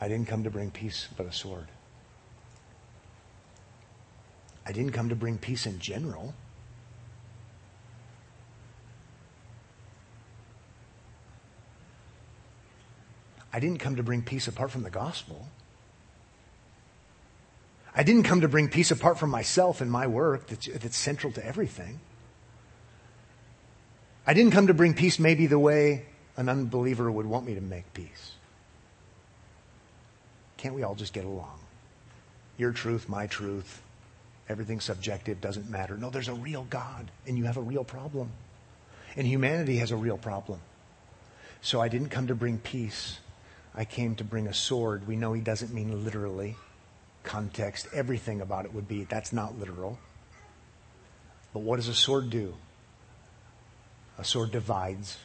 I 0.00 0.08
didn't 0.08 0.26
come 0.26 0.42
to 0.42 0.50
bring 0.50 0.72
peace, 0.72 1.06
but 1.16 1.26
a 1.26 1.32
sword. 1.32 1.68
I 4.66 4.72
didn't 4.72 4.94
come 4.94 5.10
to 5.10 5.14
bring 5.14 5.38
peace 5.38 5.64
in 5.64 5.78
general. 5.78 6.34
I 13.52 13.60
didn't 13.60 13.78
come 13.78 13.94
to 13.94 14.02
bring 14.02 14.22
peace 14.22 14.48
apart 14.48 14.72
from 14.72 14.82
the 14.82 14.90
gospel. 14.90 15.46
I 17.96 18.02
didn't 18.02 18.24
come 18.24 18.42
to 18.42 18.48
bring 18.48 18.68
peace 18.68 18.90
apart 18.90 19.18
from 19.18 19.30
myself 19.30 19.80
and 19.80 19.90
my 19.90 20.06
work 20.06 20.48
that's, 20.48 20.66
that's 20.66 20.96
central 20.96 21.32
to 21.32 21.44
everything. 21.44 21.98
I 24.26 24.34
didn't 24.34 24.52
come 24.52 24.66
to 24.66 24.74
bring 24.74 24.92
peace 24.92 25.18
maybe 25.18 25.46
the 25.46 25.58
way 25.58 26.04
an 26.36 26.50
unbeliever 26.50 27.10
would 27.10 27.24
want 27.24 27.46
me 27.46 27.54
to 27.54 27.62
make 27.62 27.94
peace. 27.94 28.32
Can't 30.58 30.74
we 30.74 30.82
all 30.82 30.94
just 30.94 31.14
get 31.14 31.24
along? 31.24 31.58
Your 32.58 32.72
truth, 32.72 33.08
my 33.08 33.26
truth, 33.26 33.80
everything 34.48 34.80
subjective 34.80 35.40
doesn't 35.40 35.70
matter. 35.70 35.96
No, 35.96 36.10
there's 36.10 36.28
a 36.28 36.34
real 36.34 36.66
God, 36.68 37.10
and 37.26 37.38
you 37.38 37.44
have 37.44 37.56
a 37.56 37.62
real 37.62 37.84
problem. 37.84 38.30
And 39.16 39.26
humanity 39.26 39.78
has 39.78 39.90
a 39.90 39.96
real 39.96 40.18
problem. 40.18 40.60
So 41.62 41.80
I 41.80 41.88
didn't 41.88 42.10
come 42.10 42.26
to 42.26 42.34
bring 42.34 42.58
peace. 42.58 43.18
I 43.74 43.86
came 43.86 44.14
to 44.16 44.24
bring 44.24 44.48
a 44.48 44.54
sword. 44.54 45.06
We 45.06 45.16
know 45.16 45.32
he 45.32 45.40
doesn't 45.40 45.72
mean 45.72 46.04
literally. 46.04 46.56
Context, 47.26 47.88
everything 47.92 48.40
about 48.40 48.64
it 48.64 48.72
would 48.72 48.86
be 48.86 49.04
that's 49.04 49.32
not 49.32 49.58
literal. 49.58 49.98
But 51.52 51.60
what 51.60 51.76
does 51.76 51.88
a 51.88 51.94
sword 51.94 52.30
do? 52.30 52.54
A 54.16 54.24
sword 54.24 54.52
divides. 54.52 55.18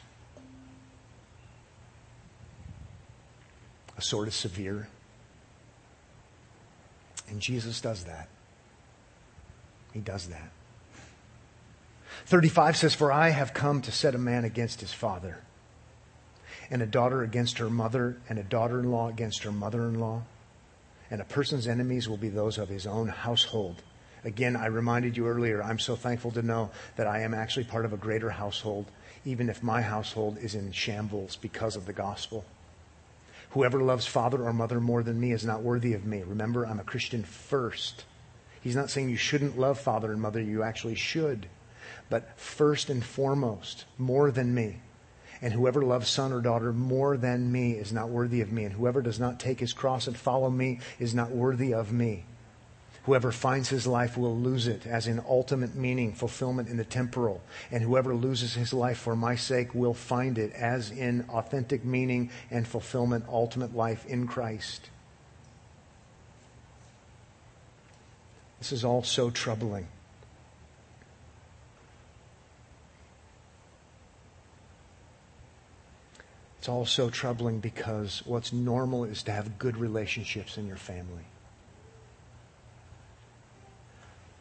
A 3.96 4.02
sword 4.02 4.28
is 4.28 4.34
severe. 4.34 4.88
And 7.28 7.40
Jesus 7.40 7.80
does 7.80 8.04
that. 8.04 8.28
He 9.94 10.00
does 10.00 10.26
that. 10.28 10.50
35 12.26 12.76
says, 12.76 12.94
For 12.94 13.12
I 13.12 13.28
have 13.28 13.54
come 13.54 13.80
to 13.82 13.92
set 13.92 14.14
a 14.14 14.18
man 14.18 14.44
against 14.44 14.80
his 14.80 14.92
father, 14.92 15.38
and 16.68 16.82
a 16.82 16.86
daughter 16.86 17.22
against 17.22 17.58
her 17.58 17.70
mother, 17.70 18.16
and 18.28 18.40
a 18.40 18.42
daughter 18.42 18.80
in 18.80 18.90
law 18.90 19.08
against 19.08 19.44
her 19.44 19.52
mother 19.52 19.86
in 19.86 20.00
law. 20.00 20.22
And 21.12 21.20
a 21.20 21.24
person's 21.24 21.68
enemies 21.68 22.08
will 22.08 22.16
be 22.16 22.30
those 22.30 22.56
of 22.56 22.70
his 22.70 22.86
own 22.86 23.06
household. 23.06 23.82
Again, 24.24 24.56
I 24.56 24.66
reminded 24.66 25.14
you 25.14 25.28
earlier, 25.28 25.62
I'm 25.62 25.78
so 25.78 25.94
thankful 25.94 26.30
to 26.30 26.40
know 26.40 26.70
that 26.96 27.06
I 27.06 27.20
am 27.20 27.34
actually 27.34 27.64
part 27.64 27.84
of 27.84 27.92
a 27.92 27.98
greater 27.98 28.30
household, 28.30 28.86
even 29.26 29.50
if 29.50 29.62
my 29.62 29.82
household 29.82 30.38
is 30.40 30.54
in 30.54 30.72
shambles 30.72 31.36
because 31.36 31.76
of 31.76 31.84
the 31.84 31.92
gospel. 31.92 32.46
Whoever 33.50 33.82
loves 33.82 34.06
father 34.06 34.42
or 34.42 34.54
mother 34.54 34.80
more 34.80 35.02
than 35.02 35.20
me 35.20 35.32
is 35.32 35.44
not 35.44 35.60
worthy 35.60 35.92
of 35.92 36.06
me. 36.06 36.22
Remember, 36.22 36.66
I'm 36.66 36.80
a 36.80 36.84
Christian 36.84 37.24
first. 37.24 38.06
He's 38.62 38.74
not 38.74 38.88
saying 38.88 39.10
you 39.10 39.16
shouldn't 39.18 39.58
love 39.58 39.78
father 39.78 40.12
and 40.12 40.22
mother, 40.22 40.40
you 40.40 40.62
actually 40.62 40.94
should. 40.94 41.46
But 42.08 42.38
first 42.38 42.88
and 42.88 43.04
foremost, 43.04 43.84
more 43.98 44.30
than 44.30 44.54
me. 44.54 44.80
And 45.42 45.52
whoever 45.52 45.82
loves 45.82 46.08
son 46.08 46.32
or 46.32 46.40
daughter 46.40 46.72
more 46.72 47.16
than 47.16 47.50
me 47.50 47.72
is 47.72 47.92
not 47.92 48.08
worthy 48.08 48.40
of 48.40 48.52
me. 48.52 48.64
And 48.64 48.74
whoever 48.74 49.02
does 49.02 49.18
not 49.18 49.40
take 49.40 49.58
his 49.58 49.72
cross 49.72 50.06
and 50.06 50.16
follow 50.16 50.48
me 50.48 50.78
is 51.00 51.14
not 51.14 51.32
worthy 51.32 51.74
of 51.74 51.92
me. 51.92 52.24
Whoever 53.04 53.32
finds 53.32 53.68
his 53.68 53.84
life 53.84 54.16
will 54.16 54.38
lose 54.38 54.68
it, 54.68 54.86
as 54.86 55.08
in 55.08 55.20
ultimate 55.28 55.74
meaning, 55.74 56.12
fulfillment 56.12 56.68
in 56.68 56.76
the 56.76 56.84
temporal. 56.84 57.42
And 57.72 57.82
whoever 57.82 58.14
loses 58.14 58.54
his 58.54 58.72
life 58.72 58.98
for 58.98 59.16
my 59.16 59.34
sake 59.34 59.74
will 59.74 59.94
find 59.94 60.38
it, 60.38 60.52
as 60.52 60.92
in 60.92 61.24
authentic 61.28 61.84
meaning 61.84 62.30
and 62.48 62.66
fulfillment, 62.66 63.24
ultimate 63.28 63.74
life 63.74 64.06
in 64.06 64.28
Christ. 64.28 64.90
This 68.60 68.70
is 68.70 68.84
all 68.84 69.02
so 69.02 69.30
troubling. 69.30 69.88
It's 76.62 76.68
all 76.68 76.86
so 76.86 77.10
troubling 77.10 77.58
because 77.58 78.22
what's 78.24 78.52
normal 78.52 79.02
is 79.02 79.24
to 79.24 79.32
have 79.32 79.58
good 79.58 79.76
relationships 79.76 80.56
in 80.56 80.68
your 80.68 80.76
family. 80.76 81.24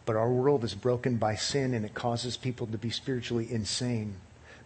But 0.05 0.17
our 0.17 0.30
world 0.30 0.63
is 0.63 0.76
broken 0.76 1.15
by 1.15 1.34
sin 1.34 1.74
and 1.74 1.84
it 1.84 1.95
causes 1.95 2.38
people 2.38 2.67
to 2.67 2.78
be 2.78 2.91
spiritually 2.91 3.51
insane 3.51 4.17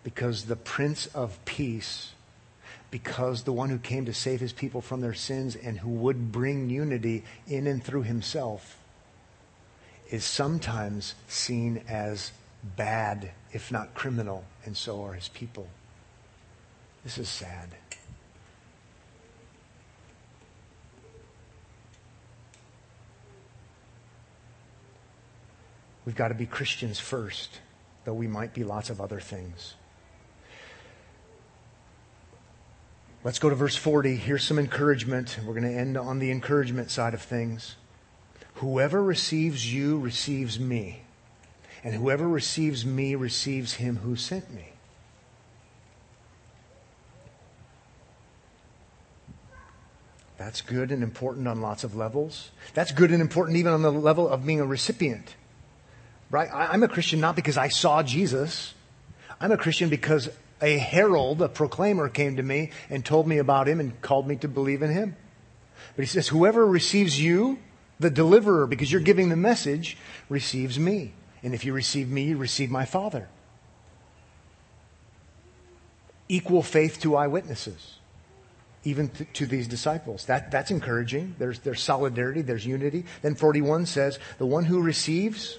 because 0.04 0.48
the 0.48 0.58
Prince 0.58 1.06
of 1.16 1.40
Peace, 1.46 2.12
because 2.92 3.44
the 3.44 3.54
one 3.54 3.70
who 3.70 3.78
came 3.80 4.04
to 4.04 4.14
save 4.14 4.42
his 4.42 4.52
people 4.52 4.82
from 4.82 5.00
their 5.00 5.14
sins 5.14 5.56
and 5.56 5.80
who 5.80 5.92
would 5.92 6.34
bring 6.34 6.70
unity 6.70 7.24
in 7.48 7.68
and 7.68 7.82
through 7.82 8.04
himself, 8.04 8.78
is 10.12 10.26
sometimes 10.26 11.16
seen 11.30 11.84
as 11.88 12.34
bad, 12.76 13.32
if 13.54 13.72
not 13.72 13.94
criminal, 13.94 14.44
and 14.66 14.76
so 14.76 15.02
are 15.06 15.14
his 15.14 15.30
people. 15.30 15.70
This 17.06 17.20
is 17.20 17.30
sad. 17.30 17.70
We've 26.04 26.16
got 26.16 26.30
to 26.30 26.34
be 26.34 26.48
Christians 26.48 27.00
first, 27.00 27.60
though 28.06 28.14
we 28.14 28.26
might 28.26 28.56
be 28.56 28.64
lots 28.64 28.90
of 28.90 29.00
other 29.00 29.20
things. 29.20 29.76
Let's 33.24 33.38
go 33.38 33.50
to 33.50 33.56
verse 33.56 33.76
40. 33.76 34.16
Here's 34.16 34.44
some 34.44 34.58
encouragement. 34.58 35.38
We're 35.46 35.54
going 35.54 35.72
to 35.72 35.78
end 35.78 35.98
on 35.98 36.18
the 36.18 36.32
encouragement 36.32 36.90
side 36.90 37.14
of 37.14 37.22
things. 37.22 37.76
Whoever 38.56 39.04
receives 39.04 39.72
you 39.72 40.00
receives 40.00 40.60
me, 40.60 41.04
and 41.84 41.94
whoever 41.94 42.28
receives 42.28 42.84
me 42.84 43.14
receives 43.14 43.76
him 43.76 43.98
who 43.98 44.16
sent 44.16 44.52
me. 44.52 44.75
That's 50.38 50.62
good 50.62 50.92
and 50.92 51.02
important 51.02 51.48
on 51.48 51.62
lots 51.62 51.84
of 51.84 51.96
levels. 51.96 52.52
That's 52.74 52.92
good 52.92 53.12
and 53.12 53.22
important 53.22 53.58
even 53.58 53.72
on 53.72 53.82
the 53.82 53.92
level 53.92 54.28
of 54.28 54.46
being 54.46 54.60
a 54.60 54.66
recipient. 54.66 55.36
Right? 56.30 56.50
I'm 56.54 56.84
a 56.84 56.88
Christian 56.88 57.20
not 57.20 57.36
because 57.36 57.58
I 57.58 57.70
saw 57.70 58.04
Jesus. 58.04 58.74
I'm 59.40 59.52
a 59.52 59.58
Christian 59.58 59.90
because 59.90 60.30
a 60.62 60.78
herald, 60.78 61.42
a 61.42 61.50
proclaimer 61.50 62.10
came 62.10 62.38
to 62.38 62.44
me 62.44 62.72
and 62.90 63.06
told 63.06 63.28
me 63.28 63.38
about 63.38 63.68
him 63.68 63.80
and 63.80 64.02
called 64.02 64.28
me 64.28 64.36
to 64.38 64.48
believe 64.48 64.82
in 64.82 64.92
him. 64.92 65.16
But 65.96 66.04
he 66.04 66.08
says, 66.08 66.28
whoever 66.28 66.66
receives 66.66 67.22
you, 67.22 67.60
the 68.00 68.10
deliverer, 68.10 68.68
because 68.68 68.92
you're 68.92 69.02
giving 69.02 69.30
the 69.30 69.36
message, 69.36 69.98
receives 70.30 70.80
me. 70.80 71.14
And 71.44 71.54
if 71.54 71.64
you 71.64 71.74
receive 71.74 72.10
me, 72.10 72.24
you 72.24 72.38
receive 72.38 72.72
my 72.72 72.86
Father. 72.86 73.30
Equal 76.28 76.64
faith 76.64 77.00
to 77.02 77.16
eyewitnesses, 77.16 78.00
even 78.86 79.10
to, 79.10 79.26
to 79.26 79.46
these 79.46 79.68
disciples. 79.68 80.26
That, 80.26 80.52
that's 80.52 80.72
encouraging. 80.72 81.36
There's, 81.38 81.60
there's 81.60 81.82
solidarity, 81.82 82.42
there's 82.42 82.66
unity. 82.66 83.06
Then 83.22 83.36
41 83.36 83.88
says, 83.88 84.20
the 84.38 84.46
one 84.46 84.64
who 84.64 84.82
receives 84.82 85.58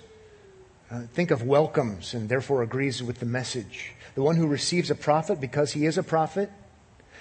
uh, 0.91 1.03
think 1.13 1.33
of 1.33 1.43
welcomes 1.43 2.15
and 2.15 2.29
therefore 2.29 2.63
agrees 2.63 3.03
with 3.03 3.19
the 3.19 3.27
message. 3.27 3.93
The 4.15 4.23
one 4.23 4.37
who 4.37 4.47
receives 4.47 4.91
a 4.91 4.95
prophet 4.95 5.41
because 5.41 5.73
he 5.73 5.85
is 5.85 5.99
a 5.99 6.03
prophet 6.03 6.51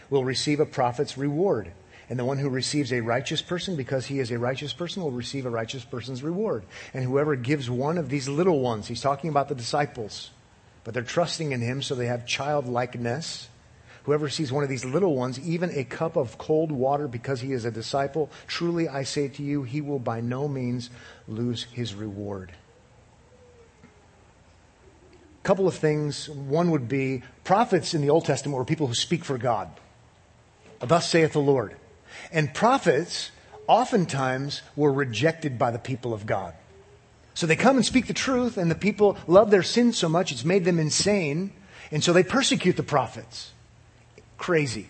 will 0.10 0.24
receive 0.24 0.60
a 0.60 0.66
prophet's 0.66 1.18
reward. 1.18 1.72
And 2.08 2.20
the 2.20 2.26
one 2.26 2.38
who 2.38 2.50
receives 2.50 2.94
a 2.94 3.02
righteous 3.02 3.42
person 3.42 3.76
because 3.76 4.06
he 4.06 4.20
is 4.20 4.30
a 4.30 4.38
righteous 4.38 4.74
person 4.74 5.02
will 5.02 5.12
receive 5.12 5.48
a 5.48 5.50
righteous 5.50 5.84
person's 5.84 6.22
reward. 6.22 6.64
And 6.94 7.04
whoever 7.04 7.36
gives 7.36 7.68
one 7.68 7.98
of 7.98 8.10
these 8.10 8.30
little 8.30 8.60
ones, 8.60 8.88
he's 8.88 9.02
talking 9.02 9.32
about 9.32 9.50
the 9.50 9.56
disciples, 9.56 10.30
but 10.84 10.94
they're 10.94 11.02
trusting 11.02 11.52
in 11.52 11.62
him 11.62 11.82
so 11.82 11.96
they 11.96 12.06
have 12.06 12.28
childlikeness. 12.28 13.50
Whoever 14.06 14.30
sees 14.30 14.52
one 14.52 14.64
of 14.64 14.70
these 14.70 14.86
little 14.86 15.16
ones, 15.16 15.40
even 15.40 15.72
a 15.72 15.84
cup 15.84 16.16
of 16.16 16.38
cold 16.38 16.72
water 16.72 17.08
because 17.08 17.42
he 17.42 17.54
is 17.54 17.66
a 17.66 17.72
disciple, 17.72 18.30
truly 18.46 18.88
I 18.88 19.04
say 19.04 19.28
to 19.30 19.44
you, 19.44 19.64
he 19.64 19.82
will 19.82 19.98
by 19.98 20.22
no 20.22 20.48
means 20.48 20.92
lose 21.28 21.64
his 21.64 21.96
reward. 21.96 22.52
Couple 25.42 25.68
of 25.68 25.76
things. 25.76 26.30
One 26.30 26.70
would 26.72 26.88
be 26.88 27.24
prophets 27.44 27.96
in 27.96 28.02
the 28.02 28.12
Old 28.12 28.26
Testament 28.26 28.58
were 28.58 28.66
people 28.66 28.88
who 28.88 28.94
speak 28.94 29.24
for 29.24 29.40
God. 29.40 29.70
Thus 30.80 31.10
saith 31.10 31.34
the 31.34 31.40
Lord. 31.40 31.76
And 32.32 32.54
prophets 32.54 33.32
oftentimes 33.68 34.62
were 34.76 34.94
rejected 34.94 35.58
by 35.58 35.72
the 35.72 35.80
people 35.80 36.14
of 36.14 36.28
God. 36.28 36.54
So 37.34 37.48
they 37.48 37.56
come 37.56 37.76
and 37.76 37.86
speak 37.86 38.06
the 38.06 38.14
truth, 38.14 38.58
and 38.58 38.70
the 38.70 38.76
people 38.76 39.18
love 39.28 39.50
their 39.52 39.64
sin 39.64 39.94
so 39.94 40.08
much 40.08 40.32
it's 40.32 40.46
made 40.46 40.64
them 40.64 40.80
insane, 40.80 41.54
and 41.92 42.04
so 42.04 42.14
they 42.14 42.24
persecute 42.24 42.78
the 42.78 42.84
prophets. 42.84 43.52
Crazy. 44.38 44.90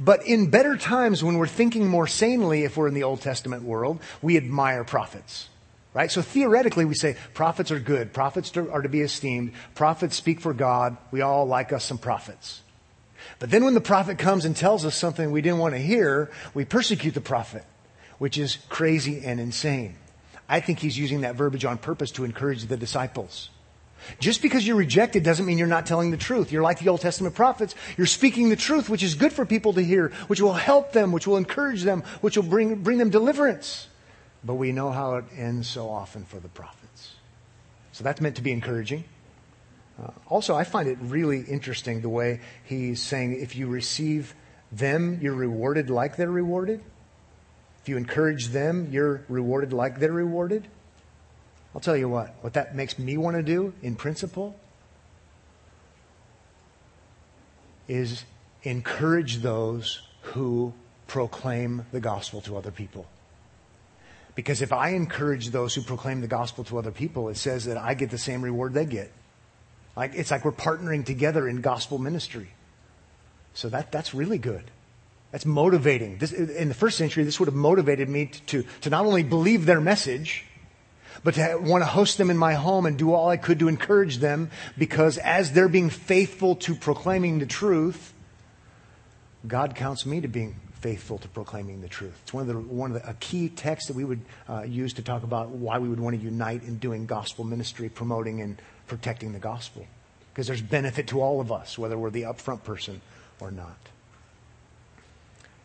But 0.00 0.26
in 0.26 0.50
better 0.50 0.76
times, 0.76 1.22
when 1.22 1.38
we're 1.38 1.46
thinking 1.46 1.86
more 1.88 2.06
sanely, 2.06 2.64
if 2.64 2.76
we're 2.76 2.88
in 2.88 2.94
the 2.94 3.04
Old 3.04 3.20
Testament 3.20 3.62
world, 3.62 4.00
we 4.22 4.36
admire 4.36 4.84
prophets. 4.84 5.48
Right? 5.94 6.10
So 6.10 6.22
theoretically, 6.22 6.84
we 6.84 6.94
say 6.94 7.16
prophets 7.34 7.70
are 7.70 7.80
good. 7.80 8.12
Prophets 8.12 8.56
are 8.56 8.82
to 8.82 8.88
be 8.88 9.00
esteemed. 9.00 9.52
Prophets 9.74 10.16
speak 10.16 10.40
for 10.40 10.52
God. 10.52 10.96
We 11.10 11.22
all 11.22 11.46
like 11.46 11.72
us 11.72 11.84
some 11.84 11.98
prophets. 11.98 12.62
But 13.38 13.50
then 13.50 13.64
when 13.64 13.74
the 13.74 13.80
prophet 13.80 14.18
comes 14.18 14.44
and 14.44 14.56
tells 14.56 14.84
us 14.84 14.94
something 14.94 15.30
we 15.30 15.42
didn't 15.42 15.58
want 15.58 15.74
to 15.74 15.80
hear, 15.80 16.30
we 16.54 16.64
persecute 16.64 17.14
the 17.14 17.20
prophet, 17.20 17.64
which 18.18 18.38
is 18.38 18.58
crazy 18.68 19.24
and 19.24 19.40
insane. 19.40 19.96
I 20.48 20.60
think 20.60 20.78
he's 20.78 20.96
using 20.96 21.22
that 21.22 21.34
verbiage 21.34 21.64
on 21.64 21.78
purpose 21.78 22.10
to 22.12 22.24
encourage 22.24 22.64
the 22.64 22.76
disciples. 22.76 23.50
Just 24.20 24.42
because 24.42 24.66
you're 24.66 24.76
rejected 24.76 25.22
doesn't 25.22 25.44
mean 25.46 25.58
you're 25.58 25.66
not 25.66 25.86
telling 25.86 26.10
the 26.10 26.16
truth. 26.16 26.52
You're 26.52 26.62
like 26.62 26.78
the 26.78 26.88
Old 26.88 27.00
Testament 27.00 27.34
prophets. 27.34 27.74
You're 27.96 28.06
speaking 28.06 28.48
the 28.48 28.56
truth, 28.56 28.88
which 28.88 29.02
is 29.02 29.14
good 29.14 29.32
for 29.32 29.44
people 29.44 29.72
to 29.74 29.82
hear, 29.82 30.08
which 30.28 30.40
will 30.40 30.54
help 30.54 30.92
them, 30.92 31.12
which 31.12 31.26
will 31.26 31.36
encourage 31.36 31.82
them, 31.82 32.02
which 32.20 32.36
will 32.36 32.44
bring, 32.44 32.76
bring 32.76 32.98
them 32.98 33.10
deliverance. 33.10 33.88
But 34.44 34.54
we 34.54 34.72
know 34.72 34.90
how 34.90 35.16
it 35.16 35.24
ends 35.36 35.68
so 35.68 35.88
often 35.88 36.24
for 36.24 36.38
the 36.38 36.48
prophets. 36.48 37.12
So 37.92 38.04
that's 38.04 38.20
meant 38.20 38.36
to 38.36 38.42
be 38.42 38.52
encouraging. 38.52 39.04
Uh, 40.00 40.10
also, 40.28 40.54
I 40.54 40.64
find 40.64 40.88
it 40.88 40.98
really 41.00 41.40
interesting 41.40 42.00
the 42.00 42.08
way 42.08 42.40
he's 42.64 43.02
saying 43.02 43.40
if 43.40 43.56
you 43.56 43.66
receive 43.66 44.34
them, 44.70 45.18
you're 45.20 45.34
rewarded 45.34 45.90
like 45.90 46.16
they're 46.16 46.30
rewarded. 46.30 46.80
If 47.82 47.88
you 47.88 47.96
encourage 47.96 48.48
them, 48.48 48.88
you're 48.92 49.24
rewarded 49.28 49.72
like 49.72 49.98
they're 49.98 50.12
rewarded. 50.12 50.68
I'll 51.74 51.80
tell 51.80 51.96
you 51.96 52.08
what, 52.08 52.34
what 52.40 52.54
that 52.54 52.74
makes 52.74 52.98
me 52.98 53.16
want 53.16 53.36
to 53.36 53.42
do 53.42 53.72
in 53.82 53.94
principle 53.94 54.58
is 57.86 58.24
encourage 58.62 59.38
those 59.38 60.02
who 60.22 60.72
proclaim 61.06 61.86
the 61.92 62.00
gospel 62.00 62.40
to 62.42 62.56
other 62.56 62.70
people. 62.70 63.06
Because 64.34 64.62
if 64.62 64.72
I 64.72 64.90
encourage 64.90 65.50
those 65.50 65.74
who 65.74 65.82
proclaim 65.82 66.20
the 66.20 66.28
gospel 66.28 66.62
to 66.64 66.78
other 66.78 66.92
people, 66.92 67.28
it 67.28 67.36
says 67.36 67.64
that 67.64 67.76
I 67.76 67.94
get 67.94 68.10
the 68.10 68.18
same 68.18 68.42
reward 68.42 68.74
they 68.74 68.84
get. 68.84 69.10
Like, 69.96 70.14
it's 70.14 70.30
like 70.30 70.44
we're 70.44 70.52
partnering 70.52 71.04
together 71.04 71.48
in 71.48 71.60
gospel 71.60 71.98
ministry. 71.98 72.48
So 73.54 73.68
that, 73.70 73.90
that's 73.90 74.14
really 74.14 74.38
good. 74.38 74.70
That's 75.32 75.44
motivating. 75.44 76.18
This, 76.18 76.32
in 76.32 76.68
the 76.68 76.74
first 76.74 76.96
century, 76.96 77.24
this 77.24 77.40
would 77.40 77.46
have 77.46 77.54
motivated 77.54 78.08
me 78.08 78.26
to, 78.26 78.40
to, 78.46 78.62
to 78.82 78.90
not 78.90 79.04
only 79.04 79.24
believe 79.24 79.66
their 79.66 79.80
message, 79.80 80.44
but 81.24 81.34
to 81.34 81.56
want 81.60 81.82
to 81.82 81.86
host 81.86 82.18
them 82.18 82.30
in 82.30 82.36
my 82.36 82.54
home 82.54 82.86
and 82.86 82.98
do 82.98 83.12
all 83.12 83.28
I 83.28 83.36
could 83.36 83.58
to 83.60 83.68
encourage 83.68 84.18
them 84.18 84.50
because 84.76 85.18
as 85.18 85.52
they're 85.52 85.68
being 85.68 85.90
faithful 85.90 86.56
to 86.56 86.74
proclaiming 86.74 87.38
the 87.38 87.46
truth, 87.46 88.14
God 89.46 89.74
counts 89.74 90.06
me 90.06 90.20
to 90.20 90.28
being 90.28 90.56
faithful 90.80 91.18
to 91.18 91.28
proclaiming 91.28 91.80
the 91.80 91.88
truth. 91.88 92.16
It's 92.22 92.32
one 92.32 92.48
of 92.48 92.54
the, 92.54 92.60
one 92.60 92.94
of 92.94 93.02
the, 93.02 93.08
a 93.08 93.14
key 93.14 93.48
texts 93.48 93.88
that 93.88 93.96
we 93.96 94.04
would 94.04 94.20
uh, 94.48 94.62
use 94.62 94.94
to 94.94 95.02
talk 95.02 95.22
about 95.22 95.48
why 95.48 95.78
we 95.78 95.88
would 95.88 96.00
want 96.00 96.16
to 96.16 96.22
unite 96.22 96.62
in 96.62 96.78
doing 96.78 97.06
gospel 97.06 97.44
ministry, 97.44 97.88
promoting 97.88 98.40
and 98.40 98.60
protecting 98.86 99.32
the 99.32 99.38
gospel. 99.38 99.86
Because 100.32 100.46
there's 100.46 100.62
benefit 100.62 101.08
to 101.08 101.20
all 101.20 101.40
of 101.40 101.50
us, 101.50 101.76
whether 101.76 101.98
we're 101.98 102.10
the 102.10 102.22
upfront 102.22 102.62
person 102.62 103.00
or 103.40 103.50
not. 103.50 103.78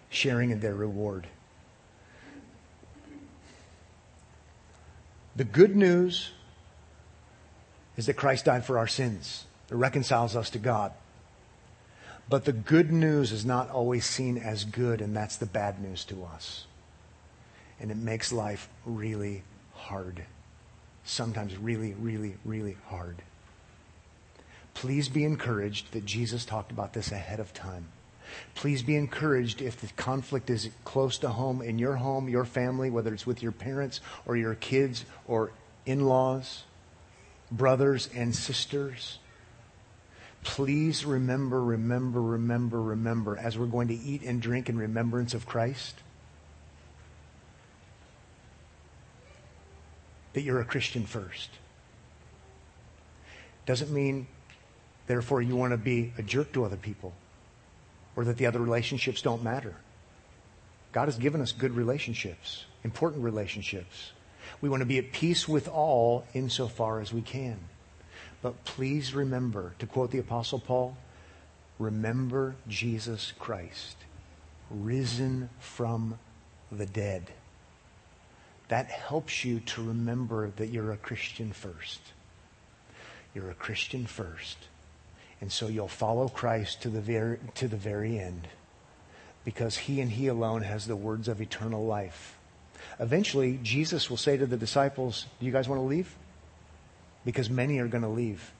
Sharing 0.10 0.49
in 0.49 0.60
their 0.60 0.74
reward. 0.74 1.28
The 5.36 5.44
good 5.44 5.76
news 5.76 6.32
is 7.98 8.06
that 8.06 8.16
Christ 8.16 8.46
died 8.46 8.66
for 8.66 8.78
our 8.78 8.88
sins. 8.88 9.46
It 9.70 9.76
reconciles 9.76 10.36
us 10.36 10.50
to 10.52 10.60
God. 10.60 10.92
But 12.30 12.46
the 12.46 12.54
good 12.54 12.92
news 12.92 13.32
is 13.32 13.46
not 13.46 13.70
always 13.70 14.06
seen 14.06 14.38
as 14.38 14.64
good, 14.64 15.02
and 15.02 15.16
that's 15.16 15.38
the 15.38 15.46
bad 15.46 15.82
news 15.82 16.06
to 16.06 16.24
us. 16.24 16.66
And 17.80 17.92
it 17.92 17.98
makes 17.98 18.32
life 18.32 18.70
really 18.86 19.44
hard 19.74 20.26
sometimes 21.04 21.58
really, 21.58 21.94
really, 21.94 22.36
really 22.46 22.78
hard. 22.88 23.22
Please 24.74 25.10
be 25.10 25.24
encouraged 25.24 25.92
that 25.92 26.06
Jesus 26.06 26.46
talked 26.46 26.72
about 26.72 26.94
this 26.94 27.12
ahead 27.12 27.40
of 27.40 27.54
time. 27.54 27.88
Please 28.56 28.84
be 28.84 28.96
encouraged 28.96 29.62
if 29.62 29.80
the 29.80 29.88
conflict 29.96 30.50
is 30.50 30.70
close 30.84 31.18
to 31.20 31.30
home, 31.30 31.62
in 31.62 31.80
your 31.80 31.96
home, 31.96 32.30
your 32.30 32.46
family, 32.46 32.90
whether 32.90 33.14
it's 33.14 33.26
with 33.26 33.42
your 33.42 33.52
parents 33.52 34.00
or 34.26 34.38
your 34.38 34.56
kids 34.56 35.06
or 35.28 35.52
in 35.86 36.06
laws, 36.06 36.64
brothers 37.52 38.10
and 38.16 38.36
sisters. 38.36 39.20
Please 40.44 41.06
remember, 41.06 41.64
remember, 41.64 42.22
remember, 42.22 42.82
remember, 42.82 43.38
as 43.38 43.58
we're 43.58 43.66
going 43.66 43.88
to 43.88 43.96
eat 43.96 44.24
and 44.24 44.42
drink 44.42 44.70
in 44.70 44.78
remembrance 44.78 45.34
of 45.34 45.46
Christ 45.46 45.96
that 50.34 50.42
you're 50.42 50.60
a 50.60 50.66
Christian 50.66 51.06
first. 51.06 51.50
Doesn't 53.66 53.92
mean, 53.92 54.28
therefore, 55.08 55.42
you 55.42 55.56
want 55.56 55.72
to 55.72 55.78
be 55.78 56.12
a 56.18 56.24
jerk 56.24 56.52
to 56.54 56.66
other 56.66 56.76
people 56.76 57.14
or 58.16 58.26
that 58.26 58.38
the 58.38 58.45
other 58.45 58.59
relationships 58.59 59.22
don't 59.22 59.43
matter. 59.43 59.76
God 60.91 61.05
has 61.05 61.18
given 61.18 61.41
us 61.41 61.51
good 61.51 61.76
relationships, 61.76 62.66
important 62.84 63.24
relationships. 63.24 64.11
We 64.61 64.70
want 64.70 64.82
to 64.82 64.86
be 64.86 64.99
at 64.99 65.11
peace 65.11 65.47
with 65.47 65.68
all 65.68 66.26
insofar 66.34 66.99
as 66.99 67.11
we 67.11 67.22
can. 67.22 67.59
But 68.41 68.64
please 68.66 69.16
remember, 69.16 69.74
to 69.80 69.88
quote 69.88 70.11
the 70.11 70.20
Apostle 70.20 70.59
Paul, 70.59 70.97
remember 71.80 72.55
Jesus 72.68 73.34
Christ, 73.39 73.97
risen 74.70 75.49
from 75.59 76.20
the 76.72 76.86
dead 76.86 77.32
that 78.74 78.89
helps 78.89 79.45
you 79.45 79.59
to 79.59 79.84
remember 79.84 80.49
that 80.55 80.70
you're 80.70 80.91
a 80.91 80.97
Christian 80.97 81.51
first. 81.51 81.99
You're 83.36 83.51
a 83.51 83.55
Christian 83.55 84.07
first. 84.07 84.57
And 85.44 85.52
so 85.52 85.68
you'll 85.68 85.89
follow 85.89 86.30
Christ 86.30 86.84
to 86.84 86.89
the 86.89 87.02
very, 87.02 87.38
to 87.56 87.68
the 87.68 87.76
very 87.76 88.18
end 88.18 88.48
because 89.44 89.76
he 89.76 90.00
and 90.00 90.10
he 90.10 90.28
alone 90.28 90.62
has 90.62 90.88
the 90.88 90.96
words 90.96 91.28
of 91.28 91.41
eternal 91.41 91.86
life. 91.86 92.38
Eventually, 92.98 93.60
Jesus 93.62 94.10
will 94.10 94.16
say 94.16 94.38
to 94.38 94.46
the 94.46 94.56
disciples, 94.56 95.26
Do 95.41 95.46
you 95.46 95.52
guys 95.52 95.68
want 95.68 95.82
to 95.82 95.86
leave? 95.86 96.16
Because 97.26 97.50
many 97.50 97.80
are 97.80 97.89
going 97.89 98.04
to 98.04 98.08
leave. 98.08 98.54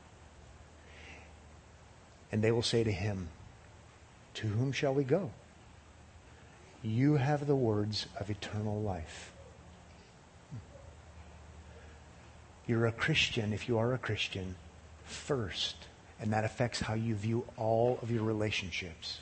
And 2.34 2.42
they 2.42 2.52
will 2.52 2.62
say 2.62 2.84
to 2.84 2.92
him, 2.92 3.30
To 4.34 4.48
whom 4.48 4.74
shall 4.74 4.94
we 4.94 5.06
go? 5.06 5.32
You 6.84 7.16
have 7.16 7.48
the 7.48 7.56
words 7.56 8.08
of 8.20 8.30
eternal 8.30 8.82
life. 8.82 9.32
You're 12.68 12.88
a 12.88 12.92
Christian, 12.92 13.54
if 13.54 13.70
you 13.70 13.78
are 13.78 13.94
a 13.94 13.98
Christian, 13.98 14.56
first. 15.06 15.78
And 16.20 16.32
that 16.34 16.46
affects 16.46 16.80
how 16.80 16.94
you 16.94 17.16
view 17.16 17.46
all 17.58 18.00
of 18.02 18.12
your 18.12 18.24
relationships. 18.24 19.20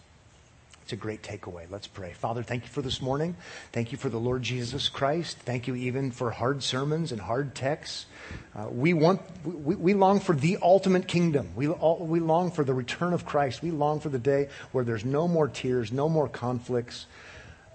It's 0.83 0.93
a 0.93 0.95
great 0.95 1.21
takeaway. 1.21 1.65
Let's 1.69 1.87
pray. 1.87 2.11
Father, 2.11 2.43
thank 2.43 2.63
you 2.63 2.69
for 2.69 2.81
this 2.81 3.01
morning. 3.01 3.35
Thank 3.71 3.91
you 3.91 3.97
for 3.97 4.09
the 4.09 4.19
Lord 4.19 4.43
Jesus 4.43 4.89
Christ. 4.89 5.37
Thank 5.37 5.67
you 5.67 5.75
even 5.75 6.11
for 6.11 6.31
hard 6.31 6.63
sermons 6.63 7.11
and 7.11 7.21
hard 7.21 7.55
texts. 7.55 8.07
Uh, 8.55 8.67
we 8.69 8.93
want, 8.93 9.21
we, 9.45 9.75
we 9.75 9.93
long 9.93 10.19
for 10.19 10.35
the 10.35 10.57
ultimate 10.61 11.07
kingdom. 11.07 11.49
We, 11.55 11.69
all, 11.69 12.05
we 12.05 12.19
long 12.19 12.51
for 12.51 12.63
the 12.63 12.73
return 12.73 13.13
of 13.13 13.25
Christ. 13.25 13.61
We 13.63 13.71
long 13.71 13.99
for 13.99 14.09
the 14.09 14.19
day 14.19 14.49
where 14.73 14.83
there's 14.83 15.05
no 15.05 15.27
more 15.27 15.47
tears, 15.47 15.91
no 15.91 16.09
more 16.09 16.27
conflicts. 16.27 17.05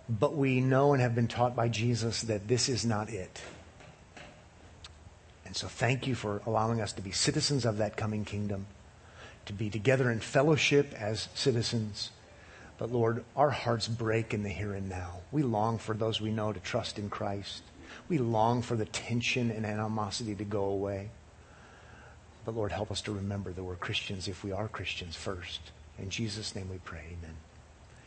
But 0.08 0.36
we 0.36 0.60
know 0.60 0.92
and 0.92 1.00
have 1.00 1.14
been 1.14 1.28
taught 1.28 1.56
by 1.56 1.68
Jesus 1.68 2.22
that 2.22 2.46
this 2.46 2.68
is 2.68 2.84
not 2.84 3.08
it. 3.08 3.40
And 5.46 5.56
so 5.56 5.68
thank 5.68 6.06
you 6.06 6.14
for 6.14 6.42
allowing 6.44 6.80
us 6.80 6.92
to 6.92 7.02
be 7.02 7.12
citizens 7.12 7.64
of 7.64 7.78
that 7.78 7.96
coming 7.96 8.24
kingdom, 8.24 8.66
to 9.47 9.53
be 9.53 9.70
together 9.70 10.11
in 10.11 10.20
fellowship 10.20 10.92
as 10.99 11.28
citizens, 11.34 12.11
But 12.78 12.92
Lord, 12.92 13.24
our 13.34 13.51
hearts 13.51 13.88
break 13.88 14.34
in 14.34 14.42
the 14.42 14.51
here 14.51 14.74
and 14.74 14.88
now. 14.88 15.20
We 15.32 15.42
long 15.42 15.78
for 15.78 15.94
those 15.94 16.20
we 16.20 16.30
know 16.30 16.53
to 16.53 16.61
trust 16.61 16.99
in 16.99 17.09
Christ. 17.09 17.62
We 18.09 18.18
long 18.18 18.62
for 18.62 18.76
the 18.76 18.84
tension 18.84 19.51
and 19.51 19.64
animosity 19.64 20.34
to 20.34 20.44
go 20.44 20.64
away. 20.64 21.11
But 22.44 22.55
Lord, 22.55 22.72
help 22.72 22.90
us 22.90 23.01
to 23.03 23.12
remember 23.12 23.53
that 23.53 23.64
we're 23.64 23.76
Christians 23.76 24.28
if 24.28 24.44
we 24.44 24.53
are 24.53 24.68
Christians 24.68 25.16
first. 25.16 25.61
In 25.99 26.11
Jesus' 26.11 26.55
name 26.55 26.68
we 26.68 26.78
pray. 26.78 27.05
Amen. 27.18 27.36